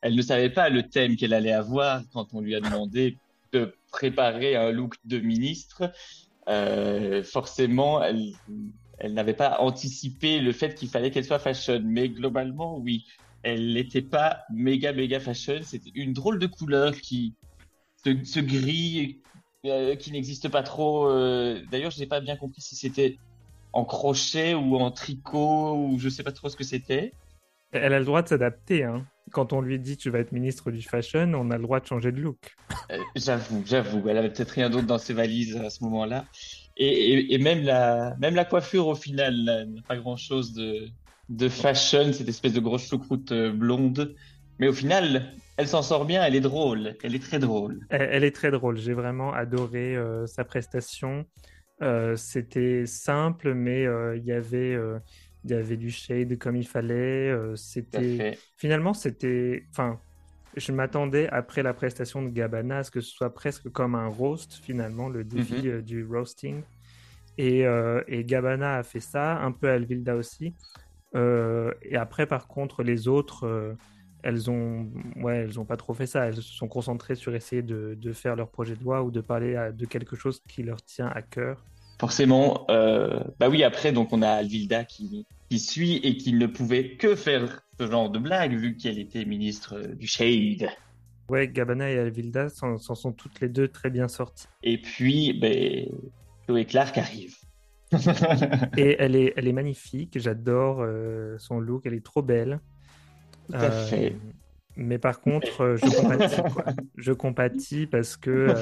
elle 0.00 0.14
ne 0.14 0.22
savait 0.22 0.50
pas 0.50 0.68
le 0.68 0.88
thème 0.88 1.16
qu'elle 1.16 1.34
allait 1.34 1.52
avoir 1.52 2.02
quand 2.12 2.32
on 2.32 2.40
lui 2.40 2.54
a 2.54 2.60
demandé 2.60 3.18
de 3.52 3.74
préparer 3.90 4.56
un 4.56 4.70
look 4.70 4.94
de 5.04 5.18
ministre. 5.18 5.92
forcément, 7.24 8.02
elle, 8.02 8.32
elle 9.00 9.14
n'avait 9.14 9.34
pas 9.34 9.58
anticipé 9.60 10.40
le 10.40 10.52
fait 10.52 10.74
qu'il 10.74 10.88
fallait 10.88 11.10
qu'elle 11.10 11.24
soit 11.24 11.38
fashion. 11.38 11.82
Mais 11.84 12.08
globalement, 12.08 12.78
oui, 12.78 13.06
elle 13.42 13.72
n'était 13.72 14.02
pas 14.02 14.44
méga, 14.50 14.92
méga 14.92 15.20
fashion. 15.20 15.60
C'était 15.62 15.90
une 15.94 16.12
drôle 16.12 16.38
de 16.38 16.46
couleur 16.46 16.94
qui, 16.94 17.34
ce, 18.04 18.40
gris 18.40 19.20
euh, 19.64 19.96
qui 19.96 20.12
n'existe 20.12 20.48
pas 20.48 20.62
trop. 20.62 21.08
Euh, 21.08 21.62
d'ailleurs, 21.70 21.90
je 21.90 21.98
n'ai 21.98 22.06
pas 22.06 22.20
bien 22.20 22.36
compris 22.36 22.60
si 22.60 22.76
c'était 22.76 23.18
en 23.72 23.84
crochet 23.84 24.54
ou 24.54 24.76
en 24.76 24.90
tricot 24.90 25.74
ou 25.74 25.98
je 25.98 26.08
sais 26.08 26.22
pas 26.22 26.32
trop 26.32 26.48
ce 26.48 26.56
que 26.56 26.64
c'était. 26.64 27.12
Elle 27.72 27.92
a 27.92 27.98
le 27.98 28.04
droit 28.04 28.22
de 28.22 28.28
s'adapter. 28.28 28.84
Hein. 28.84 29.06
Quand 29.30 29.52
on 29.52 29.60
lui 29.60 29.78
dit 29.78 29.96
tu 29.96 30.10
vas 30.10 30.18
être 30.18 30.32
ministre 30.32 30.70
du 30.70 30.82
fashion, 30.82 31.32
on 31.34 31.50
a 31.50 31.56
le 31.56 31.62
droit 31.62 31.80
de 31.80 31.86
changer 31.86 32.10
de 32.10 32.20
look. 32.20 32.56
Euh, 32.90 32.98
j'avoue, 33.14 33.62
j'avoue. 33.64 34.08
Elle 34.08 34.18
avait 34.18 34.30
peut-être 34.30 34.50
rien 34.50 34.70
d'autre 34.70 34.86
dans 34.86 34.98
ses 34.98 35.14
valises 35.14 35.56
à 35.56 35.70
ce 35.70 35.84
moment-là. 35.84 36.24
Et, 36.82 37.36
même, 37.36 37.62
la, 37.62 38.16
même 38.20 38.34
la 38.34 38.46
coiffure, 38.46 38.86
au 38.86 38.94
final, 38.94 39.34
n'a 39.44 39.82
pas 39.86 39.96
grand-chose 39.96 40.54
de, 40.54 40.88
de 41.28 41.48
fashion, 41.50 42.10
cette 42.14 42.28
espèce 42.28 42.54
de 42.54 42.60
grosse 42.60 42.88
choucroute 42.88 43.32
euh, 43.32 43.52
blonde. 43.52 44.14
Mais 44.58 44.66
au 44.66 44.72
final, 44.72 45.30
elle 45.58 45.68
s'en 45.68 45.82
sort 45.82 46.06
bien, 46.06 46.24
elle 46.24 46.34
est 46.34 46.40
drôle, 46.40 46.96
elle 47.02 47.14
est 47.14 47.22
très 47.22 47.38
drôle. 47.38 47.80
Elle, 47.90 48.24
est 48.24 48.34
très 48.34 48.50
drôle, 48.50 48.78
j'ai 48.78 48.94
vraiment 48.94 49.32
adoré 49.34 49.94
euh, 49.94 50.26
sa 50.26 50.42
prestation. 50.44 51.26
Euh, 51.82 52.14
c'était 52.16 52.84
simple, 52.86 53.54
mais 53.54 53.84
il 54.16 54.24
y 54.24 54.32
avait 54.32 54.78
il 55.44 55.50
y 55.50 55.54
avait 55.54 55.78
du 55.78 55.90
shade 55.90 56.36
comme 56.38 56.56
il 56.56 56.66
fallait. 56.66 57.34
c'était 57.56 58.38
finalement 58.56 58.92
c'était, 58.92 59.64
enfin, 59.70 59.98
je 60.56 60.72
m'attendais 60.72 61.28
après 61.28 61.62
la 61.62 61.74
prestation 61.74 62.22
de 62.22 62.28
Gabana 62.28 62.78
à 62.78 62.82
ce 62.82 62.90
que 62.90 63.00
ce 63.00 63.10
soit 63.10 63.32
presque 63.32 63.68
comme 63.70 63.94
un 63.94 64.08
roast 64.08 64.54
finalement, 64.54 65.08
le 65.08 65.24
défi 65.24 65.62
mhm. 65.62 65.66
euh, 65.66 65.82
du 65.82 66.04
roasting. 66.04 66.62
Et, 67.38 67.66
euh, 67.66 68.02
et, 68.06 68.24
Gabana 68.24 68.76
a 68.76 68.82
fait 68.82 69.00
ça, 69.00 69.38
un 69.38 69.52
peu 69.52 69.70
Alvilda 69.70 70.16
aussi. 70.16 70.54
Euh, 71.14 71.72
et 71.82 71.96
après, 71.96 72.26
par 72.26 72.48
contre, 72.48 72.82
les 72.82 73.08
autres, 73.08 73.76
elles 74.22 74.50
ont, 74.50 74.90
ouais, 75.16 75.38
elles 75.38 75.58
ont 75.58 75.64
pas 75.64 75.78
trop 75.78 75.94
fait 75.94 76.06
ça. 76.06 76.26
Elles 76.26 76.36
se 76.36 76.42
sont 76.42 76.68
concentrées 76.68 77.14
sur 77.14 77.34
essayer 77.34 77.62
de, 77.62 77.96
de 77.98 78.12
faire 78.12 78.36
leur 78.36 78.50
projet 78.50 78.76
de 78.76 78.82
loi 78.82 79.02
ou 79.02 79.10
de 79.10 79.22
parler 79.22 79.70
de 79.72 79.86
quelque 79.86 80.16
chose 80.16 80.42
qui 80.48 80.62
leur 80.62 80.82
tient 80.82 81.06
à 81.06 81.22
cœur. 81.22 81.64
Forcément, 82.00 82.66
bah 82.68 83.48
oui. 83.48 83.62
Après, 83.62 83.92
donc 83.92 84.12
on 84.12 84.22
a 84.22 84.30
Alvilda 84.30 84.84
qui, 84.84 85.26
qui 85.50 85.58
suit 85.58 85.96
et 85.98 86.16
qui 86.16 86.32
ne 86.32 86.46
pouvait 86.46 86.96
que 86.96 87.14
faire 87.14 87.62
ce 87.78 87.86
genre 87.86 88.10
de 88.10 88.18
blague 88.18 88.54
vu 88.54 88.76
qu'elle 88.76 88.98
était 88.98 89.24
ministre 89.24 89.78
du 89.94 90.06
Shade. 90.06 90.70
Ouais, 91.30 91.46
Gabana 91.46 91.88
et 91.88 91.96
Alvilda 91.96 92.48
s'en 92.48 92.76
sont 92.78 93.12
toutes 93.12 93.40
les 93.40 93.48
deux 93.48 93.68
très 93.68 93.88
bien 93.88 94.08
sorties. 94.08 94.48
Et 94.64 94.78
puis, 94.78 95.32
ben, 95.32 95.86
Chloé 96.44 96.64
Clark 96.64 96.98
arrive. 96.98 97.36
et 98.76 98.96
elle 98.98 99.14
est, 99.14 99.32
elle 99.36 99.46
est 99.46 99.52
magnifique, 99.52 100.18
j'adore 100.18 100.78
euh, 100.80 101.36
son 101.38 101.60
look, 101.60 101.82
elle 101.86 101.94
est 101.94 102.04
trop 102.04 102.22
belle. 102.22 102.60
Tout 103.46 103.54
à 103.54 103.62
euh, 103.62 103.86
fait. 103.86 104.16
Mais 104.76 104.98
par 104.98 105.20
contre, 105.20 105.60
euh, 105.60 105.76
je 105.76 106.00
compatis, 106.00 106.42
je 106.96 107.12
compatis 107.12 107.86
parce 107.86 108.16
que 108.16 108.52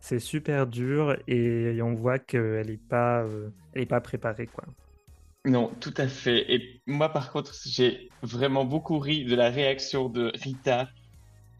c'est 0.00 0.20
super 0.20 0.66
dur 0.66 1.16
et 1.26 1.80
on 1.82 1.94
voit 1.94 2.18
qu'elle 2.18 2.66
n'est 2.68 2.76
pas, 2.76 3.24
elle 3.74 3.82
est 3.82 3.86
pas 3.86 4.00
préparée. 4.00 4.46
quoi. 4.46 4.64
Non, 5.44 5.72
tout 5.80 5.94
à 5.96 6.08
fait. 6.08 6.52
Et 6.52 6.82
moi, 6.86 7.10
par 7.10 7.32
contre, 7.32 7.54
j'ai 7.64 8.10
vraiment 8.22 8.64
beaucoup 8.64 8.98
ri 8.98 9.24
de 9.24 9.34
la 9.34 9.50
réaction 9.50 10.08
de 10.08 10.32
Rita 10.34 10.88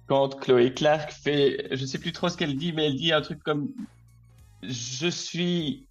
quand 0.06 0.40
Chloé 0.40 0.72
Clark 0.74 1.12
fait, 1.12 1.68
je 1.70 1.84
sais 1.84 1.98
plus 1.98 2.12
trop 2.12 2.28
ce 2.28 2.36
qu'elle 2.36 2.56
dit, 2.56 2.72
mais 2.72 2.86
elle 2.86 2.96
dit 2.96 3.12
un 3.12 3.20
truc 3.20 3.42
comme 3.42 3.68
je 4.62 5.08
suis, 5.08 5.86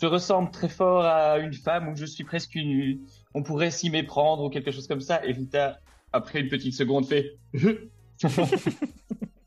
je 0.00 0.06
ressemble 0.06 0.50
très 0.50 0.68
fort 0.68 1.04
à 1.04 1.38
une 1.38 1.52
femme 1.52 1.88
ou 1.88 1.96
je 1.96 2.06
suis 2.06 2.24
presque 2.24 2.54
une, 2.54 3.00
on 3.34 3.42
pourrait 3.42 3.70
s'y 3.70 3.90
méprendre 3.90 4.44
ou 4.44 4.50
quelque 4.50 4.70
chose 4.70 4.88
comme 4.88 5.00
ça. 5.00 5.24
Et 5.24 5.32
Rita, 5.32 5.78
après 6.12 6.40
une 6.40 6.48
petite 6.48 6.74
seconde, 6.74 7.06
fait 7.06 7.36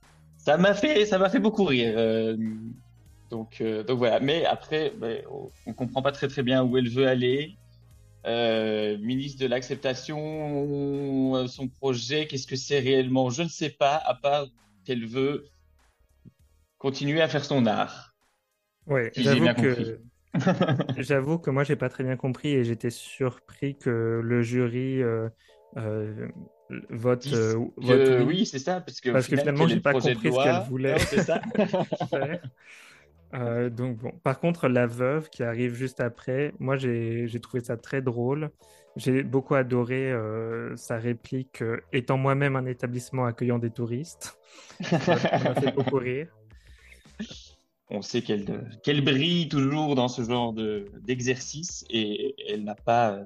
ça 0.41 0.57
m'a 0.57 0.73
fait, 0.73 1.05
ça 1.05 1.19
m'a 1.19 1.29
fait 1.29 1.39
beaucoup 1.39 1.65
rire. 1.65 1.93
Euh, 1.95 2.35
donc, 3.29 3.61
euh, 3.61 3.83
donc 3.83 3.99
voilà. 3.99 4.19
Mais 4.19 4.43
après, 4.45 4.91
ben, 4.97 5.21
on 5.67 5.73
comprend 5.73 6.01
pas 6.01 6.11
très 6.11 6.27
très 6.27 6.41
bien 6.41 6.63
où 6.63 6.77
elle 6.77 6.89
veut 6.89 7.07
aller. 7.07 7.55
Euh, 8.25 8.97
ministre 8.99 9.41
de 9.41 9.47
l'acceptation, 9.47 11.47
son 11.47 11.67
projet, 11.67 12.27
qu'est-ce 12.27 12.47
que 12.47 12.55
c'est 12.55 12.79
réellement? 12.79 13.29
Je 13.29 13.43
ne 13.43 13.49
sais 13.49 13.69
pas, 13.69 13.95
à 13.95 14.15
part 14.15 14.47
qu'elle 14.85 15.05
veut 15.05 15.45
continuer 16.77 17.21
à 17.21 17.27
faire 17.27 17.45
son 17.45 17.65
art. 17.67 18.15
Oui, 18.87 19.01
j'avoue 19.15 19.53
que... 19.53 19.99
j'avoue 20.97 21.37
que 21.37 21.51
moi, 21.51 21.63
j'ai 21.63 21.75
pas 21.75 21.89
très 21.89 22.03
bien 22.03 22.15
compris 22.15 22.49
et 22.49 22.63
j'étais 22.63 22.89
surpris 22.89 23.75
que 23.75 24.21
le 24.23 24.41
jury 24.41 25.01
euh, 26.71 28.23
oui. 28.23 28.45
c'est 28.45 28.59
ça, 28.59 28.81
parce 28.81 29.01
que, 29.01 29.09
parce 29.09 29.27
que 29.27 29.37
finalement, 29.37 29.67
j'ai 29.67 29.79
pas 29.79 29.93
compris 29.93 30.31
ce 30.31 30.43
qu'elle 30.43 30.69
voulait. 30.69 30.95
Euh, 33.33 33.69
donc 33.69 33.97
bon. 33.97 34.11
Par 34.23 34.41
contre, 34.41 34.67
la 34.67 34.87
veuve 34.87 35.29
qui 35.29 35.41
arrive 35.41 35.73
juste 35.73 36.01
après, 36.01 36.53
moi 36.59 36.75
j'ai 36.75 37.39
trouvé 37.41 37.63
ça 37.63 37.77
très 37.77 38.01
drôle. 38.01 38.49
J'ai 38.97 39.23
beaucoup 39.23 39.55
adoré 39.55 40.11
euh, 40.11 40.75
sa 40.75 40.97
réplique, 40.97 41.63
étant 41.93 42.17
moi-même 42.17 42.57
un 42.57 42.65
établissement 42.65 43.25
accueillant 43.25 43.57
des 43.57 43.69
touristes. 43.69 44.37
ça 44.81 44.97
m'a 44.97 45.55
fait 45.55 45.73
beaucoup 45.73 45.95
rire. 45.95 46.27
On 47.89 48.01
sait 48.01 48.21
qu'elle 48.21 48.69
qu'elle 48.83 49.01
brille 49.01 49.47
toujours 49.47 49.95
dans 49.95 50.09
ce 50.09 50.23
genre 50.23 50.53
d'exercice 50.53 51.85
et 51.89 52.35
elle 52.51 52.65
n'a 52.65 52.75
pas 52.75 53.19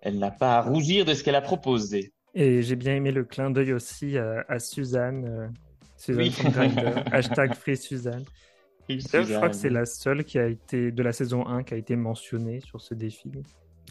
elle 0.00 0.18
n'a 0.18 0.30
pas 0.30 0.56
à 0.58 0.62
rougir 0.62 1.04
de 1.04 1.14
ce 1.14 1.22
qu'elle 1.22 1.34
a 1.34 1.40
proposé. 1.40 2.12
Et 2.40 2.62
j'ai 2.62 2.76
bien 2.76 2.94
aimé 2.94 3.10
le 3.10 3.24
clin 3.24 3.50
d'œil 3.50 3.72
aussi 3.72 4.16
à, 4.16 4.58
Suzanne. 4.58 5.52
Suzanne 5.96 6.22
oui. 6.22 6.32
hashtag 7.12 7.54
Free 7.54 7.76
Suzanne 7.76 8.24
je 8.88 9.34
crois 9.34 9.50
que 9.50 9.56
c'est 9.56 9.70
la 9.70 9.86
seule 9.86 10.24
qui 10.24 10.38
a 10.38 10.46
été 10.46 10.90
de 10.90 11.02
la 11.02 11.12
saison 11.12 11.46
1 11.46 11.62
qui 11.62 11.74
a 11.74 11.76
été 11.76 11.96
mentionnée 11.96 12.60
sur 12.60 12.80
ce 12.80 12.94
défi. 12.94 13.30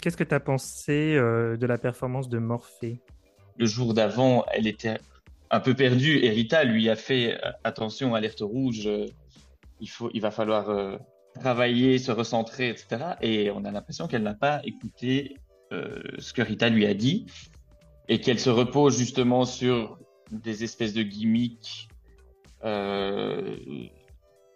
Qu'est-ce 0.02 0.18
que 0.18 0.24
tu 0.24 0.34
as 0.34 0.40
pensé 0.40 1.16
euh, 1.16 1.58
de 1.58 1.66
la 1.66 1.78
performance 1.78 2.30
de 2.30 2.40
Morphée? 2.40 3.00
Le 3.58 3.66
jour 3.66 3.94
d'avant, 3.94 4.46
elle 4.52 4.68
était 4.68 4.98
un 5.50 5.60
peu 5.60 5.74
perdue 5.74 6.18
et 6.24 6.30
Rita 6.30 6.64
lui 6.64 6.90
a 6.90 6.96
fait 6.96 7.34
euh, 7.34 7.52
attention, 7.64 8.16
alerte 8.16 8.42
rouge, 8.42 8.88
euh, 8.88 9.06
il, 9.80 9.90
faut, 9.90 10.10
il 10.14 10.22
va 10.22 10.32
falloir 10.32 11.00
travailler, 11.40 12.00
se 12.00 12.12
recentrer, 12.12 12.70
etc. 12.70 13.14
Et 13.22 13.52
on 13.52 13.64
a 13.64 13.72
l'impression 13.72 14.08
qu'elle 14.08 14.24
n'a 14.24 14.34
pas 14.34 14.60
écouté 14.64 15.36
ce 15.70 16.34
que 16.34 16.42
Rita 16.42 16.70
lui 16.70 16.88
a 16.88 16.96
dit 16.96 17.28
et 18.10 18.20
qu'elle 18.20 18.40
se 18.40 18.50
repose 18.50 18.98
justement 18.98 19.46
sur 19.46 19.98
des 20.32 20.64
espèces 20.64 20.94
de 20.94 21.04
gimmicks 21.04 21.88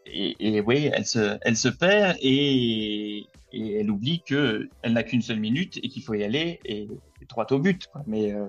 et, 0.06 0.62
oui, 0.62 0.90
elle 0.94 1.06
se, 1.06 1.38
elle 1.42 1.58
se 1.58 1.70
perd 1.70 2.18
et, 2.22 3.26
elle 3.54 3.92
oublie 3.92 4.22
que 4.22 4.70
elle 4.82 4.94
n'a 4.94 5.04
qu'une 5.04 5.22
seule 5.22 5.40
minute 5.40 5.78
et 5.84 5.90
qu'il 5.90 6.04
faut 6.04 6.14
y 6.14 6.24
aller 6.24 6.60
et, 6.66 6.88
droit 7.30 7.46
au 7.52 7.60
but. 7.60 7.90
Mais 8.08 8.32
euh, 8.32 8.48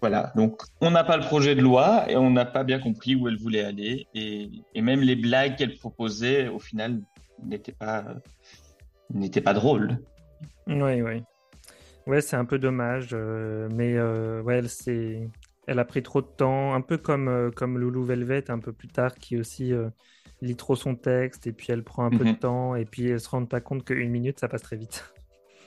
voilà, 0.00 0.32
donc 0.34 0.62
on 0.80 0.90
n'a 0.90 1.04
pas 1.04 1.16
le 1.16 1.24
projet 1.24 1.54
de 1.54 1.60
loi 1.60 2.10
et 2.10 2.16
on 2.16 2.30
n'a 2.30 2.44
pas 2.44 2.64
bien 2.64 2.78
compris 2.78 3.14
où 3.14 3.28
elle 3.28 3.36
voulait 3.36 3.64
aller 3.64 4.06
et, 4.14 4.50
même 4.80 5.00
les 5.00 5.16
blagues 5.16 5.56
qu'elle 5.56 5.76
proposait 5.76 6.48
au 6.48 6.58
final 6.58 7.00
n'étaient 7.42 7.72
pas, 7.72 8.04
n'étaient 9.10 9.40
pas 9.40 9.54
drôles. 9.54 9.98
Oui, 10.66 11.02
oui. 11.02 11.22
Ouais, 12.06 12.20
c'est 12.20 12.36
un 12.36 12.44
peu 12.44 12.58
dommage, 12.58 13.14
mais 13.14 13.98
ouais, 14.00 14.58
elle, 14.86 15.30
elle 15.66 15.78
a 15.78 15.84
pris 15.84 16.02
trop 16.02 16.20
de 16.20 16.26
temps, 16.26 16.74
un 16.74 16.80
peu 16.82 16.98
comme, 16.98 17.50
comme 17.56 17.78
Loulou 17.78 18.04
Velvet 18.04 18.50
un 18.50 18.58
peu 18.58 18.72
plus 18.72 18.88
tard, 18.88 19.14
qui 19.14 19.38
aussi 19.38 19.72
lit 20.42 20.56
trop 20.56 20.76
son 20.76 20.94
texte, 20.94 21.46
et 21.46 21.52
puis 21.52 21.68
elle 21.70 21.82
prend 21.82 22.04
un 22.04 22.10
peu 22.10 22.24
de 22.24 22.30
Mhm. 22.30 22.36
temps, 22.38 22.74
et 22.76 22.84
puis 22.84 23.08
elle 23.08 23.20
se 23.20 23.28
rend 23.28 23.44
pas 23.46 23.60
compte 23.60 23.84
qu'une 23.84 24.10
minute, 24.10 24.38
ça 24.38 24.48
passe 24.48 24.62
très 24.62 24.76
vite. 24.76 25.04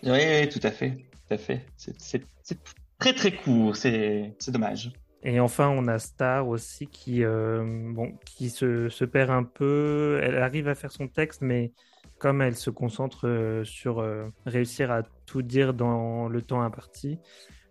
Oui, 0.03 0.47
tout 0.49 0.59
à 0.63 0.71
fait, 0.71 0.91
tout 0.91 1.33
à 1.33 1.37
fait. 1.37 1.65
C'est 1.75 1.99
c'est- 1.99 2.25
c'est 2.43 2.59
très 2.99 3.13
très 3.13 3.31
court, 3.35 3.75
c'est 3.75 4.35
c'est 4.39 4.51
dommage. 4.51 4.91
Et 5.23 5.39
enfin, 5.39 5.69
on 5.69 5.87
a 5.87 5.97
Star 5.99 6.47
aussi 6.47 6.87
qui, 6.87 7.23
euh, 7.23 7.63
bon, 7.93 8.13
qui 8.25 8.49
se, 8.49 8.87
se 8.89 9.03
perd 9.03 9.31
un 9.31 9.43
peu. 9.43 10.19
Elle 10.23 10.37
arrive 10.37 10.67
à 10.67 10.75
faire 10.75 10.91
son 10.91 11.07
texte, 11.07 11.41
mais 11.41 11.73
comme 12.19 12.41
elle 12.41 12.55
se 12.55 12.69
concentre 12.69 13.27
euh, 13.27 13.63
sur 13.63 13.99
euh, 13.99 14.27
réussir 14.45 14.91
à 14.91 15.03
tout 15.25 15.41
dire 15.41 15.73
dans 15.73 16.27
le 16.29 16.41
temps 16.41 16.61
imparti, 16.61 17.19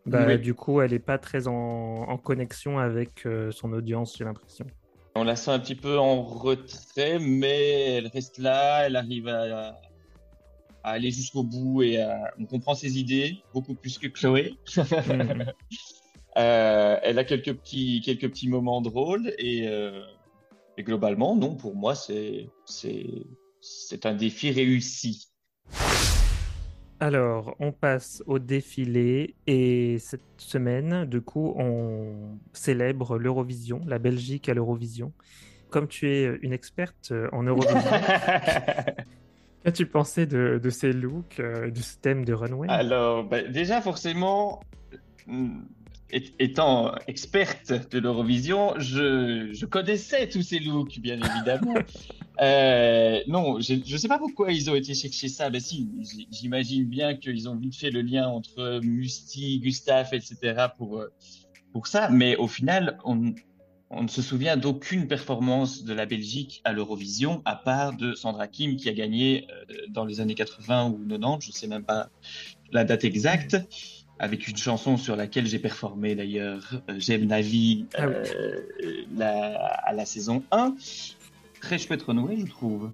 bah, 0.06 0.24
Oui. 0.26 0.38
du 0.38 0.54
coup, 0.54 0.80
elle 0.80 0.92
n'est 0.92 0.98
pas 0.98 1.18
très 1.18 1.48
en, 1.48 1.52
en 1.52 2.16
connexion 2.18 2.78
avec 2.78 3.26
euh, 3.26 3.50
son 3.50 3.72
audience, 3.72 4.16
j'ai 4.16 4.24
l'impression. 4.24 4.66
On 5.16 5.24
la 5.24 5.34
sent 5.34 5.50
un 5.50 5.58
petit 5.58 5.74
peu 5.74 5.98
en 5.98 6.22
retrait, 6.22 7.18
mais 7.18 7.94
elle 7.96 8.06
reste 8.08 8.38
là, 8.38 8.86
elle 8.86 8.96
arrive 8.96 9.28
à, 9.28 9.70
à 10.84 10.90
aller 10.90 11.10
jusqu'au 11.10 11.42
bout 11.42 11.82
et 11.82 12.00
à- 12.00 12.32
on 12.38 12.44
comprend 12.44 12.74
ses 12.74 12.98
idées 12.98 13.42
beaucoup 13.54 13.74
plus 13.74 13.98
que 13.98 14.06
Chloé. 14.08 14.54
Euh, 16.38 16.98
elle 17.02 17.18
a 17.18 17.24
quelques 17.24 17.54
petits, 17.54 18.02
quelques 18.04 18.28
petits 18.28 18.50
moments 18.50 18.82
drôles 18.82 19.32
et, 19.38 19.66
euh, 19.68 20.02
et 20.76 20.82
globalement, 20.82 21.34
non, 21.34 21.54
pour 21.54 21.74
moi, 21.74 21.94
c'est 21.94 22.50
c'est 23.66 24.06
un 24.06 24.14
défi 24.14 24.50
réussi. 24.50 25.28
Alors, 26.98 27.56
on 27.58 27.72
passe 27.72 28.22
au 28.26 28.38
défilé 28.38 29.34
et 29.46 29.98
cette 29.98 30.22
semaine, 30.38 31.04
du 31.04 31.20
coup, 31.20 31.54
on 31.58 32.38
célèbre 32.52 33.18
l'Eurovision, 33.18 33.82
la 33.86 33.98
Belgique 33.98 34.48
à 34.48 34.54
l'Eurovision. 34.54 35.12
Comme 35.68 35.88
tu 35.88 36.08
es 36.08 36.38
une 36.42 36.52
experte 36.52 37.12
en 37.32 37.42
Eurovision, 37.42 37.80
qu'as-tu 39.64 39.86
pensé 39.86 40.26
de, 40.26 40.58
de 40.62 40.70
ces 40.70 40.92
looks, 40.92 41.40
euh, 41.40 41.70
de 41.70 41.80
ce 41.80 41.98
thème 41.98 42.24
de 42.24 42.32
runway? 42.32 42.68
Alors, 42.70 43.24
bah, 43.24 43.42
déjà, 43.42 43.82
forcément, 43.82 44.60
étant 46.10 46.94
experte 47.06 47.72
de 47.90 47.98
l'Eurovision, 47.98 48.74
je, 48.78 49.50
je 49.52 49.66
connaissais 49.66 50.28
tous 50.28 50.42
ces 50.42 50.58
looks, 50.58 50.98
bien 51.00 51.18
évidemment. 51.18 51.74
Euh, 52.42 53.20
non, 53.28 53.60
je 53.60 53.74
ne 53.74 53.96
sais 53.96 54.08
pas 54.08 54.18
pourquoi 54.18 54.52
ils 54.52 54.70
ont 54.70 54.74
été 54.74 54.92
chercher 54.92 55.28
ça. 55.28 55.48
Ben 55.48 55.58
si, 55.58 55.88
j'imagine 56.30 56.84
bien 56.84 57.16
qu'ils 57.16 57.48
ont 57.48 57.56
vite 57.56 57.74
fait 57.74 57.90
le 57.90 58.02
lien 58.02 58.28
entre 58.28 58.78
Musti, 58.82 59.58
Gustave, 59.60 60.12
etc. 60.12 60.66
pour, 60.76 60.98
euh, 60.98 61.10
pour 61.72 61.86
ça. 61.86 62.10
Mais 62.10 62.36
au 62.36 62.46
final, 62.46 62.98
on, 63.06 63.32
on 63.90 64.02
ne 64.02 64.08
se 64.08 64.20
souvient 64.20 64.56
d'aucune 64.56 65.06
performance 65.06 65.84
de 65.84 65.94
la 65.94 66.06
Belgique 66.06 66.60
à 66.64 66.72
l'Eurovision, 66.72 67.42
à 67.44 67.54
part 67.54 67.96
de 67.96 68.14
Sandra 68.14 68.48
Kim 68.48 68.76
qui 68.76 68.88
a 68.88 68.92
gagné 68.92 69.46
euh, 69.50 69.74
dans 69.88 70.04
les 70.04 70.20
années 70.20 70.34
80 70.34 70.90
ou 70.90 71.08
90, 71.08 71.46
je 71.46 71.52
sais 71.52 71.68
même 71.68 71.84
pas 71.84 72.10
la 72.72 72.84
date 72.84 73.04
exacte, 73.04 73.56
avec 74.18 74.48
une 74.48 74.56
chanson 74.56 74.96
sur 74.96 75.16
laquelle 75.16 75.46
j'ai 75.46 75.58
performé 75.58 76.14
d'ailleurs, 76.14 76.80
euh, 76.90 76.94
J'aime 76.98 77.26
Navi, 77.26 77.86
Ah 77.96 78.08
oui. 78.08 78.14
euh, 78.14 79.06
la- 79.16 79.56
à 79.84 79.92
la 79.92 80.04
saison 80.06 80.42
1. 80.50 80.74
Très 81.60 81.78
chouette 81.78 82.02
renouée, 82.02 82.38
je 82.38 82.46
trouve. 82.50 82.92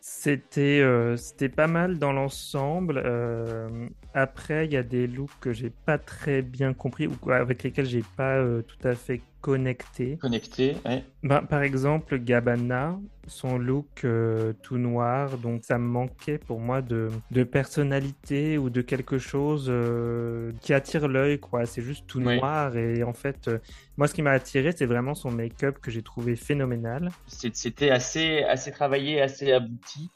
C'était 0.00 0.80
euh, 0.80 1.16
c'était 1.16 1.48
pas 1.48 1.66
mal 1.68 1.98
dans 1.98 2.12
l'ensemble. 2.12 3.00
Euh, 3.04 3.88
après, 4.14 4.66
il 4.66 4.72
y 4.72 4.76
a 4.76 4.82
des 4.82 5.06
looks 5.06 5.30
que 5.40 5.52
j'ai 5.52 5.70
pas 5.70 5.98
très 5.98 6.42
bien 6.42 6.74
compris 6.74 7.06
ou 7.06 7.30
avec 7.30 7.62
lesquels 7.62 7.86
j'ai 7.86 8.04
pas 8.16 8.36
euh, 8.36 8.62
tout 8.62 8.86
à 8.86 8.94
fait 8.94 9.20
connecté. 9.40 10.18
Connecté, 10.20 10.76
ouais. 10.84 11.04
Ben, 11.22 11.42
par 11.42 11.62
exemple, 11.62 12.18
Gabbana, 12.18 12.98
son 13.26 13.58
look 13.58 14.04
euh, 14.04 14.52
tout 14.62 14.78
noir, 14.78 15.36
donc 15.38 15.64
ça 15.64 15.78
me 15.78 15.86
manquait 15.86 16.38
pour 16.38 16.60
moi 16.60 16.80
de, 16.80 17.10
de 17.30 17.42
personnalité 17.42 18.56
ou 18.58 18.70
de 18.70 18.82
quelque 18.82 19.18
chose 19.18 19.66
euh, 19.68 20.52
qui 20.60 20.72
attire 20.74 21.08
l'œil, 21.08 21.40
quoi. 21.40 21.66
C'est 21.66 21.82
juste 21.82 22.06
tout 22.06 22.20
noir 22.20 22.76
et 22.76 23.02
en 23.02 23.12
fait, 23.12 23.50
moi 23.96 24.06
ce 24.06 24.14
qui 24.14 24.22
m'a 24.22 24.30
attiré, 24.30 24.72
c'est 24.72 24.86
vraiment 24.86 25.14
son 25.14 25.30
make-up 25.30 25.78
que 25.80 25.90
j'ai 25.90 26.02
trouvé 26.02 26.36
phénoménal. 26.36 27.10
C'était 27.26 27.90
assez, 27.90 28.42
assez 28.44 28.70
travaillé, 28.70 29.20
assez 29.20 29.50
abouti. 29.52 30.10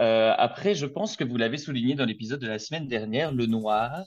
Euh, 0.00 0.32
après, 0.38 0.74
je 0.74 0.86
pense 0.86 1.16
que 1.16 1.24
vous 1.24 1.36
l'avez 1.36 1.58
souligné 1.58 1.94
dans 1.94 2.06
l'épisode 2.06 2.40
de 2.40 2.46
la 2.46 2.58
semaine 2.58 2.86
dernière, 2.86 3.32
le 3.32 3.46
noir 3.46 4.06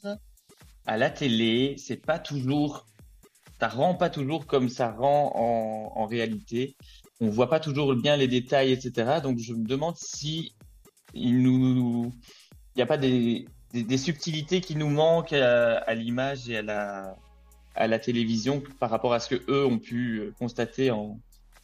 à 0.86 0.98
la 0.98 1.10
télé, 1.10 1.76
c'est 1.78 2.04
pas 2.04 2.20
toujours, 2.20 2.86
ça 3.60 3.68
rend 3.68 3.96
pas 3.96 4.10
toujours 4.10 4.48
comme 4.48 4.70
ça 4.70 4.92
rend 4.92 5.32
en, 5.96 6.06
réalité. 6.06 6.76
On 7.22 7.30
voit 7.30 7.50
pas 7.50 7.60
toujours 7.60 7.96
bien 7.96 8.18
les 8.18 8.28
détails, 8.28 8.72
etc. 8.72 9.22
Donc, 9.22 9.38
je 9.40 9.54
me 9.54 9.66
demande 9.66 9.96
si 9.96 10.56
il 11.14 11.42
nous, 11.42 12.12
il 12.76 12.78
n'y 12.78 12.82
a 12.82 12.88
pas 12.88 12.98
des, 12.98 13.46
subtilités 13.98 14.62
qui 14.62 14.76
nous 14.76 14.90
manquent 14.90 15.34
à, 15.34 15.94
l'image 15.94 16.50
et 16.50 16.58
à 16.58 16.62
la, 16.64 17.16
à 17.76 17.88
la 17.88 18.00
télévision 18.00 18.64
par 18.80 18.90
rapport 18.90 19.14
à 19.14 19.20
ce 19.20 19.36
que 19.36 19.44
eux 19.50 19.66
ont 19.66 19.80
pu 19.80 20.34
constater 20.40 20.92
en, 20.92 21.20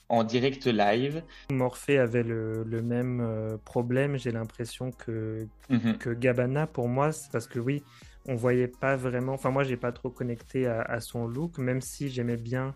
en 0.09 0.23
direct 0.23 0.65
live. 0.65 1.23
Morphée 1.51 1.99
avait 1.99 2.23
le, 2.23 2.63
le 2.63 2.81
même 2.81 3.21
euh, 3.21 3.57
problème, 3.63 4.17
j'ai 4.17 4.31
l'impression 4.31 4.91
que, 4.91 5.47
Mhm. 5.69 5.97
que 5.99 6.09
Gabbana, 6.09 6.67
pour 6.67 6.87
moi, 6.87 7.11
c'est 7.11 7.31
parce 7.31 7.47
que 7.47 7.59
oui, 7.59 7.83
on 8.27 8.35
voyait 8.35 8.67
pas 8.67 8.95
vraiment. 8.95 9.33
Enfin, 9.33 9.51
moi, 9.51 9.63
j'ai 9.63 9.77
pas 9.77 9.91
trop 9.91 10.09
connecté 10.09 10.67
à, 10.67 10.81
à 10.81 10.99
son 10.99 11.27
look, 11.27 11.57
même 11.59 11.81
si 11.81 12.09
j'aimais 12.09 12.37
bien 12.37 12.75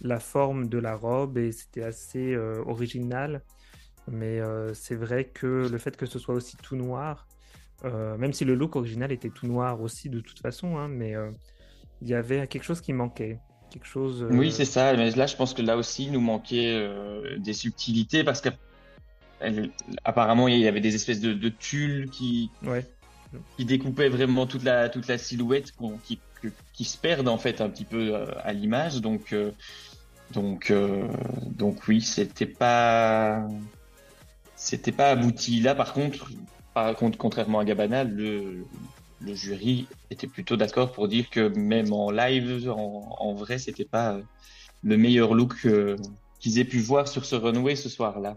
la 0.00 0.20
forme 0.20 0.68
de 0.68 0.78
la 0.78 0.94
robe 0.94 1.38
et 1.38 1.52
c'était 1.52 1.82
assez 1.82 2.34
euh, 2.34 2.62
original. 2.66 3.42
Mais 4.08 4.40
euh, 4.40 4.72
c'est 4.74 4.94
vrai 4.94 5.24
que 5.24 5.68
le 5.68 5.78
fait 5.78 5.96
que 5.96 6.06
ce 6.06 6.18
soit 6.18 6.34
aussi 6.34 6.56
tout 6.58 6.76
noir, 6.76 7.26
euh, 7.84 8.16
même 8.18 8.32
si 8.32 8.44
le 8.44 8.54
look 8.54 8.76
original 8.76 9.10
était 9.12 9.30
tout 9.30 9.46
noir 9.46 9.80
aussi 9.80 10.08
de 10.10 10.20
toute 10.20 10.40
façon, 10.40 10.76
hein, 10.76 10.88
mais 10.88 11.14
il 12.02 12.08
y 12.08 12.14
avait 12.14 12.46
quelque 12.46 12.64
chose 12.64 12.80
qui 12.80 12.92
manquait. 12.92 13.38
Quelque 13.70 13.86
chose. 13.86 14.22
euh, 14.22 14.28
Oui, 14.30 14.52
c'est 14.52 14.64
ça. 14.64 14.94
Mais 14.94 15.10
là, 15.10 15.26
je 15.26 15.36
pense 15.36 15.52
que 15.54 15.62
là 15.62 15.76
aussi, 15.76 16.04
il 16.04 16.12
nous 16.12 16.20
manquait 16.20 16.72
euh, 16.74 17.36
des 17.38 17.52
subtilités 17.52 18.24
parce 18.24 18.40
qu'apparemment, 19.40 20.48
il 20.48 20.58
y 20.58 20.68
avait 20.68 20.80
des 20.80 20.94
espèces 20.94 21.20
de, 21.20 21.32
de 21.34 21.48
tulles 21.48 22.08
qui, 22.10 22.50
Ouais. 22.64 22.86
qui 23.56 23.64
découpaient 23.64 24.08
vraiment 24.08 24.46
toute 24.46 24.62
la, 24.64 24.88
toute 24.88 25.08
la 25.08 25.18
silhouette 25.18 25.72
qui, 26.04 26.18
qui 26.72 26.84
se 26.84 26.96
perdent 26.96 27.28
en 27.28 27.38
fait 27.38 27.60
un 27.60 27.68
petit 27.68 27.84
peu 27.84 28.14
euh, 28.14 28.26
à 28.42 28.52
l'image. 28.52 29.00
Donc, 29.00 29.34
donc, 30.32 30.70
euh, 30.70 31.06
donc 31.46 31.86
oui, 31.88 32.00
c'était 32.00 32.46
pas, 32.46 33.46
c'était 34.54 34.92
pas 34.92 35.10
abouti. 35.10 35.60
Là, 35.60 35.74
par 35.74 35.92
contre, 35.92 36.30
par 36.74 36.94
contre, 36.96 37.18
contrairement 37.18 37.58
à 37.60 37.64
Gabbana, 37.64 38.04
le, 38.04 38.64
le 39.20 39.34
jury 39.34 39.86
était 40.10 40.26
plutôt 40.26 40.56
d'accord 40.56 40.92
pour 40.92 41.08
dire 41.08 41.30
que 41.30 41.48
même 41.48 41.92
en 41.92 42.10
live, 42.10 42.68
en, 42.68 43.34
vrai, 43.34 43.58
c'était 43.58 43.84
pas 43.84 44.14
euh, 44.14 44.22
le 44.82 44.96
meilleur 44.96 45.34
look 45.34 45.54
euh, 45.64 45.96
qu'ils 46.38 46.58
aient 46.58 46.64
pu 46.64 46.78
voir 46.78 47.08
sur 47.08 47.24
ce 47.24 47.34
runway 47.34 47.76
ce 47.76 47.88
soir-là. 47.88 48.36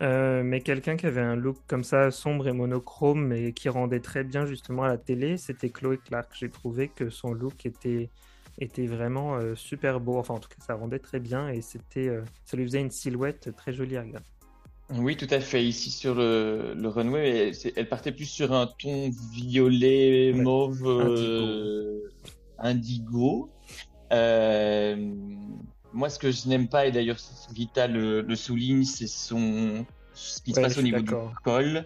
Euh, 0.00 0.42
mais 0.42 0.60
quelqu'un 0.60 0.96
qui 0.96 1.04
avait 1.06 1.20
un 1.20 1.36
look 1.36 1.58
comme 1.66 1.84
ça 1.84 2.10
sombre 2.10 2.48
et 2.48 2.52
monochrome 2.52 3.26
mais 3.26 3.52
qui 3.52 3.68
rendait 3.68 4.00
très 4.00 4.24
bien 4.24 4.46
justement 4.46 4.84
à 4.84 4.88
la 4.88 4.96
télé, 4.96 5.36
c'était 5.36 5.68
Chloé 5.68 5.98
Clark. 5.98 6.30
J'ai 6.38 6.48
trouvé 6.48 6.88
que 6.88 7.10
son 7.10 7.32
look 7.34 7.66
était, 7.66 8.08
vraiment 8.86 9.38
super 9.54 10.00
beau. 10.00 10.16
Enfin, 10.16 10.34
en 10.34 10.38
tout 10.38 10.48
cas, 10.48 10.64
ça 10.66 10.74
rendait 10.74 11.00
très 11.00 11.20
bien 11.20 11.48
et 11.48 11.60
c'était, 11.60 12.10
ça 12.44 12.56
lui 12.56 12.64
faisait 12.64 12.80
une 12.80 12.90
silhouette 12.90 13.54
très 13.56 13.74
jolie 13.74 13.98
à 13.98 14.02
regarder. 14.02 14.26
Oui, 14.92 15.16
tout 15.16 15.28
à 15.30 15.40
fait. 15.40 15.64
Ici 15.64 15.90
sur 15.90 16.14
le, 16.14 16.74
le 16.76 16.88
runway, 16.88 17.52
elle, 17.76 17.88
partait 17.88 18.12
plus 18.12 18.24
sur 18.26 18.52
un 18.52 18.66
ton 18.66 19.10
violet, 19.32 20.32
Ouais. 20.34 20.42
mauve, 20.42 20.82
euh, 20.86 22.00
indigo. 22.58 23.48
Euh, 24.12 24.96
moi, 25.92 26.08
ce 26.10 26.18
que 26.18 26.30
je 26.32 26.48
n'aime 26.48 26.68
pas, 26.68 26.86
et 26.86 26.92
d'ailleurs 26.92 27.18
Rita 27.54 27.86
le, 27.86 28.22
le 28.22 28.36
souligne, 28.36 28.84
c'est 28.84 29.06
son 29.06 29.84
ce 30.14 30.40
qui 30.42 30.50
se 30.52 30.56
Ouais, 30.56 30.62
passe 30.64 30.78
au 30.78 30.82
niveau 30.82 31.00
du 31.00 31.12
col. 31.44 31.84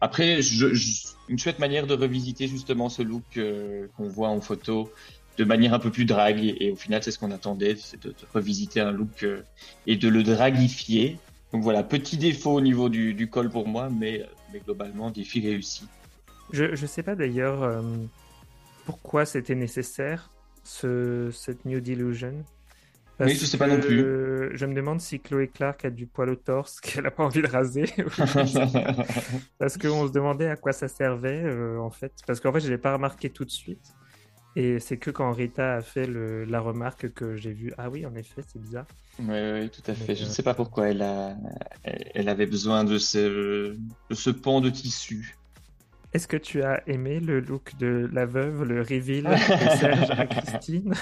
Après, 0.00 0.40
je, 0.42 0.72
je- 0.74 1.08
une 1.28 1.38
chouette 1.38 1.58
manière 1.58 1.86
de 1.86 1.94
revisiter 1.94 2.48
justement 2.48 2.88
ce 2.88 3.02
look 3.02 3.24
euh, 3.36 3.88
qu'on 3.96 4.08
voit 4.08 4.28
en 4.28 4.40
photo 4.40 4.90
de 5.36 5.44
manière 5.44 5.74
un 5.74 5.78
peu 5.78 5.90
plus 5.90 6.04
drague. 6.06 6.42
Et, 6.42 6.66
et 6.66 6.70
au 6.72 6.76
final, 6.76 7.02
c'est 7.02 7.10
ce 7.10 7.18
qu'on 7.18 7.30
attendait, 7.30 7.76
c'est 7.76 8.02
de, 8.02 8.08
de 8.10 8.14
revisiter 8.32 8.80
un 8.80 8.90
look 8.92 9.22
euh, 9.22 9.42
et 9.86 9.96
de 9.96 10.08
le 10.08 10.22
dragifier. 10.22 11.18
Donc 11.52 11.62
voilà, 11.62 11.82
petit 11.82 12.16
défaut 12.16 12.52
au 12.52 12.60
niveau 12.60 12.88
du, 12.88 13.14
du 13.14 13.30
col 13.30 13.48
pour 13.48 13.66
moi, 13.66 13.88
mais, 13.90 14.26
mais 14.52 14.60
globalement, 14.60 15.10
défi 15.10 15.40
réussi. 15.40 15.88
Je 16.52 16.64
ne 16.64 16.86
sais 16.86 17.02
pas 17.02 17.14
d'ailleurs 17.14 17.62
euh, 17.62 17.82
pourquoi 18.84 19.24
c'était 19.24 19.54
nécessaire, 19.54 20.30
ce, 20.62 21.30
cette 21.30 21.64
New 21.64 21.80
Delusion. 21.80 22.44
oui, 23.20 23.34
je 23.34 23.44
sais 23.44 23.58
pas 23.58 23.66
non 23.66 23.80
plus. 23.80 23.98
Je 24.54 24.66
me 24.66 24.74
demande 24.74 25.00
si 25.00 25.20
Chloé 25.20 25.48
Clark 25.48 25.84
a 25.84 25.90
du 25.90 26.06
poil 26.06 26.30
au 26.30 26.36
torse 26.36 26.80
qu'elle 26.82 27.06
a 27.06 27.10
pas 27.10 27.24
envie 27.24 27.42
de 27.42 27.48
raser. 27.48 27.84
Parce 29.58 29.76
qu'on 29.76 30.06
se 30.06 30.12
demandait 30.12 30.48
à 30.48 30.56
quoi 30.56 30.72
ça 30.72 30.88
servait, 30.88 31.42
euh, 31.44 31.78
en 31.80 31.90
fait. 31.90 32.12
Parce 32.26 32.40
qu'en 32.40 32.52
fait, 32.52 32.60
je 32.60 32.68
l'ai 32.68 32.78
pas 32.78 32.92
remarqué 32.92 33.30
tout 33.30 33.44
de 33.44 33.50
suite. 33.50 33.94
Et 34.58 34.80
c'est 34.80 34.96
que 34.96 35.12
quand 35.12 35.32
Rita 35.32 35.76
a 35.76 35.82
fait 35.82 36.08
le, 36.08 36.44
la 36.44 36.58
remarque 36.58 37.14
que 37.14 37.36
j'ai 37.36 37.52
vu, 37.52 37.72
ah 37.78 37.88
oui, 37.88 38.04
en 38.04 38.16
effet, 38.16 38.42
c'est 38.44 38.60
bizarre. 38.60 38.86
Oui, 39.20 39.70
tout 39.70 39.88
à 39.88 39.94
fait. 39.94 40.16
je 40.16 40.24
ne 40.24 40.28
sais 40.28 40.42
pas 40.42 40.52
pourquoi 40.52 40.88
elle, 40.88 41.02
a, 41.02 41.36
elle 41.84 42.28
avait 42.28 42.46
besoin 42.46 42.82
de 42.82 42.98
ce, 42.98 43.76
de 43.76 44.14
ce 44.14 44.30
pan 44.30 44.60
de 44.60 44.68
tissu. 44.68 45.38
Est-ce 46.12 46.26
que 46.26 46.36
tu 46.36 46.64
as 46.64 46.82
aimé 46.88 47.20
le 47.20 47.38
look 47.38 47.78
de 47.78 48.10
la 48.12 48.26
veuve, 48.26 48.64
le 48.64 48.80
reveal 48.80 49.26
de 49.26 49.36
Serge 49.78 50.10
à 50.10 50.26
Christine 50.26 50.92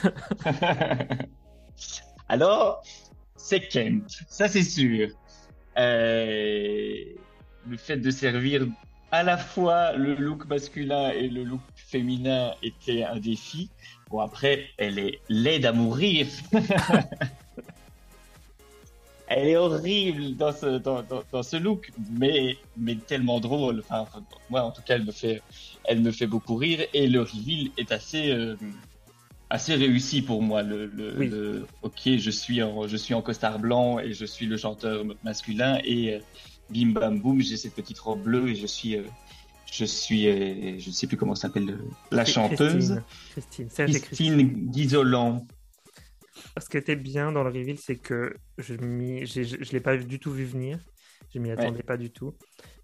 Alors, 2.29 2.83
c'est 3.37 3.67
Kent, 3.69 4.21
ça 4.29 4.49
c'est 4.49 4.65
sûr. 4.65 5.09
Euh, 5.79 7.05
le 7.67 7.77
fait 7.79 7.97
de 7.97 8.11
servir 8.11 8.67
à 9.17 9.23
la 9.23 9.39
fois 9.39 9.93
le 9.93 10.15
look 10.15 10.47
masculin 10.47 11.11
et 11.11 11.29
le 11.29 11.43
look 11.43 11.63
féminin 11.75 12.53
était 12.63 13.03
un 13.03 13.19
défi. 13.19 13.71
Bon, 14.11 14.21
après, 14.21 14.67
elle 14.77 14.99
est 14.99 15.21
laide 15.31 15.65
à 15.65 15.73
mourir. 15.73 16.27
elle 19.29 19.49
est 19.49 19.57
horrible 19.57 20.37
dans 20.37 20.53
ce, 20.53 20.79
dans, 20.79 21.03
dans, 21.33 21.43
ce 21.43 21.57
look, 21.57 21.91
mais, 22.11 22.59
mais 22.77 22.97
tellement 22.97 23.41
drôle. 23.41 23.83
Enfin, 23.89 24.05
moi, 24.51 24.65
en 24.65 24.71
tout 24.71 24.83
cas, 24.83 24.97
elle 24.97 25.07
me 25.07 25.13
fait, 25.13 25.41
elle 25.85 26.01
me 26.01 26.11
fait 26.11 26.27
beaucoup 26.27 26.57
rire 26.57 26.81
et 26.93 27.07
le 27.09 27.23
reveal 27.23 27.71
est 27.79 27.93
assez, 27.93 28.31
euh, 28.31 28.55
assez 29.49 29.77
réussi 29.77 30.21
pour 30.21 30.43
moi. 30.43 30.63
Le, 30.63 30.85
le, 30.85 31.67
ok, 31.81 32.03
je 32.19 32.31
suis 32.31 32.63
en, 32.63 32.87
je 32.87 32.99
suis 32.99 33.15
en 33.15 33.23
costard 33.23 33.61
blanc 33.61 33.99
et 33.99 34.13
je 34.13 34.27
suis 34.27 34.45
le 34.45 34.59
chanteur 34.59 35.05
masculin 35.25 35.79
et 35.85 36.17
euh, 36.17 36.19
bim 36.71 36.93
bam 36.93 37.21
boum, 37.21 37.41
j'ai 37.41 37.57
cette 37.57 37.75
petite 37.75 37.99
robe 37.99 38.23
bleue 38.23 38.49
et 38.49 38.55
je 38.55 38.67
suis, 38.67 38.97
euh, 38.97 39.03
je 39.71 39.85
suis, 39.85 40.29
euh, 40.29 40.79
je 40.79 40.89
ne 40.89 40.95
sais 40.95 41.07
plus 41.07 41.17
comment 41.17 41.35
s'appelle 41.35 41.79
la 42.11 42.25
chanteuse. 42.25 43.03
Christine, 43.31 43.69
Christine, 43.69 44.01
Christine 44.01 44.71
Guizolan. 44.71 45.47
Ce 46.59 46.69
qui 46.69 46.77
était 46.77 46.97
bien 46.97 47.33
dans 47.33 47.43
le 47.43 47.51
reveal, 47.51 47.79
c'est 47.79 47.97
que 47.97 48.35
je 48.59 48.75
ne 48.75 49.73
l'ai 49.73 49.81
pas 49.81 49.97
du 49.97 50.19
tout 50.19 50.33
vu 50.33 50.45
venir. 50.45 50.79
Je 51.35 51.39
m'y 51.39 51.51
attendais 51.51 51.83
pas 51.83 51.97
du 51.97 52.11
tout. 52.11 52.35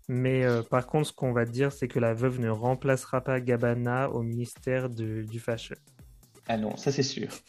Mais 0.08 0.44
par 0.68 0.86
contre, 0.86 1.08
ce 1.08 1.12
qu'on 1.12 1.32
va 1.32 1.46
dire, 1.46 1.72
c'est 1.72 1.88
que 1.88 1.98
la 1.98 2.12
veuve 2.12 2.38
ne 2.38 2.50
remplacera 2.50 3.22
pas 3.22 3.40
Gabana 3.40 4.10
au 4.10 4.22
ministère 4.22 4.90
de, 4.90 5.22
du 5.22 5.40
Fashion. 5.40 5.76
Ah 6.48 6.56
non, 6.58 6.76
ça 6.76 6.92
c'est 6.92 7.02
sûr. 7.02 7.28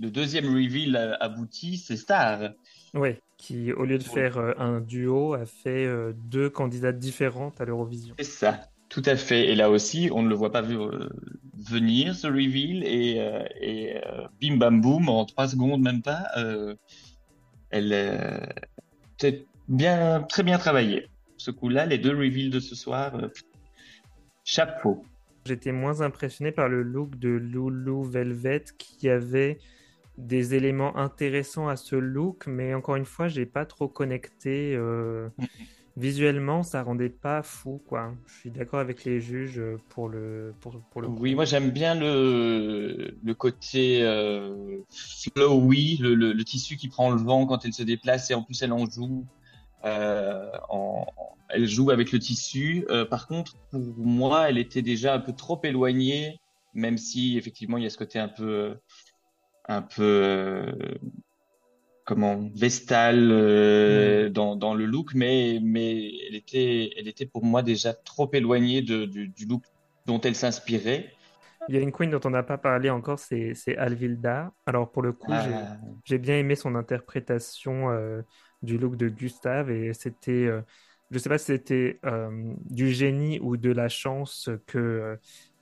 le 0.00 0.10
deuxième 0.10 0.46
reveal 0.46 1.16
abouti, 1.20 1.78
c'est 1.78 1.96
Star. 1.96 2.50
Oui, 2.94 3.16
qui 3.36 3.72
au 3.72 3.84
lieu 3.84 3.98
de 3.98 4.02
faire 4.02 4.38
euh, 4.38 4.52
un 4.58 4.80
duo, 4.80 5.34
a 5.34 5.44
fait 5.44 5.86
euh, 5.86 6.12
deux 6.14 6.50
candidates 6.50 6.98
différentes 6.98 7.60
à 7.60 7.64
l'Eurovision. 7.64 8.14
C'est 8.18 8.24
ça, 8.24 8.60
tout 8.88 9.02
à 9.04 9.16
fait. 9.16 9.48
Et 9.48 9.54
là 9.54 9.70
aussi, 9.70 10.08
on 10.12 10.22
ne 10.22 10.28
le 10.28 10.34
voit 10.34 10.52
pas 10.52 10.62
euh, 10.62 11.08
venir, 11.54 12.14
ce 12.14 12.26
reveal. 12.26 12.84
Et, 12.84 14.00
bim 14.40 14.56
bam 14.56 14.80
boum, 14.80 15.08
en 15.08 15.24
trois 15.24 15.48
secondes 15.48 15.82
même 15.82 16.02
pas, 16.02 16.26
elle 17.70 17.92
est 17.92 19.46
bien, 19.68 20.22
très 20.22 20.42
bien 20.42 20.58
travaillée. 20.58 21.08
Ce 21.36 21.50
coup-là, 21.50 21.86
les 21.86 21.98
deux 21.98 22.16
reveals 22.16 22.50
de 22.50 22.60
ce 22.60 22.74
soir, 22.74 23.12
chapeau. 24.44 25.04
J'étais 25.44 25.72
moins 25.72 26.00
impressionné 26.00 26.50
par 26.50 26.68
le 26.68 26.82
look 26.82 27.18
de 27.18 27.28
Loulou 27.28 28.02
Velvet 28.02 28.64
qui 28.78 29.08
avait 29.08 29.58
des 30.18 30.54
éléments 30.54 30.96
intéressants 30.96 31.68
à 31.68 31.76
ce 31.76 31.96
look, 31.96 32.46
mais 32.46 32.74
encore 32.74 32.96
une 32.96 33.04
fois, 33.04 33.28
j'ai 33.28 33.46
pas 33.46 33.66
trop 33.66 33.88
connecté. 33.88 34.74
Euh, 34.74 35.28
visuellement, 35.96 36.62
ça 36.62 36.82
rendait 36.82 37.08
pas 37.08 37.42
fou, 37.42 37.82
quoi. 37.86 38.14
Je 38.26 38.34
suis 38.34 38.50
d'accord 38.50 38.80
avec 38.80 39.04
les 39.04 39.20
juges 39.20 39.60
pour 39.88 40.08
le 40.08 40.54
pour, 40.60 40.80
pour 40.90 41.00
le. 41.00 41.08
Oui, 41.08 41.34
moi 41.34 41.44
j'aime 41.44 41.70
bien 41.70 41.94
le 41.94 43.16
le 43.22 43.34
côté 43.34 44.02
euh, 44.02 44.78
flowy, 44.90 45.98
le, 45.98 46.14
le, 46.14 46.44
tissu 46.44 46.76
qui 46.76 46.88
prend 46.88 47.10
le 47.10 47.18
vent 47.18 47.46
quand 47.46 47.64
elle 47.64 47.72
se 47.72 47.82
déplace 47.82 48.30
et 48.30 48.34
en 48.34 48.42
plus 48.42 48.62
elle 48.62 48.72
en 48.72 48.88
joue. 48.88 49.24
Euh, 49.84 50.50
en, 50.68 51.06
elle 51.48 51.66
joue 51.66 51.90
avec 51.90 52.12
le 52.12 52.18
tissu. 52.18 52.84
Euh, 52.90 53.04
par 53.04 53.26
contre, 53.26 53.56
pour 53.70 53.80
moi, 53.98 54.48
elle 54.48 54.58
était 54.58 54.82
déjà 54.82 55.14
un 55.14 55.20
peu 55.20 55.32
trop 55.32 55.60
éloignée, 55.62 56.40
même 56.74 56.98
si 56.98 57.38
effectivement 57.38 57.78
il 57.78 57.84
y 57.84 57.86
a 57.86 57.90
ce 57.90 57.98
côté 57.98 58.18
un 58.18 58.28
peu, 58.28 58.76
un 59.66 59.82
peu, 59.82 60.02
euh, 60.02 60.72
comment, 62.04 62.50
vestal 62.54 63.30
euh, 63.30 64.28
dans, 64.30 64.56
dans, 64.56 64.74
le 64.74 64.86
look, 64.86 65.12
mais 65.14 65.58
mais 65.62 66.12
elle 66.28 66.36
était, 66.36 66.90
elle 66.96 67.08
était 67.08 67.26
pour 67.26 67.44
moi 67.44 67.62
déjà 67.62 67.94
trop 67.94 68.30
éloignée 68.32 68.82
de, 68.82 69.04
du, 69.04 69.28
du 69.28 69.46
look 69.46 69.62
dont 70.06 70.20
elle 70.20 70.36
s'inspirait. 70.36 71.12
Il 71.68 71.74
y 71.74 71.78
a 71.78 71.80
une 71.80 71.90
queen 71.90 72.10
dont 72.10 72.20
on 72.24 72.30
n'a 72.30 72.44
pas 72.44 72.58
parlé 72.58 72.90
encore, 72.90 73.18
c'est 73.18 73.76
Alvilda. 73.76 74.52
Alors 74.66 74.92
pour 74.92 75.02
le 75.02 75.12
coup, 75.12 75.32
j'ai 76.04 76.14
ah. 76.14 76.18
bien 76.18 76.38
aimé 76.38 76.54
son 76.54 76.76
interprétation 76.76 77.88
du 78.62 78.78
look 78.78 78.96
de 78.96 79.08
Gustave 79.08 79.70
et 79.70 79.92
c'était 79.92 80.48
je 81.10 81.16
ne 81.16 81.18
sais 81.20 81.28
pas 81.28 81.38
si 81.38 81.46
c'était 81.46 82.00
euh, 82.04 82.54
du 82.64 82.90
génie 82.90 83.38
ou 83.40 83.56
de 83.56 83.70
la 83.70 83.88
chance 83.88 84.50
que 84.66 84.78
euh, 84.78 85.16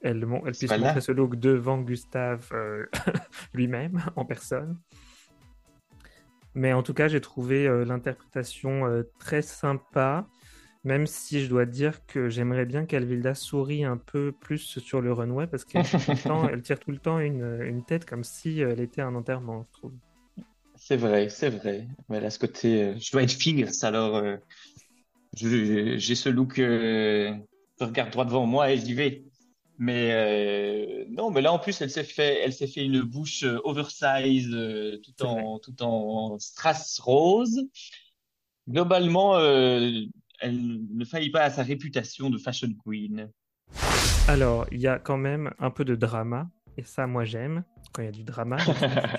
elle, 0.05 0.27
elle, 0.47 0.53
puisse 0.53 0.71
montrer 0.71 1.01
ce 1.01 1.13
look 1.13 1.37
devant 1.37 1.79
Gustave 1.81 2.49
euh, 2.53 2.87
lui-même 3.55 4.03
en 4.17 4.25
personne. 4.25 4.79
Mais 6.55 6.73
en 6.73 6.83
tout 6.83 6.95
cas, 6.95 7.09
j'ai 7.09 7.21
trouvé 7.21 7.67
l'interprétation 7.85 8.85
très 9.19 9.43
sympa, 9.43 10.25
même 10.85 11.09
si 11.09 11.43
je 11.43 11.49
dois 11.49 11.67
dire 11.67 12.07
que 12.07 12.29
j'aimerais 12.29 12.65
bien 12.65 12.85
qu'Alvilda 12.85 13.35
sourie 13.35 13.85
un 13.85 13.97
peu 13.97 14.31
plus 14.31 14.79
sur 14.79 15.01
le 15.01 15.13
runway 15.13 15.49
parce 15.49 15.65
qu'elle 15.65 15.83
elle 16.53 16.63
tire 16.63 16.79
tout 16.79 16.93
le 16.93 16.99
temps 16.99 17.19
une, 17.19 17.61
une, 17.61 17.85
tête 17.85 18.05
comme 18.05 18.23
si 18.23 18.61
elle 18.61 18.79
était 18.79 19.03
un 19.03 19.17
enterrement, 19.17 19.67
je 19.73 19.79
trouve. 19.79 19.95
C'est 20.77 20.97
vrai, 20.97 21.29
c'est 21.29 21.51
vrai. 21.51 21.89
Mais 22.09 22.21
là, 22.21 22.31
ce 22.31 22.39
côté, 22.39 22.95
je 23.01 23.11
dois 23.11 23.25
être 23.25 23.33
fierce, 23.33 23.83
alors 23.83 24.23
j'ai 25.37 26.15
ce 26.15 26.29
look, 26.29 26.59
euh, 26.59 27.35
je 27.81 27.85
regarde 27.85 28.11
droit 28.11 28.25
devant 28.25 28.47
moi 28.47 28.71
et 28.71 28.79
j'y 28.79 28.95
vais. 28.95 29.25
Mais 29.79 30.11
euh, 30.13 31.05
non, 31.09 31.31
mais 31.31 31.41
là 31.41 31.53
en 31.53 31.59
plus 31.59 31.81
elle 31.81 31.91
s'est 31.91 32.05
fait, 32.05 32.41
elle 32.43 32.53
s'est 32.53 32.69
fait 32.69 32.85
une 32.85 33.03
bouche 33.03 33.43
euh, 33.43 33.59
oversize 33.65 34.57
tout 35.03 35.25
en 35.25 35.59
tout 35.59 35.83
en 35.83 36.39
strass 36.39 36.99
rose. 37.01 37.61
Globalement, 38.69 39.39
elle 39.39 40.09
ne 40.41 41.05
faillit 41.05 41.31
pas 41.31 41.43
à 41.43 41.51
sa 41.51 41.63
réputation 41.63 42.31
de 42.31 42.39
fashion 42.39 42.69
queen. 42.85 43.31
Alors, 44.27 44.67
il 44.73 44.81
y 44.81 44.87
a 44.87 44.99
quand 44.99 45.19
même 45.19 45.53
un 45.59 45.71
peu 45.71 45.85
de 45.85 45.95
drama, 45.95 46.49
et 46.77 46.83
ça, 46.83 47.07
moi, 47.07 47.25
j'aime. 47.25 47.65
Quand 47.93 48.03
il 48.03 48.07
y 48.07 48.09
a 48.09 48.13
du 48.13 48.25
drama, 48.25 48.57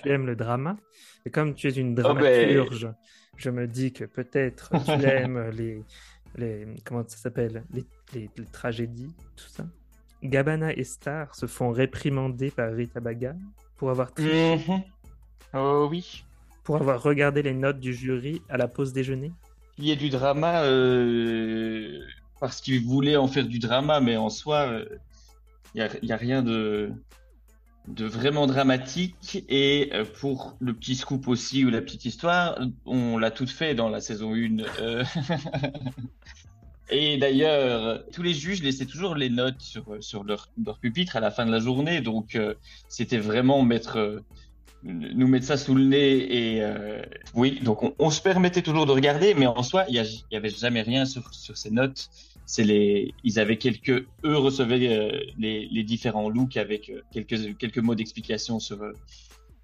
tu 0.04 0.10
aimes 0.10 0.26
le 0.26 0.36
drama. 0.36 0.78
Et 1.26 1.32
comme 1.32 1.54
tu 1.54 1.68
es 1.68 1.72
une 1.72 1.92
oh, 1.92 1.96
ben, 1.96 2.04
dramaturge, 2.04 2.90
je 3.38 3.50
me 3.50 3.68
dis 3.68 3.94
que 3.94 4.04
peut-être 4.06 4.72
tu 4.84 4.92
aimes 5.06 5.50
les, 5.52 5.84
les, 6.36 6.68
comment 6.84 7.04
ça 7.08 7.18
s'appelle? 7.18 7.64
Les, 7.72 7.86
les, 8.14 8.30
tragédies, 8.52 9.14
tout 9.36 9.48
ça. 9.48 9.66
Gabana 10.24 10.74
et 10.74 10.84
Star 10.84 11.36
se 11.36 11.46
font 11.46 11.72
réprimander 11.72 12.52
par 12.52 12.72
Rita 12.74 13.00
Baga 13.00 13.36
pour 13.78 13.90
avoir 13.90 14.14
triché. 14.14 14.58
Mhm. 14.68 14.82
Oh 15.54 15.88
oui. 15.90 16.24
Pour 16.64 16.78
avoir 16.78 17.02
regardé 17.02 17.44
les 17.44 17.54
notes 17.54 17.80
du 17.80 17.94
jury 17.94 18.42
à 18.50 18.58
la 18.58 18.68
pause 18.68 18.92
déjeuner. 18.92 19.32
Il 19.78 19.86
y 19.86 19.92
a 19.92 19.96
du 19.96 20.10
drama 20.10 20.64
euh, 20.64 22.00
parce 22.40 22.62
qu'ils 22.62 22.84
voulaient 22.84 23.18
en 23.18 23.28
faire 23.28 23.46
du 23.46 23.60
drama, 23.60 24.00
mais 24.00 24.18
en 24.18 24.30
soi, 24.30 24.68
euh, 24.68 24.86
il 25.74 25.88
n'y 26.04 26.12
a, 26.12 26.16
a, 26.16 26.18
rien 26.18 26.42
de, 26.42 26.92
de 27.88 28.06
vraiment 28.06 28.48
dramatique. 28.48 29.44
Et 29.50 29.90
euh, 29.94 30.06
pour 30.06 30.58
le 30.60 30.74
petit 30.74 30.96
scoop 30.96 31.28
aussi 31.28 31.66
ou 31.66 31.70
la 31.70 31.82
petite 31.82 32.06
histoire, 32.06 32.60
on 32.86 33.18
l'a 33.18 33.32
tout 33.32 33.48
fait 33.48 33.76
dans 33.76 33.90
la 33.90 34.02
saison 34.02 34.34
1. 34.34 34.60
Euh. 34.80 35.04
et 36.90 37.18
d'ailleurs, 37.18 38.04
tous 38.12 38.22
les 38.22 38.34
juges 38.34 38.62
laissaient 38.62 38.86
toujours 38.86 39.16
les 39.16 39.30
notes 39.30 39.62
sur, 39.62 39.98
sur 40.02 40.24
leur, 40.24 40.50
leur 40.64 40.80
pupitre 40.80 41.16
à 41.16 41.20
la 41.20 41.32
fin 41.32 41.46
de 41.46 41.52
la 41.52 41.60
journée. 41.60 42.02
Donc, 42.02 42.36
euh, 42.36 42.54
c'était 42.90 43.18
vraiment 43.18 43.62
mettre 43.64 44.24
nous 44.84 45.28
mettre 45.28 45.48
ça 45.48 45.58
sous 45.58 45.74
le 45.74 45.84
nez 45.84 46.58
et 46.58 46.64
oui 47.34 47.60
donc 47.64 47.80
on, 47.98 48.10
se 48.12 48.22
permettait 48.22 48.62
toujours 48.62 48.86
de 48.86 48.92
regarder 48.92 49.34
mais 49.34 49.48
en 49.48 49.64
soi 49.64 49.86
il 49.90 49.96
y, 49.96 50.36
avait 50.36 50.50
jamais 50.50 50.84
rien 50.84 51.06
sur, 51.06 51.34
sur 51.34 51.58
ces 51.58 51.72
notes 51.72 52.08
c'est 52.46 52.64
les, 52.64 53.14
ils 53.24 53.40
avaient 53.40 53.58
quelques, 53.58 54.06
eux 54.24 54.38
recevaient 54.38 54.88
euh, 54.88 55.20
les, 55.38 55.68
les, 55.72 55.84
différents 55.84 56.30
looks 56.30 56.58
avec 56.58 56.90
euh, 56.90 57.02
quelques, 57.12 57.58
quelques 57.58 57.80
mots 57.80 57.96
d'explication 57.96 58.60
sur, 58.60 58.82
euh, 58.84 58.94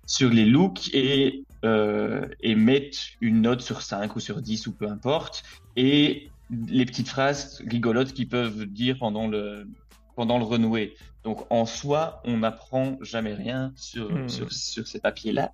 sur 0.06 0.30
les 0.30 0.46
looks 0.46 0.94
et, 0.94 1.44
euh, 1.64 2.28
et 2.42 2.56
mettent 2.56 3.00
une 3.22 3.42
note 3.42 3.62
sur 3.62 3.82
5 3.82 4.16
ou 4.16 4.20
sur 4.20 4.42
10 4.42 4.68
ou 4.68 4.72
peu 4.74 4.88
importe 4.88 5.44
et 5.76 6.31
les 6.52 6.86
petites 6.86 7.10
phrases 7.10 7.62
rigolotes 7.68 8.14
qu'ils 8.14 8.30
peuvent 8.30 8.66
dire 8.66 8.98
pendant 9.00 9.28
le, 9.28 9.68
pendant 10.16 10.38
le 10.38 10.44
renoué. 10.46 10.96
Donc 11.24 11.46
en 11.52 11.66
soi, 11.66 12.22
on 12.26 12.40
n'apprend 12.40 12.98
jamais 13.02 13.34
rien 13.34 13.74
sur, 13.76 14.10
Hmm. 14.10 14.28
sur, 14.28 14.52
sur 14.52 14.88
ces 14.88 15.00
papiers-là. 15.00 15.54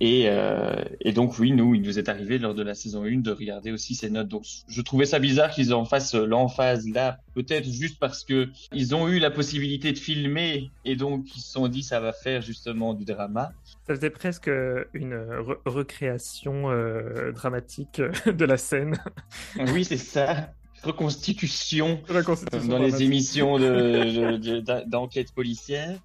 Et, 0.00 0.24
euh, 0.26 0.82
et 1.00 1.12
donc 1.12 1.38
oui, 1.38 1.52
nous, 1.52 1.74
il 1.76 1.82
nous 1.82 1.98
est 2.00 2.08
arrivé 2.08 2.38
lors 2.38 2.54
de 2.54 2.62
la 2.64 2.74
saison 2.74 3.04
1 3.04 3.18
de 3.20 3.30
regarder 3.30 3.70
aussi 3.70 3.94
ces 3.94 4.10
notes. 4.10 4.26
Donc 4.28 4.42
je 4.66 4.80
trouvais 4.82 5.06
ça 5.06 5.20
bizarre 5.20 5.50
qu'ils 5.50 5.72
en 5.72 5.84
fassent 5.84 6.14
l'emphase 6.16 6.88
là, 6.88 7.18
peut-être 7.34 7.68
juste 7.70 7.98
parce 8.00 8.24
que 8.24 8.48
ils 8.72 8.94
ont 8.96 9.06
eu 9.08 9.20
la 9.20 9.30
possibilité 9.30 9.92
de 9.92 9.98
filmer 9.98 10.72
et 10.84 10.96
donc 10.96 11.36
ils 11.36 11.40
se 11.40 11.52
sont 11.52 11.68
dit 11.68 11.82
ça 11.84 12.00
va 12.00 12.12
faire 12.12 12.42
justement 12.42 12.92
du 12.92 13.04
drama. 13.04 13.52
Ça 13.86 13.94
faisait 13.94 14.10
presque 14.10 14.50
une 14.94 15.14
re- 15.14 15.58
recréation 15.64 16.70
euh, 16.72 17.30
dramatique 17.32 18.02
de 18.26 18.44
la 18.44 18.56
scène. 18.56 18.96
Oui, 19.72 19.84
c'est 19.84 19.96
ça. 19.96 20.50
Reconstitution 20.82 22.00
euh, 22.10 22.18
Reconstitution 22.18 22.68
dans 22.68 22.78
les 22.78 23.02
émissions 23.02 23.58
de- 23.58 24.36
de- 24.36 24.60
de- 24.60 24.84
d'enquête 24.90 25.32
policière. 25.32 25.98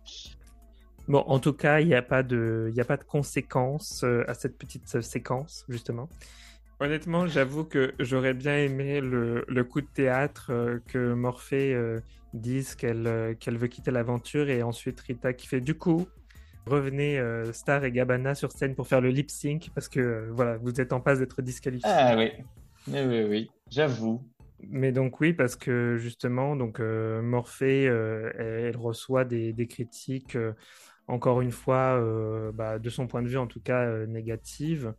Bon, 1.09 1.23
en 1.25 1.39
tout 1.39 1.53
cas, 1.53 1.79
il 1.79 1.87
n'y 1.87 1.95
a 1.95 2.03
pas 2.03 2.21
de, 2.21 2.69
il 2.71 2.79
a 2.79 2.85
pas 2.85 2.95
de 2.95 3.03
conséquences 3.03 4.03
euh, 4.03 4.23
à 4.27 4.35
cette 4.35 4.57
petite 4.57 4.95
euh, 4.95 5.01
séquence, 5.01 5.65
justement. 5.67 6.07
Honnêtement, 6.79 7.25
j'avoue 7.25 7.65
que 7.65 7.93
j'aurais 7.99 8.35
bien 8.35 8.55
aimé 8.55 9.01
le, 9.01 9.43
le 9.47 9.63
coup 9.63 9.81
de 9.81 9.87
théâtre 9.87 10.51
euh, 10.51 10.77
que 10.87 11.13
Morphée 11.13 11.73
euh, 11.73 11.99
dise 12.33 12.75
qu'elle 12.75 13.35
qu'elle 13.39 13.57
veut 13.57 13.67
quitter 13.67 13.89
l'aventure 13.89 14.49
et 14.49 14.61
ensuite 14.61 14.99
Rita 15.01 15.33
qui 15.33 15.47
fait 15.47 15.61
du 15.61 15.73
coup. 15.73 16.07
Revenez 16.67 17.17
euh, 17.17 17.51
Star 17.53 17.83
et 17.83 17.91
Gabbana 17.91 18.35
sur 18.35 18.51
scène 18.51 18.75
pour 18.75 18.87
faire 18.87 19.01
le 19.01 19.09
lip 19.09 19.31
sync 19.31 19.71
parce 19.73 19.89
que 19.89 19.99
euh, 19.99 20.29
voilà, 20.31 20.57
vous 20.57 20.79
êtes 20.79 20.93
en 20.93 20.99
passe 20.99 21.17
d'être 21.17 21.41
disqualifiés. 21.41 21.89
Ah 21.91 22.15
oui, 22.15 22.31
oui, 22.87 22.99
oui, 23.07 23.23
oui. 23.23 23.51
j'avoue. 23.71 24.21
Mais 24.67 24.91
donc 24.91 25.19
oui, 25.21 25.33
parce 25.33 25.55
que 25.55 25.97
justement, 25.97 26.55
donc 26.55 26.79
euh, 26.79 27.21
Morphée, 27.21 27.87
euh, 27.87 28.31
elle, 28.37 28.77
reçoit 28.77 29.25
des, 29.25 29.53
des 29.53 29.67
critiques, 29.67 30.37
encore 31.09 31.41
une 31.41 31.51
fois, 31.51 31.99
euh, 31.99 32.51
bah, 32.53 32.79
de 32.79 32.89
son 32.89 33.07
point 33.07 33.21
de 33.23 33.27
vue 33.27 33.37
en 33.37 33.47
tout 33.47 33.61
cas 33.61 33.83
euh, 33.85 34.05
négatives. 34.07 34.93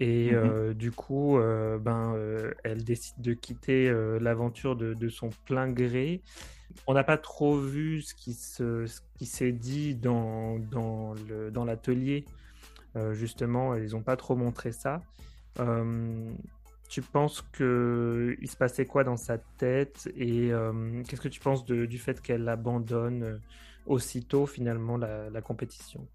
Et 0.00 0.32
Mhm. 0.32 0.34
euh, 0.34 0.74
du 0.74 0.92
coup, 0.92 1.38
euh, 1.38 1.78
ben, 1.78 2.14
euh, 2.16 2.52
elle 2.64 2.84
décide 2.84 3.20
de 3.22 3.34
quitter 3.34 3.90
l'aventure 4.20 4.76
de, 4.76 4.94
de 4.94 5.08
son 5.08 5.30
plein 5.46 5.70
gré. 5.70 6.22
On 6.86 6.94
n'a 6.94 7.04
pas 7.04 7.18
trop 7.18 7.58
vu 7.58 8.02
ce 8.02 8.14
qui 8.14 8.34
se, 8.34 8.86
ce 8.86 9.00
qui 9.18 9.26
s'est 9.26 9.52
dit 9.52 9.96
dans, 9.96 10.58
dans 10.58 11.14
le, 11.28 11.50
dans 11.50 11.64
l'atelier. 11.64 12.26
Justement, 13.12 13.74
ils 13.76 13.90
n'ont 13.92 14.02
pas 14.02 14.16
trop 14.16 14.36
montré 14.36 14.72
ça. 14.72 15.02
Tu 16.88 17.02
penses 17.02 17.42
que 17.52 18.36
il 18.40 18.48
se 18.48 18.56
passait 18.56 18.86
quoi 18.86 19.04
dans 19.04 19.16
sa 19.16 19.38
tête? 19.38 20.08
Et 20.16 20.50
qu'est-ce 21.08 21.20
que 21.20 21.28
tu 21.28 21.40
penses 21.40 21.64
de- 21.64 21.86
du 21.86 21.98
fait 21.98 22.20
qu'elle 22.20 22.48
abandonne 22.48 23.40
aussitôt 23.86 24.46
finalement 24.46 24.96
la, 24.96 25.42
compétition? 25.42 26.06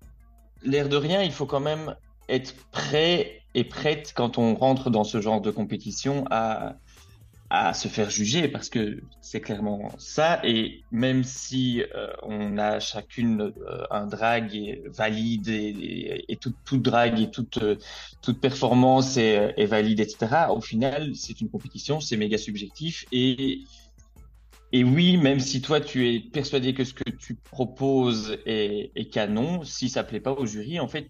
L'air 0.63 0.89
de 0.89 0.97
rien, 0.97 1.21
il 1.21 1.31
faut 1.31 1.45
quand 1.45 1.59
même 1.59 1.95
être 2.27 2.53
prêt 2.71 3.41
et 3.55 3.63
prête 3.63 4.13
quand 4.15 4.37
on 4.37 4.55
rentre 4.55 4.89
dans 4.89 5.03
ce 5.03 5.21
genre 5.21 5.41
de 5.41 5.51
compétition 5.51 6.25
à, 6.29 6.75
à 7.49 7.73
se 7.73 7.87
faire 7.87 8.09
juger 8.09 8.47
parce 8.47 8.69
que 8.69 9.01
c'est 9.21 9.41
clairement 9.41 9.89
ça. 9.97 10.39
Et 10.43 10.83
même 10.91 11.23
si 11.23 11.81
euh, 11.95 12.11
on 12.21 12.57
a 12.57 12.79
chacune 12.79 13.41
euh, 13.41 13.83
un 13.89 14.05
drag 14.05 14.81
valide 14.85 15.47
et, 15.47 15.69
et, 15.69 16.31
et 16.31 16.35
toute, 16.35 16.55
toute 16.63 16.83
drag 16.83 17.19
et 17.19 17.31
toute, 17.31 17.57
euh, 17.57 17.75
toute 18.21 18.39
performance 18.39 19.17
est, 19.17 19.53
est 19.57 19.65
valide, 19.65 19.99
etc., 19.99 20.47
au 20.49 20.61
final, 20.61 21.15
c'est 21.15 21.41
une 21.41 21.49
compétition, 21.49 21.99
c'est 21.99 22.17
méga 22.17 22.37
subjectif. 22.37 23.05
Et, 23.11 23.63
et 24.71 24.83
oui, 24.83 25.17
même 25.17 25.39
si 25.39 25.61
toi, 25.61 25.81
tu 25.81 26.07
es 26.07 26.19
persuadé 26.19 26.73
que 26.73 26.83
ce 26.83 26.93
que 26.93 27.09
tu 27.09 27.35
proposes 27.35 28.37
est, 28.45 28.91
est 28.95 29.09
canon, 29.09 29.63
si 29.63 29.89
ça 29.89 30.03
plaît 30.03 30.19
pas 30.19 30.33
au 30.33 30.45
jury, 30.45 30.79
en 30.79 30.87
fait, 30.87 31.09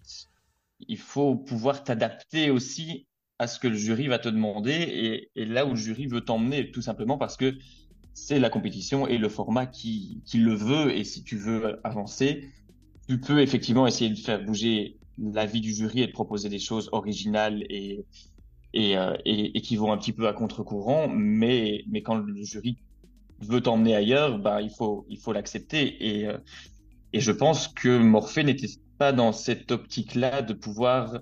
il 0.88 0.98
faut 0.98 1.36
pouvoir 1.36 1.84
t'adapter 1.84 2.52
aussi 2.52 3.08
à 3.38 3.48
ce 3.48 3.60
que 3.60 3.68
le 3.68 3.76
jury 3.76 4.08
va 4.08 4.20
te 4.20 4.30
demander 4.30 4.72
et, 4.72 5.32
et 5.36 5.46
là 5.46 5.66
où 5.66 5.72
le 5.72 5.76
jury 5.76 6.08
veut 6.08 6.22
t'emmener, 6.22 6.72
tout 6.72 6.82
simplement 6.82 7.18
parce 7.18 7.38
que 7.38 7.58
c'est 8.14 8.40
la 8.40 8.50
compétition 8.50 9.08
et 9.08 9.18
le 9.18 9.30
format 9.30 9.66
qui, 9.66 10.22
qui 10.26 10.40
le 10.40 10.54
veut. 10.54 10.94
Et 10.96 11.04
si 11.04 11.24
tu 11.24 11.38
veux 11.38 11.80
avancer, 11.86 12.50
tu 13.08 13.20
peux 13.20 13.42
effectivement 13.42 13.88
essayer 13.88 14.10
de 14.10 14.20
faire 14.20 14.44
bouger 14.44 15.00
l'avis 15.18 15.62
du 15.62 15.74
jury 15.74 16.02
et 16.02 16.08
de 16.08 16.12
proposer 16.12 16.50
des 16.50 16.60
choses 16.60 16.90
originales 16.94 17.64
et, 17.70 18.06
et, 18.74 18.98
euh, 18.98 19.16
et, 19.26 19.58
et 19.58 19.62
qui 19.62 19.76
vont 19.76 19.92
un 19.92 19.98
petit 19.98 20.14
peu 20.14 20.28
à 20.28 20.34
contre-courant. 20.34 21.08
Mais, 21.10 21.84
mais 21.88 22.02
quand 22.02 22.16
le 22.16 22.44
jury 22.44 22.78
veut 23.42 23.62
t'emmener 23.62 23.96
ailleurs, 23.96 24.40
bah, 24.40 24.62
il 24.62 24.70
faut, 24.70 25.06
il 25.10 25.18
faut 25.18 25.34
l'accepter. 25.34 26.20
Et, 26.20 26.28
euh, 26.28 26.38
et 27.14 27.20
je 27.20 27.32
pense 27.32 27.68
que 27.68 27.98
Morphée 27.98 28.44
n'était 28.44 28.70
pas 28.98 29.12
dans 29.12 29.32
cette 29.32 29.72
optique-là 29.72 30.42
de 30.42 30.54
pouvoir 30.54 31.20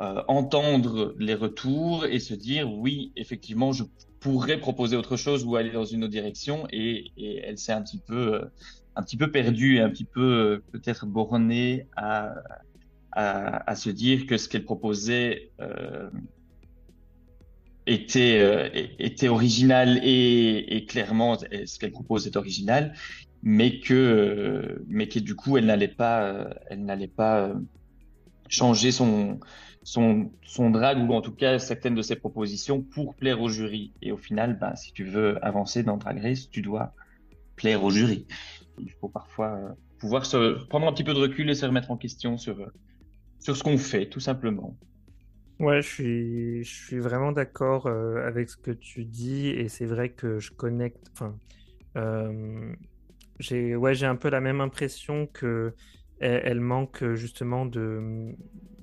euh, 0.00 0.22
entendre 0.28 1.14
les 1.18 1.34
retours 1.34 2.04
et 2.04 2.20
se 2.20 2.34
dire 2.34 2.72
oui, 2.72 3.12
effectivement, 3.16 3.72
je 3.72 3.84
pourrais 4.20 4.58
proposer 4.58 4.96
autre 4.96 5.16
chose 5.16 5.44
ou 5.44 5.56
aller 5.56 5.70
dans 5.70 5.84
une 5.84 6.04
autre 6.04 6.12
direction. 6.12 6.66
Et, 6.70 7.12
et 7.16 7.38
elle 7.38 7.58
s'est 7.58 7.72
un 7.72 7.82
petit 7.82 7.98
peu, 7.98 8.34
euh, 8.34 8.44
un 8.96 9.02
petit 9.02 9.16
peu 9.16 9.30
perdue 9.30 9.80
un 9.80 9.90
petit 9.90 10.04
peu 10.04 10.20
euh, 10.20 10.62
peut-être 10.72 11.06
bornée 11.06 11.86
à, 11.96 12.34
à, 13.12 13.74
se 13.74 13.90
dire 13.90 14.26
que 14.26 14.36
ce 14.36 14.48
qu'elle 14.48 14.64
proposait 14.64 15.50
était, 17.88 18.38
euh, 18.40 18.68
était 18.98 19.28
original 19.28 20.00
et, 20.02 20.84
clairement 20.88 21.38
ce 21.38 21.78
qu'elle 21.78 21.92
propose 21.92 22.26
est 22.26 22.36
original, 22.36 22.94
mais 23.42 23.80
que, 23.80 23.94
euh, 23.94 24.84
mais 24.88 25.08
que 25.08 25.18
du 25.18 25.34
coup 25.34 25.56
elle 25.56 25.66
n'allait 25.66 25.88
pas, 25.88 26.22
euh, 26.24 26.50
elle 26.68 26.84
n'allait 26.84 27.08
pas 27.08 27.40
euh, 27.40 27.54
changer 28.48 28.92
son, 28.92 29.40
son, 29.82 30.30
son 30.44 30.72
ou 30.72 31.12
en 31.12 31.20
tout 31.20 31.32
cas 31.32 31.58
certaines 31.58 31.94
de 31.94 32.02
ses 32.02 32.16
propositions 32.16 32.82
pour 32.82 33.14
plaire 33.14 33.40
au 33.40 33.48
jury. 33.48 33.92
Et 34.02 34.12
au 34.12 34.16
final, 34.16 34.58
ben, 34.58 34.74
si 34.74 34.92
tu 34.92 35.04
veux 35.04 35.42
avancer 35.44 35.82
dans 35.82 35.96
Drag 35.96 36.20
Race, 36.20 36.50
tu 36.50 36.62
dois 36.62 36.92
plaire 37.56 37.82
au 37.84 37.90
jury. 37.90 38.26
Il 38.78 38.92
faut 39.00 39.08
parfois 39.08 39.74
pouvoir 39.98 40.26
se 40.26 40.64
prendre 40.66 40.86
un 40.86 40.92
petit 40.92 41.04
peu 41.04 41.14
de 41.14 41.18
recul 41.18 41.50
et 41.50 41.54
se 41.54 41.66
remettre 41.66 41.90
en 41.90 41.96
question 41.96 42.38
sur, 42.38 42.70
sur 43.40 43.56
ce 43.56 43.62
qu'on 43.62 43.78
fait, 43.78 44.06
tout 44.06 44.20
simplement. 44.20 44.76
Ouais, 45.58 45.82
je 45.82 45.88
suis, 45.88 46.64
je 46.64 46.84
suis 46.86 46.98
vraiment 47.00 47.32
d'accord 47.32 47.86
euh, 47.86 48.24
avec 48.26 48.48
ce 48.48 48.56
que 48.56 48.70
tu 48.70 49.04
dis 49.04 49.48
et 49.48 49.68
c'est 49.68 49.86
vrai 49.86 50.10
que 50.12 50.38
je 50.38 50.52
connecte. 50.52 51.08
Enfin, 51.14 51.36
euh, 51.96 52.74
j'ai, 53.40 53.76
ouais, 53.76 53.94
j'ai 53.94 54.06
un 54.06 54.16
peu 54.16 54.30
la 54.30 54.40
même 54.40 54.60
impression 54.60 55.26
que 55.28 55.74
elle, 56.20 56.42
elle 56.44 56.60
manque 56.60 57.04
justement 57.14 57.66
de 57.66 58.34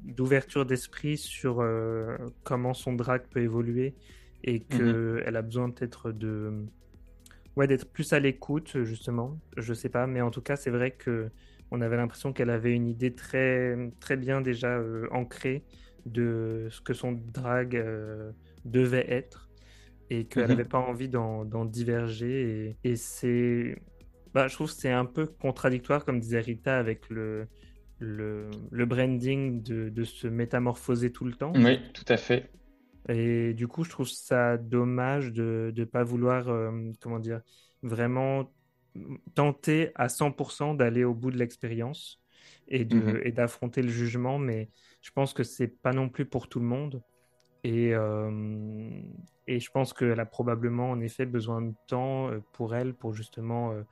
d'ouverture 0.03 0.65
d'esprit 0.65 1.17
sur 1.17 1.61
euh, 1.61 2.17
comment 2.43 2.73
son 2.73 2.93
drag 2.93 3.27
peut 3.29 3.41
évoluer 3.41 3.95
et 4.43 4.63
que 4.65 5.23
elle 5.25 5.37
a 5.37 5.41
besoin 5.43 5.71
peut-être 5.71 6.11
de 6.11 6.67
ouais 7.55 7.67
d'être 7.67 7.91
plus 7.91 8.13
à 8.13 8.19
l'écoute 8.19 8.83
justement. 8.83 9.39
Je 9.57 9.73
sais 9.73 9.89
pas, 9.89 10.07
mais 10.07 10.21
en 10.21 10.31
tout 10.31 10.41
cas 10.41 10.55
c'est 10.55 10.69
vrai 10.71 10.91
que 10.91 11.31
on 11.71 11.81
avait 11.81 11.97
l'impression 11.97 12.33
qu'elle 12.33 12.49
avait 12.49 12.71
une 12.73 12.87
idée 12.87 13.15
très 13.15 13.75
très 13.99 14.17
bien 14.17 14.41
déjà 14.41 14.77
euh, 14.77 15.07
ancrée 15.11 15.65
de 16.05 16.67
ce 16.71 16.81
que 16.81 16.93
son 16.93 17.13
drag 17.13 17.75
euh, 17.75 18.31
devait 18.65 19.05
être 19.11 19.49
et 20.09 20.27
qu'elle 20.27 20.47
Mhm. 20.47 20.49
n'avait 20.49 20.65
pas 20.65 20.79
envie 20.79 21.09
d'en 21.09 21.65
diverger. 21.65 22.77
Et, 22.83 22.91
et 22.91 22.95
c'est. 22.95 23.77
Bah, 24.33 24.47
je 24.47 24.55
trouve 24.55 24.69
que 24.73 24.77
c'est 24.79 24.91
un 24.91 25.05
peu 25.05 25.27
contradictoire, 25.27 26.05
comme 26.05 26.19
disait 26.19 26.41
Rita, 26.41 26.77
avec 26.79 27.09
le, 27.09 27.47
le, 27.99 28.67
le 28.71 28.85
branding 28.85 29.63
de, 29.63 29.89
de 29.89 30.03
se 30.03 30.27
métamorphoser 30.27 31.11
tout 31.11 31.25
le 31.25 31.33
temps. 31.35 31.55
Oui, 31.55 31.79
tout 31.93 32.05
à 32.09 32.17
fait. 32.17 32.51
Et 33.09 33.53
du 33.53 33.67
coup, 33.67 33.83
je 33.83 33.89
trouve 33.89 34.07
ça 34.07 34.57
dommage 34.57 35.31
de 35.31 35.71
ne 35.75 35.83
pas 35.85 36.03
vouloir, 36.03 36.49
euh, 36.49 36.91
comment 37.01 37.19
dire, 37.19 37.41
vraiment 37.83 38.51
tenter 39.35 39.91
à 39.95 40.09
100% 40.09 40.73
d'aller 40.73 41.03
au 41.03 41.13
bout 41.13 41.31
de 41.31 41.37
l'expérience 41.37 42.21
et 42.67 42.87
Mhm. 42.89 43.19
et 43.23 43.31
d'affronter 43.31 43.81
le 43.81 43.89
jugement, 43.89 44.39
mais 44.39 44.69
je 45.05 45.11
pense 45.11 45.33
que 45.33 45.43
c'est 45.43 45.67
pas 45.67 45.93
non 45.93 46.09
plus 46.09 46.25
pour 46.25 46.49
tout 46.49 46.59
le 46.59 46.65
monde. 46.65 47.03
Et, 47.63 47.93
euh, 47.93 49.01
et 49.45 49.59
je 49.59 49.69
pense 49.69 49.93
qu'elle 49.93 50.19
a 50.19 50.25
probablement 50.25 50.89
en 50.89 50.99
effet 50.99 51.27
besoin 51.27 51.61
de 51.61 51.73
temps 51.87 52.31
euh, 52.31 52.39
pour 52.53 52.73
elle, 52.73 52.95
pour 52.95 53.13
justement 53.13 53.71
euh, 53.71 53.83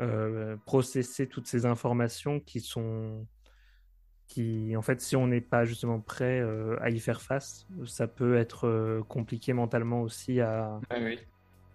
euh, 0.00 0.56
processer 0.66 1.28
toutes 1.28 1.46
ces 1.46 1.66
informations 1.66 2.40
qui 2.40 2.58
sont, 2.58 3.24
qui 4.26 4.76
en 4.76 4.82
fait, 4.82 5.00
si 5.00 5.14
on 5.14 5.28
n'est 5.28 5.40
pas 5.40 5.64
justement 5.64 6.00
prêt 6.00 6.40
à 6.80 6.90
y 6.90 6.98
faire 6.98 7.22
face, 7.22 7.68
ça 7.86 8.08
peut 8.08 8.36
être 8.36 9.02
compliqué 9.08 9.52
mentalement 9.52 10.02
aussi 10.02 10.40
à, 10.40 10.80
oui. 11.00 11.20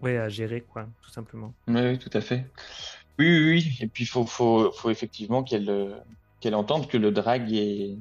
ouais, 0.01 0.17
à 0.17 0.27
gérer, 0.27 0.61
quoi, 0.61 0.89
tout 1.01 1.11
simplement. 1.11 1.53
Oui, 1.69 1.81
oui, 1.81 1.97
tout 1.97 2.11
à 2.11 2.19
fait. 2.19 2.45
Oui, 3.19 3.27
oui, 3.29 3.51
oui. 3.51 3.77
Et 3.79 3.87
puis, 3.87 4.03
il 4.03 4.07
faut, 4.07 4.25
faut, 4.25 4.69
faut 4.73 4.89
effectivement 4.89 5.43
qu'elle 5.43 6.03
qu'elle 6.41 6.55
entende 6.55 6.87
que 6.87 6.97
le 6.97 7.11
drag 7.11 7.51
est, 7.53 7.97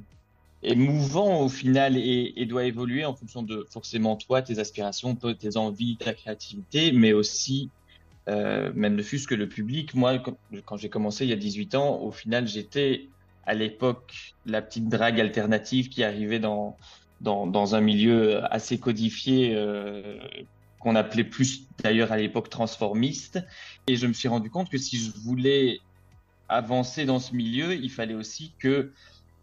est 0.63 0.75
mouvant 0.75 1.41
au 1.41 1.49
final 1.49 1.97
et, 1.97 2.45
doit 2.45 2.65
évoluer 2.65 3.05
en 3.05 3.13
fonction 3.13 3.43
de 3.43 3.65
forcément 3.69 4.15
toi, 4.15 4.41
tes 4.41 4.59
aspirations, 4.59 5.15
tes 5.15 5.57
envies, 5.57 5.97
ta 5.97 6.13
créativité, 6.13 6.91
mais 6.91 7.13
aussi 7.13 7.69
même 8.27 8.95
ne 8.95 9.03
fût-ce 9.03 9.27
que 9.27 9.35
le 9.35 9.47
public. 9.47 9.93
Moi, 9.93 10.17
quand 10.65 10.77
j'ai 10.77 10.89
commencé 10.89 11.25
il 11.25 11.29
y 11.29 11.33
a 11.33 11.37
18 11.37 11.75
ans, 11.75 11.99
au 12.01 12.11
final, 12.11 12.47
j'étais 12.47 13.07
à 13.45 13.53
l'époque 13.53 14.33
la 14.45 14.61
petite 14.61 14.89
drague 14.89 15.19
alternative 15.19 15.89
qui 15.89 16.03
arrivait 16.03 16.39
dans, 16.39 16.77
dans, 17.21 17.47
dans 17.47 17.75
un 17.75 17.81
milieu 17.81 18.43
assez 18.53 18.79
codifié 18.79 19.53
euh, 19.55 20.19
qu'on 20.79 20.95
appelait 20.95 21.23
plus 21.23 21.67
d'ailleurs 21.83 22.11
à 22.11 22.17
l'époque 22.17 22.49
transformiste. 22.49 23.39
Et 23.87 23.95
je 23.95 24.07
me 24.07 24.13
suis 24.13 24.27
rendu 24.27 24.49
compte 24.49 24.69
que 24.69 24.77
si 24.77 24.97
je 24.97 25.11
voulais 25.11 25.79
avancer 26.49 27.05
dans 27.05 27.19
ce 27.19 27.35
milieu, 27.35 27.73
il 27.73 27.89
fallait 27.89 28.13
aussi 28.13 28.53
que, 28.59 28.91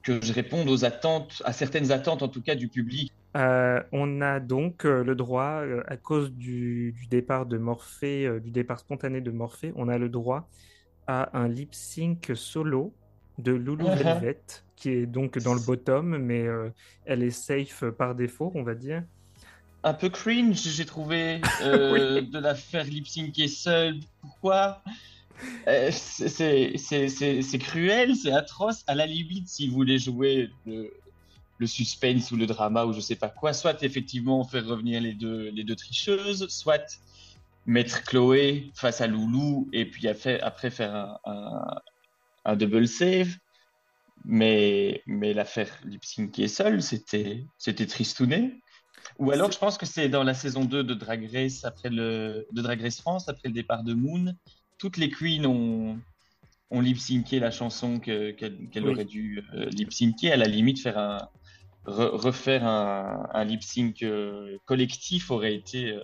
que 0.02 0.20
je 0.22 0.32
réponde 0.32 0.68
aux 0.68 0.84
attentes, 0.84 1.42
à 1.44 1.52
certaines 1.52 1.92
attentes 1.92 2.22
en 2.22 2.28
tout 2.28 2.42
cas 2.42 2.54
du 2.54 2.68
public. 2.68 3.12
Euh, 3.36 3.82
on 3.92 4.20
a 4.20 4.40
donc 4.40 4.84
euh, 4.84 5.02
le 5.02 5.14
droit, 5.14 5.62
à 5.86 5.96
cause 5.96 6.32
du, 6.32 6.92
du, 6.92 7.06
départ 7.06 7.46
de 7.46 7.56
Morphée, 7.56 8.28
du 8.42 8.50
départ 8.50 8.80
spontané 8.80 9.20
de 9.20 9.30
Morphée, 9.30 9.72
on 9.76 9.88
a 9.88 9.98
le 9.98 10.08
droit 10.08 10.48
à 11.06 11.36
un 11.38 11.48
lip 11.48 11.74
sync 11.74 12.32
solo 12.34 12.92
de 13.38 13.52
Loulou 13.52 13.86
Velvet, 13.86 14.40
qui 14.76 14.90
est 14.90 15.06
donc 15.06 15.38
dans 15.38 15.54
le 15.54 15.60
bottom, 15.60 16.18
mais 16.18 16.46
euh, 16.46 16.70
elle 17.04 17.22
est 17.22 17.30
safe 17.30 17.84
par 17.90 18.14
défaut, 18.14 18.52
on 18.54 18.62
va 18.62 18.74
dire. 18.74 19.02
Un 19.84 19.94
peu 19.94 20.08
cringe, 20.08 20.56
j'ai 20.56 20.84
trouvé, 20.84 21.40
euh, 21.62 22.20
de 22.20 22.38
la 22.38 22.54
faire 22.54 22.84
lip 22.84 23.06
syncer 23.06 23.48
seule. 23.48 24.00
Pourquoi? 24.20 24.82
Euh, 25.68 25.90
C'est 25.90 27.58
cruel, 27.58 28.16
c'est 28.16 28.32
atroce. 28.32 28.84
À 28.86 28.94
la 28.94 29.06
limite, 29.06 29.48
si 29.48 29.68
vous 29.68 29.74
voulez 29.74 29.98
jouer 29.98 30.50
le, 30.66 30.92
le, 31.58 31.66
suspense 31.66 32.30
ou 32.30 32.36
le 32.36 32.46
drama 32.46 32.84
ou 32.84 32.92
je 32.92 33.00
sais 33.00 33.16
pas 33.16 33.28
quoi, 33.28 33.52
soit 33.52 33.82
effectivement 33.82 34.44
faire 34.44 34.66
revenir 34.66 35.00
les 35.00 35.14
deux, 35.14 35.50
les 35.50 35.64
deux 35.64 35.76
tricheuses, 35.76 36.48
soit 36.48 37.00
mettre 37.66 38.02
Chloé 38.04 38.70
face 38.74 39.00
à 39.00 39.06
Loulou 39.06 39.68
et 39.72 39.86
puis 39.86 40.08
après, 40.08 40.70
faire 40.70 41.18
un, 41.24 41.80
un 42.44 42.56
double 42.56 42.88
save. 42.88 43.36
Mais, 44.24 45.02
mais 45.06 45.34
l'affaire 45.34 45.68
lip 45.84 46.02
qui 46.32 46.44
est 46.44 46.48
seule, 46.48 46.80
c'était, 46.80 47.44
c'était 47.58 47.86
tristouné. 47.86 48.62
Ou 49.18 49.30
alors, 49.30 49.50
je 49.50 49.58
pense 49.58 49.78
que 49.78 49.86
c'est 49.86 50.08
dans 50.08 50.22
la 50.22 50.34
saison 50.34 50.64
2 50.64 50.84
de 50.84 50.94
Drag 50.94 51.28
Race, 51.32 51.64
après 51.64 51.90
le, 51.90 52.46
de 52.52 52.62
Drag 52.62 52.80
Race 52.80 53.00
France, 53.00 53.28
après 53.28 53.48
le 53.48 53.54
départ 53.54 53.82
de 53.82 53.94
Moon. 53.94 54.34
Toutes 54.82 54.96
les 54.96 55.10
queens 55.10 55.44
ont, 55.44 56.00
ont 56.72 56.80
lip 56.80 56.98
synké 56.98 57.38
la 57.38 57.52
chanson 57.52 58.00
qu'elle, 58.00 58.34
qu'elle 58.34 58.88
aurait 58.88 59.04
dû 59.04 59.40
euh, 59.54 59.66
lip 59.66 59.92
syncer. 59.92 60.32
À 60.32 60.36
la 60.36 60.46
limite, 60.46 60.80
faire 60.80 60.98
un, 60.98 61.18
refaire 61.84 62.66
un, 62.66 63.28
un 63.32 63.44
lip 63.44 63.62
sync 63.62 64.02
euh, 64.02 64.58
collectif 64.64 65.30
aurait 65.30 65.54
été, 65.54 65.92
euh, 65.92 66.00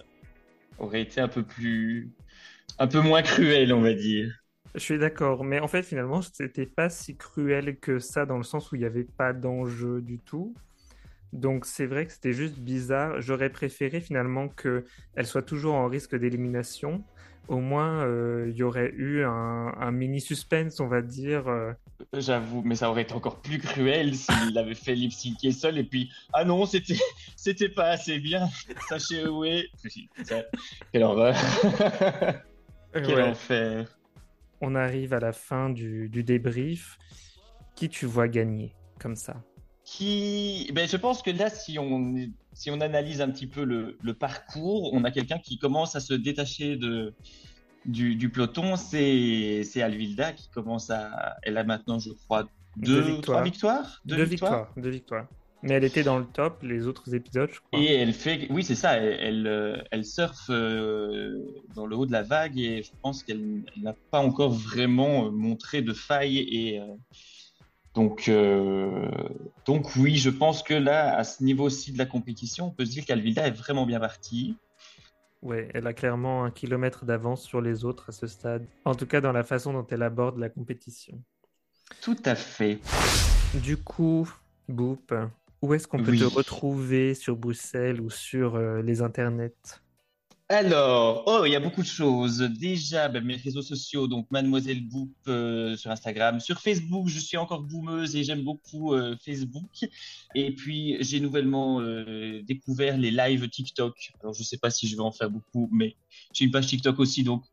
aurait 0.78 1.02
été 1.02 1.20
un 1.20 1.26
peu 1.26 1.42
plus, 1.42 2.12
un 2.78 2.86
peu 2.86 3.00
moins 3.00 3.22
cruel, 3.22 3.72
on 3.72 3.80
va 3.80 3.94
dire. 3.94 4.32
Je 4.76 4.80
suis 4.80 4.98
d'accord, 5.00 5.42
mais 5.42 5.58
en 5.58 5.66
fait, 5.66 5.82
finalement, 5.82 6.22
c'était 6.22 6.64
pas 6.64 6.88
si 6.88 7.16
cruel 7.16 7.80
que 7.80 7.98
ça 7.98 8.26
dans 8.26 8.36
le 8.36 8.44
sens 8.44 8.70
où 8.70 8.76
il 8.76 8.78
n'y 8.78 8.84
avait 8.84 9.02
pas 9.02 9.32
d'enjeu 9.32 10.00
du 10.00 10.20
tout. 10.20 10.54
Donc, 11.32 11.66
c'est 11.66 11.86
vrai 11.86 12.06
que 12.06 12.12
c'était 12.12 12.32
juste 12.32 12.60
bizarre. 12.60 13.20
J'aurais 13.20 13.50
préféré 13.50 14.00
finalement 14.00 14.48
qu'elle 14.48 15.26
soit 15.26 15.42
toujours 15.42 15.74
en 15.74 15.88
risque 15.88 16.14
d'élimination. 16.14 17.02
Au 17.48 17.60
moins, 17.60 18.04
euh, 18.04 18.46
il 18.50 18.56
y 18.56 18.62
aurait 18.62 18.92
eu 18.94 19.24
un, 19.24 19.90
mini 19.90 20.20
suspense, 20.20 20.80
on 20.80 20.86
va 20.86 21.00
dire. 21.00 21.48
Euh. 21.48 21.72
J'avoue, 22.12 22.62
mais 22.62 22.74
ça 22.74 22.90
aurait 22.90 23.02
été 23.02 23.14
encore 23.14 23.40
plus 23.40 23.58
cruel 23.58 24.14
s'il 24.14 24.56
avait 24.58 24.74
fait 24.74 24.94
lip 24.94 25.12
syncer 25.12 25.52
seul 25.52 25.78
et 25.78 25.84
puis 25.84 26.12
ah 26.34 26.44
non, 26.44 26.66
c'était 26.66 26.98
c'était 27.36 27.70
pas 27.70 27.90
assez 27.90 28.18
bien. 28.18 28.48
Sachez 28.88 29.26
où 29.26 29.44
est. 29.44 29.68
Quelle 30.92 31.02
horreur. 31.02 31.34
Quel 32.92 33.22
enfer 33.22 33.98
on 34.60 34.74
arrive 34.74 35.12
à 35.14 35.20
la 35.20 35.32
fin 35.32 35.70
du, 35.70 36.08
débrief. 36.08 36.98
Qui 37.74 37.88
tu 37.88 38.06
vois 38.06 38.28
gagner 38.28 38.74
comme 38.98 39.14
ça? 39.14 39.36
Qui, 39.84 40.70
ben, 40.74 40.88
je 40.88 40.96
pense 40.96 41.22
que 41.22 41.30
là, 41.30 41.48
si 41.48 41.78
on, 41.78 42.14
si 42.58 42.72
on 42.72 42.80
analyse 42.80 43.20
un 43.20 43.30
petit 43.30 43.46
peu 43.46 43.62
le, 43.62 44.14
parcours, 44.14 44.92
on 44.92 45.04
a 45.04 45.12
quelqu'un 45.12 45.38
qui 45.38 45.58
commence 45.58 45.94
à 45.94 46.00
se 46.00 46.12
détacher 46.12 46.74
de, 46.76 47.14
du, 47.84 48.28
peloton. 48.30 48.74
C'est, 48.74 49.80
Alvilda 49.80 50.32
qui 50.32 50.48
commence 50.50 50.90
à. 50.90 51.36
Elle 51.44 51.56
a 51.56 51.62
maintenant, 51.62 52.00
je 52.00 52.10
crois, 52.10 52.48
deux, 52.76 53.00
victoires. 53.00 53.22
trois 53.22 53.42
victoires. 53.44 54.02
Deux, 54.04 54.24
victoires? 54.24 54.72
Deux 54.76 54.90
victoires. 54.90 55.28
Mais 55.62 55.74
elle 55.74 55.84
était 55.84 56.02
dans 56.02 56.18
le 56.18 56.24
top 56.24 56.60
les 56.64 56.88
autres 56.88 57.14
épisodes, 57.14 57.50
je 57.52 57.60
crois. 57.60 57.80
Et 57.80 57.94
elle 57.94 58.12
fait, 58.12 58.48
oui, 58.50 58.64
c'est 58.64 58.74
ça, 58.74 58.96
elle, 58.96 59.46
elle, 59.46 59.86
elle 59.92 60.04
surfe 60.04 60.50
euh, 60.50 61.38
dans 61.76 61.86
le 61.86 61.94
haut 61.94 62.06
de 62.06 62.12
la 62.12 62.22
vague 62.22 62.58
et 62.58 62.82
je 62.82 62.90
pense 63.02 63.22
qu'elle 63.22 63.62
n'a 63.76 63.94
pas 64.10 64.18
encore 64.18 64.50
vraiment 64.50 65.26
euh, 65.26 65.30
montré 65.30 65.80
de 65.80 65.92
faille. 65.92 66.38
Et 66.38 66.80
euh, 68.28 69.08
donc, 69.66 69.96
oui, 69.96 70.16
je 70.16 70.30
pense 70.30 70.62
que 70.62 70.74
là, 70.74 71.16
à 71.16 71.24
ce 71.24 71.42
niveau-ci 71.42 71.92
de 71.92 71.98
la 71.98 72.06
compétition, 72.06 72.66
on 72.66 72.70
peut 72.70 72.84
se 72.84 72.90
dire 72.90 73.04
qu'Alvilda 73.04 73.46
est 73.46 73.56
vraiment 73.56 73.86
bien 73.86 74.00
partie. 74.00 74.56
Oui, 75.42 75.58
elle 75.72 75.86
a 75.86 75.92
clairement 75.92 76.44
un 76.44 76.50
kilomètre 76.50 77.04
d'avance 77.04 77.42
sur 77.42 77.60
les 77.60 77.84
autres 77.84 78.08
à 78.08 78.12
ce 78.12 78.26
stade. 78.26 78.66
En 78.84 78.94
tout 78.94 79.06
cas, 79.06 79.20
dans 79.20 79.32
la 79.32 79.44
façon 79.44 79.72
dont 79.72 79.86
elle 79.90 80.02
aborde 80.02 80.38
la 80.38 80.48
compétition. 80.48 81.22
Tout 82.00 82.16
à 82.24 82.34
fait. 82.34 82.80
Du 83.62 83.76
coup, 83.76 84.28
Boop, 84.68 85.14
où 85.62 85.74
est-ce 85.74 85.88
qu'on 85.88 86.02
peut 86.02 86.16
te 86.16 86.24
retrouver 86.24 87.14
sur 87.14 87.36
Bruxelles 87.36 88.00
ou 88.00 88.10
sur 88.10 88.56
euh, 88.56 88.82
les 88.82 89.00
internets? 89.00 89.80
Alors, 90.50 91.24
oh, 91.26 91.44
il 91.44 91.52
y 91.52 91.56
a 91.56 91.60
beaucoup 91.60 91.82
de 91.82 91.86
choses. 91.86 92.38
Déjà, 92.38 93.08
ben, 93.08 93.22
mes 93.22 93.36
réseaux 93.36 93.62
sociaux, 93.62 94.08
donc 94.08 94.30
Mademoiselle 94.30 94.80
Boop 94.80 95.12
euh, 95.26 95.76
sur 95.76 95.90
Instagram. 95.90 96.40
Sur 96.40 96.60
Facebook, 96.60 97.08
je 97.08 97.18
suis 97.18 97.36
encore 97.36 97.62
boomeuse 97.62 98.16
et 98.16 98.24
j'aime 98.24 98.42
beaucoup 98.42 98.94
euh, 98.94 99.14
Facebook. 99.22 99.70
Et 100.34 100.54
puis, 100.54 100.96
j'ai 101.00 101.20
nouvellement 101.20 101.82
découvert 102.42 102.96
les 102.96 103.10
lives 103.10 103.48
TikTok. 103.48 104.12
Alors, 104.22 104.32
je 104.32 104.40
ne 104.40 104.44
sais 104.44 104.58
pas 104.58 104.70
si 104.70 104.88
je 104.88 104.96
vais 104.96 105.02
en 105.02 105.12
faire 105.12 105.30
beaucoup, 105.30 105.68
mais 105.72 105.96
j'ai 106.32 106.46
une 106.46 106.50
page 106.50 106.66
TikTok 106.66 106.98
aussi, 106.98 107.24
donc 107.24 107.44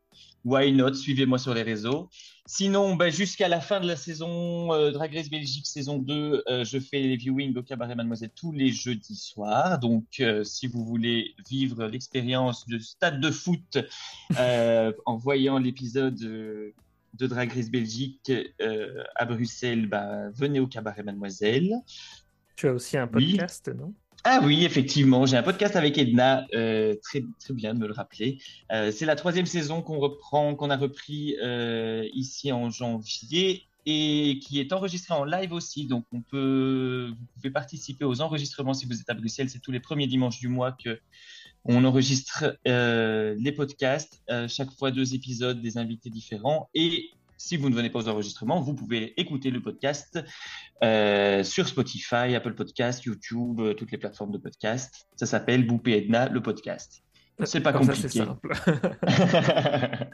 why 0.46 0.72
not? 0.72 0.94
Suivez-moi 0.94 1.38
sur 1.38 1.52
les 1.52 1.62
réseaux. 1.62 2.08
Sinon, 2.46 2.94
bah, 2.94 3.10
jusqu'à 3.10 3.48
la 3.48 3.60
fin 3.60 3.80
de 3.80 3.88
la 3.88 3.96
saison 3.96 4.72
euh, 4.72 4.92
Drag 4.92 5.12
Race 5.12 5.28
Belgique 5.28 5.66
saison 5.66 5.98
2, 5.98 6.44
euh, 6.46 6.64
je 6.64 6.78
fais 6.78 7.00
les 7.00 7.16
viewings 7.16 7.56
au 7.56 7.62
Cabaret 7.64 7.96
Mademoiselle 7.96 8.30
tous 8.36 8.52
les 8.52 8.70
jeudis 8.70 9.16
soirs. 9.16 9.80
Donc, 9.80 10.04
euh, 10.20 10.44
si 10.44 10.68
vous 10.68 10.84
voulez 10.84 11.34
vivre 11.50 11.86
l'expérience 11.86 12.66
de 12.68 12.78
stade 12.78 13.20
de 13.20 13.32
foot 13.32 13.78
en 15.06 15.16
voyant 15.16 15.58
l'épisode 15.58 16.14
de 16.14 17.26
Drag 17.26 17.52
Race 17.52 17.70
Belgique 17.70 18.32
à 19.16 19.24
Bruxelles, 19.24 19.88
bah, 19.88 20.30
venez 20.30 20.60
au 20.60 20.68
Cabaret 20.68 21.02
Mademoiselle. 21.02 21.74
Tu 22.54 22.68
as 22.68 22.72
aussi 22.72 22.96
un 22.96 23.08
podcast, 23.08 23.68
non? 23.76 23.92
Ah 24.28 24.40
oui, 24.42 24.64
effectivement, 24.64 25.24
j'ai 25.24 25.36
un 25.36 25.44
podcast 25.44 25.76
avec 25.76 25.96
Edna, 25.98 26.48
euh, 26.52 26.96
très, 27.00 27.22
très 27.38 27.54
bien 27.54 27.74
de 27.74 27.78
me 27.78 27.86
le 27.86 27.92
rappeler. 27.92 28.38
Euh, 28.72 28.90
c'est 28.90 29.06
la 29.06 29.14
troisième 29.14 29.46
saison 29.46 29.82
qu'on 29.82 30.00
reprend, 30.00 30.56
qu'on 30.56 30.68
a 30.68 30.76
repris 30.76 31.36
euh, 31.40 32.08
ici 32.12 32.50
en 32.50 32.68
janvier 32.68 33.68
et 33.86 34.40
qui 34.42 34.58
est 34.58 34.72
enregistré 34.72 35.14
en 35.14 35.24
live 35.24 35.52
aussi. 35.52 35.86
Donc 35.86 36.06
on 36.10 36.22
peut, 36.22 37.12
vous 37.16 37.26
pouvez 37.36 37.52
participer 37.52 38.04
aux 38.04 38.20
enregistrements 38.20 38.74
si 38.74 38.84
vous 38.86 39.00
êtes 39.00 39.08
à 39.08 39.14
Bruxelles. 39.14 39.48
C'est 39.48 39.60
tous 39.60 39.70
les 39.70 39.78
premiers 39.78 40.08
dimanches 40.08 40.40
du 40.40 40.48
mois 40.48 40.72
que 40.72 40.98
on 41.64 41.84
enregistre 41.84 42.58
les 42.64 43.52
podcasts. 43.52 44.24
chaque 44.48 44.72
fois 44.72 44.90
deux 44.90 45.14
épisodes, 45.14 45.60
des 45.60 45.78
invités 45.78 46.10
différents 46.10 46.68
et 46.74 47.10
si 47.36 47.56
vous 47.56 47.68
ne 47.70 47.74
venez 47.74 47.90
pas 47.90 48.00
aux 48.00 48.08
enregistrements, 48.08 48.60
vous 48.60 48.74
pouvez 48.74 49.18
écouter 49.20 49.50
le 49.50 49.60
podcast 49.60 50.18
euh, 50.82 51.42
sur 51.42 51.68
Spotify, 51.68 52.34
Apple 52.34 52.54
Podcast, 52.54 53.04
YouTube, 53.04 53.60
euh, 53.60 53.74
toutes 53.74 53.90
les 53.90 53.98
plateformes 53.98 54.32
de 54.32 54.38
podcast. 54.38 55.06
Ça 55.16 55.26
s'appelle 55.26 55.66
Boupé 55.66 55.92
Edna, 55.92 56.28
le 56.28 56.42
podcast. 56.42 57.02
C'est 57.44 57.60
pas 57.60 57.72
compliqué. 57.72 58.08
C'est 58.08 58.24
simple. 58.24 58.50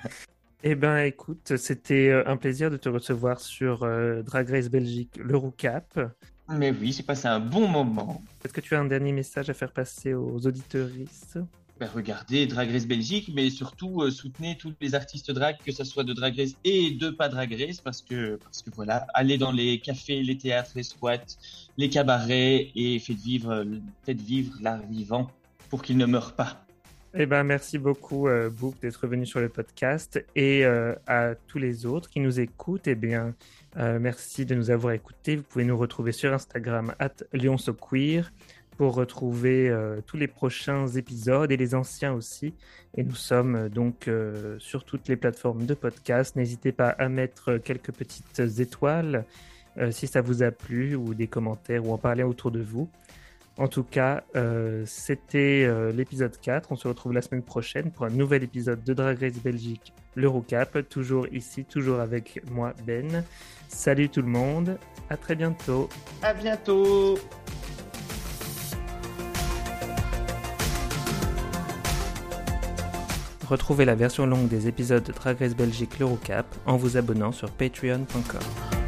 eh 0.64 0.74
ben, 0.74 0.98
écoute, 1.04 1.56
c'était 1.56 2.08
euh, 2.08 2.24
un 2.26 2.36
plaisir 2.36 2.70
de 2.70 2.76
te 2.76 2.88
recevoir 2.88 3.40
sur 3.40 3.80
Drag 4.24 4.50
Race 4.50 4.68
Belgique, 4.68 5.18
le 5.22 5.36
Roucap. 5.36 6.00
Mais 6.48 6.72
oui, 6.72 6.92
j'ai 6.92 7.04
passé 7.04 7.28
un 7.28 7.40
bon 7.40 7.68
moment. 7.68 8.20
Est-ce 8.44 8.52
que 8.52 8.60
tu 8.60 8.74
as 8.74 8.80
un 8.80 8.84
dernier 8.84 9.12
message 9.12 9.48
à 9.48 9.54
faire 9.54 9.72
passer 9.72 10.12
aux 10.14 10.44
auditeuristes? 10.44 11.38
Ben, 11.83 11.91
regardez 11.93 12.47
Drag 12.47 12.70
Race 12.70 12.87
Belgique, 12.87 13.33
mais 13.35 13.51
surtout 13.51 14.03
euh, 14.03 14.11
soutenez 14.12 14.57
tous 14.57 14.72
les 14.80 14.95
artistes 14.95 15.33
drag, 15.33 15.57
que 15.66 15.72
ce 15.72 15.83
soit 15.83 16.05
de 16.05 16.12
Drag 16.12 16.39
Race 16.39 16.55
et 16.62 16.93
de 16.93 17.11
pas 17.11 17.28
Drag 17.28 17.53
Race, 17.53 17.80
parce 17.80 18.03
que, 18.03 18.37
parce 18.37 18.62
que 18.62 18.70
voilà, 18.70 19.05
allez 19.14 19.37
dans 19.37 19.51
les 19.51 19.80
cafés, 19.80 20.22
les 20.22 20.39
théâtres, 20.39 20.70
les 20.76 20.85
squats, 20.85 21.18
les 21.76 21.89
cabarets 21.89 22.70
et 22.76 23.01
faites 23.01 23.16
vivre, 23.16 23.64
faites 24.05 24.20
vivre 24.20 24.55
l'art 24.61 24.87
vivant 24.89 25.28
pour 25.70 25.83
qu'il 25.83 25.97
ne 25.97 26.07
meure 26.07 26.35
pas. 26.35 26.64
Eh 27.14 27.26
ben, 27.26 27.43
merci 27.43 27.78
beaucoup, 27.78 28.28
euh, 28.28 28.49
Book, 28.49 28.76
d'être 28.80 29.07
venu 29.07 29.26
sur 29.26 29.41
le 29.41 29.49
podcast. 29.49 30.24
Et 30.37 30.64
euh, 30.64 30.95
à 31.07 31.35
tous 31.35 31.59
les 31.59 31.85
autres 31.85 32.09
qui 32.09 32.20
nous 32.20 32.39
écoutent, 32.39 32.87
eh 32.87 32.95
bien, 32.95 33.35
euh, 33.76 33.99
merci 34.01 34.47
de 34.47 34.55
nous 34.55 34.70
avoir 34.70 34.95
écoutés. 34.95 35.37
Vous 35.37 35.43
pouvez 35.43 35.64
nous 35.64 35.76
retrouver 35.76 36.12
sur 36.12 36.33
Instagram, 36.33 36.95
at 37.01 37.24
pour 38.83 38.97
retrouver 38.97 39.68
euh, 39.68 40.01
tous 40.05 40.16
les 40.16 40.26
prochains 40.26 40.89
épisodes 40.89 41.53
et 41.53 41.57
les 41.57 41.76
anciens 41.76 42.12
aussi. 42.14 42.53
Et 42.97 43.05
nous 43.05 43.14
sommes 43.14 43.55
euh, 43.55 43.68
donc 43.68 44.09
euh, 44.09 44.57
sur 44.59 44.83
toutes 44.83 45.07
les 45.07 45.14
plateformes 45.14 45.66
de 45.66 45.74
podcast. 45.74 46.35
N'hésitez 46.35 46.72
pas 46.72 46.89
à 46.89 47.09
mettre 47.09 47.59
quelques 47.59 47.93
petites 47.93 48.41
étoiles 48.59 49.24
si 49.93 50.09
ça 50.09 50.20
vous 50.20 50.43
a 50.43 50.51
plu 50.51 50.97
ou 50.97 51.14
des 51.14 51.28
commentaires 51.28 51.87
ou 51.87 51.93
en 51.93 51.97
parler 51.97 52.24
autour 52.24 52.51
de 52.51 52.61
vous. 52.61 52.91
En 53.57 53.68
tout 53.68 53.85
cas, 53.85 54.22
c'était 54.85 55.66
l'épisode 55.93 56.37
4. 56.39 56.72
On 56.72 56.76
se 56.76 56.87
retrouve 56.89 57.14
la 57.14 57.22
semaine 57.22 57.43
prochaine 57.43 57.91
pour 57.91 58.05
un 58.05 58.11
nouvel 58.11 58.43
épisode 58.43 58.85
de 58.85 58.93
Drag 58.93 59.18
Race 59.18 59.43
Belgique, 59.43 59.95
l'Eurocap. 60.14 60.87
Toujours 60.91 61.26
ici, 61.33 61.64
toujours 61.64 62.01
avec 62.01 62.43
moi, 62.51 62.74
Ben. 62.87 63.24
Salut 63.68 64.11
tout 64.11 64.20
le 64.20 64.28
monde. 64.28 64.76
À 65.09 65.16
très 65.16 65.37
bientôt. 65.37 65.89
À 66.22 66.35
bientôt. 66.35 67.16
Retrouvez 73.49 73.84
la 73.84 73.95
version 73.95 74.26
longue 74.26 74.49
des 74.49 74.68
épisodes 74.68 75.03
de 75.03 75.12
Drag 75.12 75.38
Race 75.38 75.57
Belgique 75.57 75.99
l'Eurocap 75.99 76.47
en 76.66 76.76
vous 76.76 76.97
abonnant 76.97 77.32
sur 77.32 77.51
patreon.com. 77.51 78.82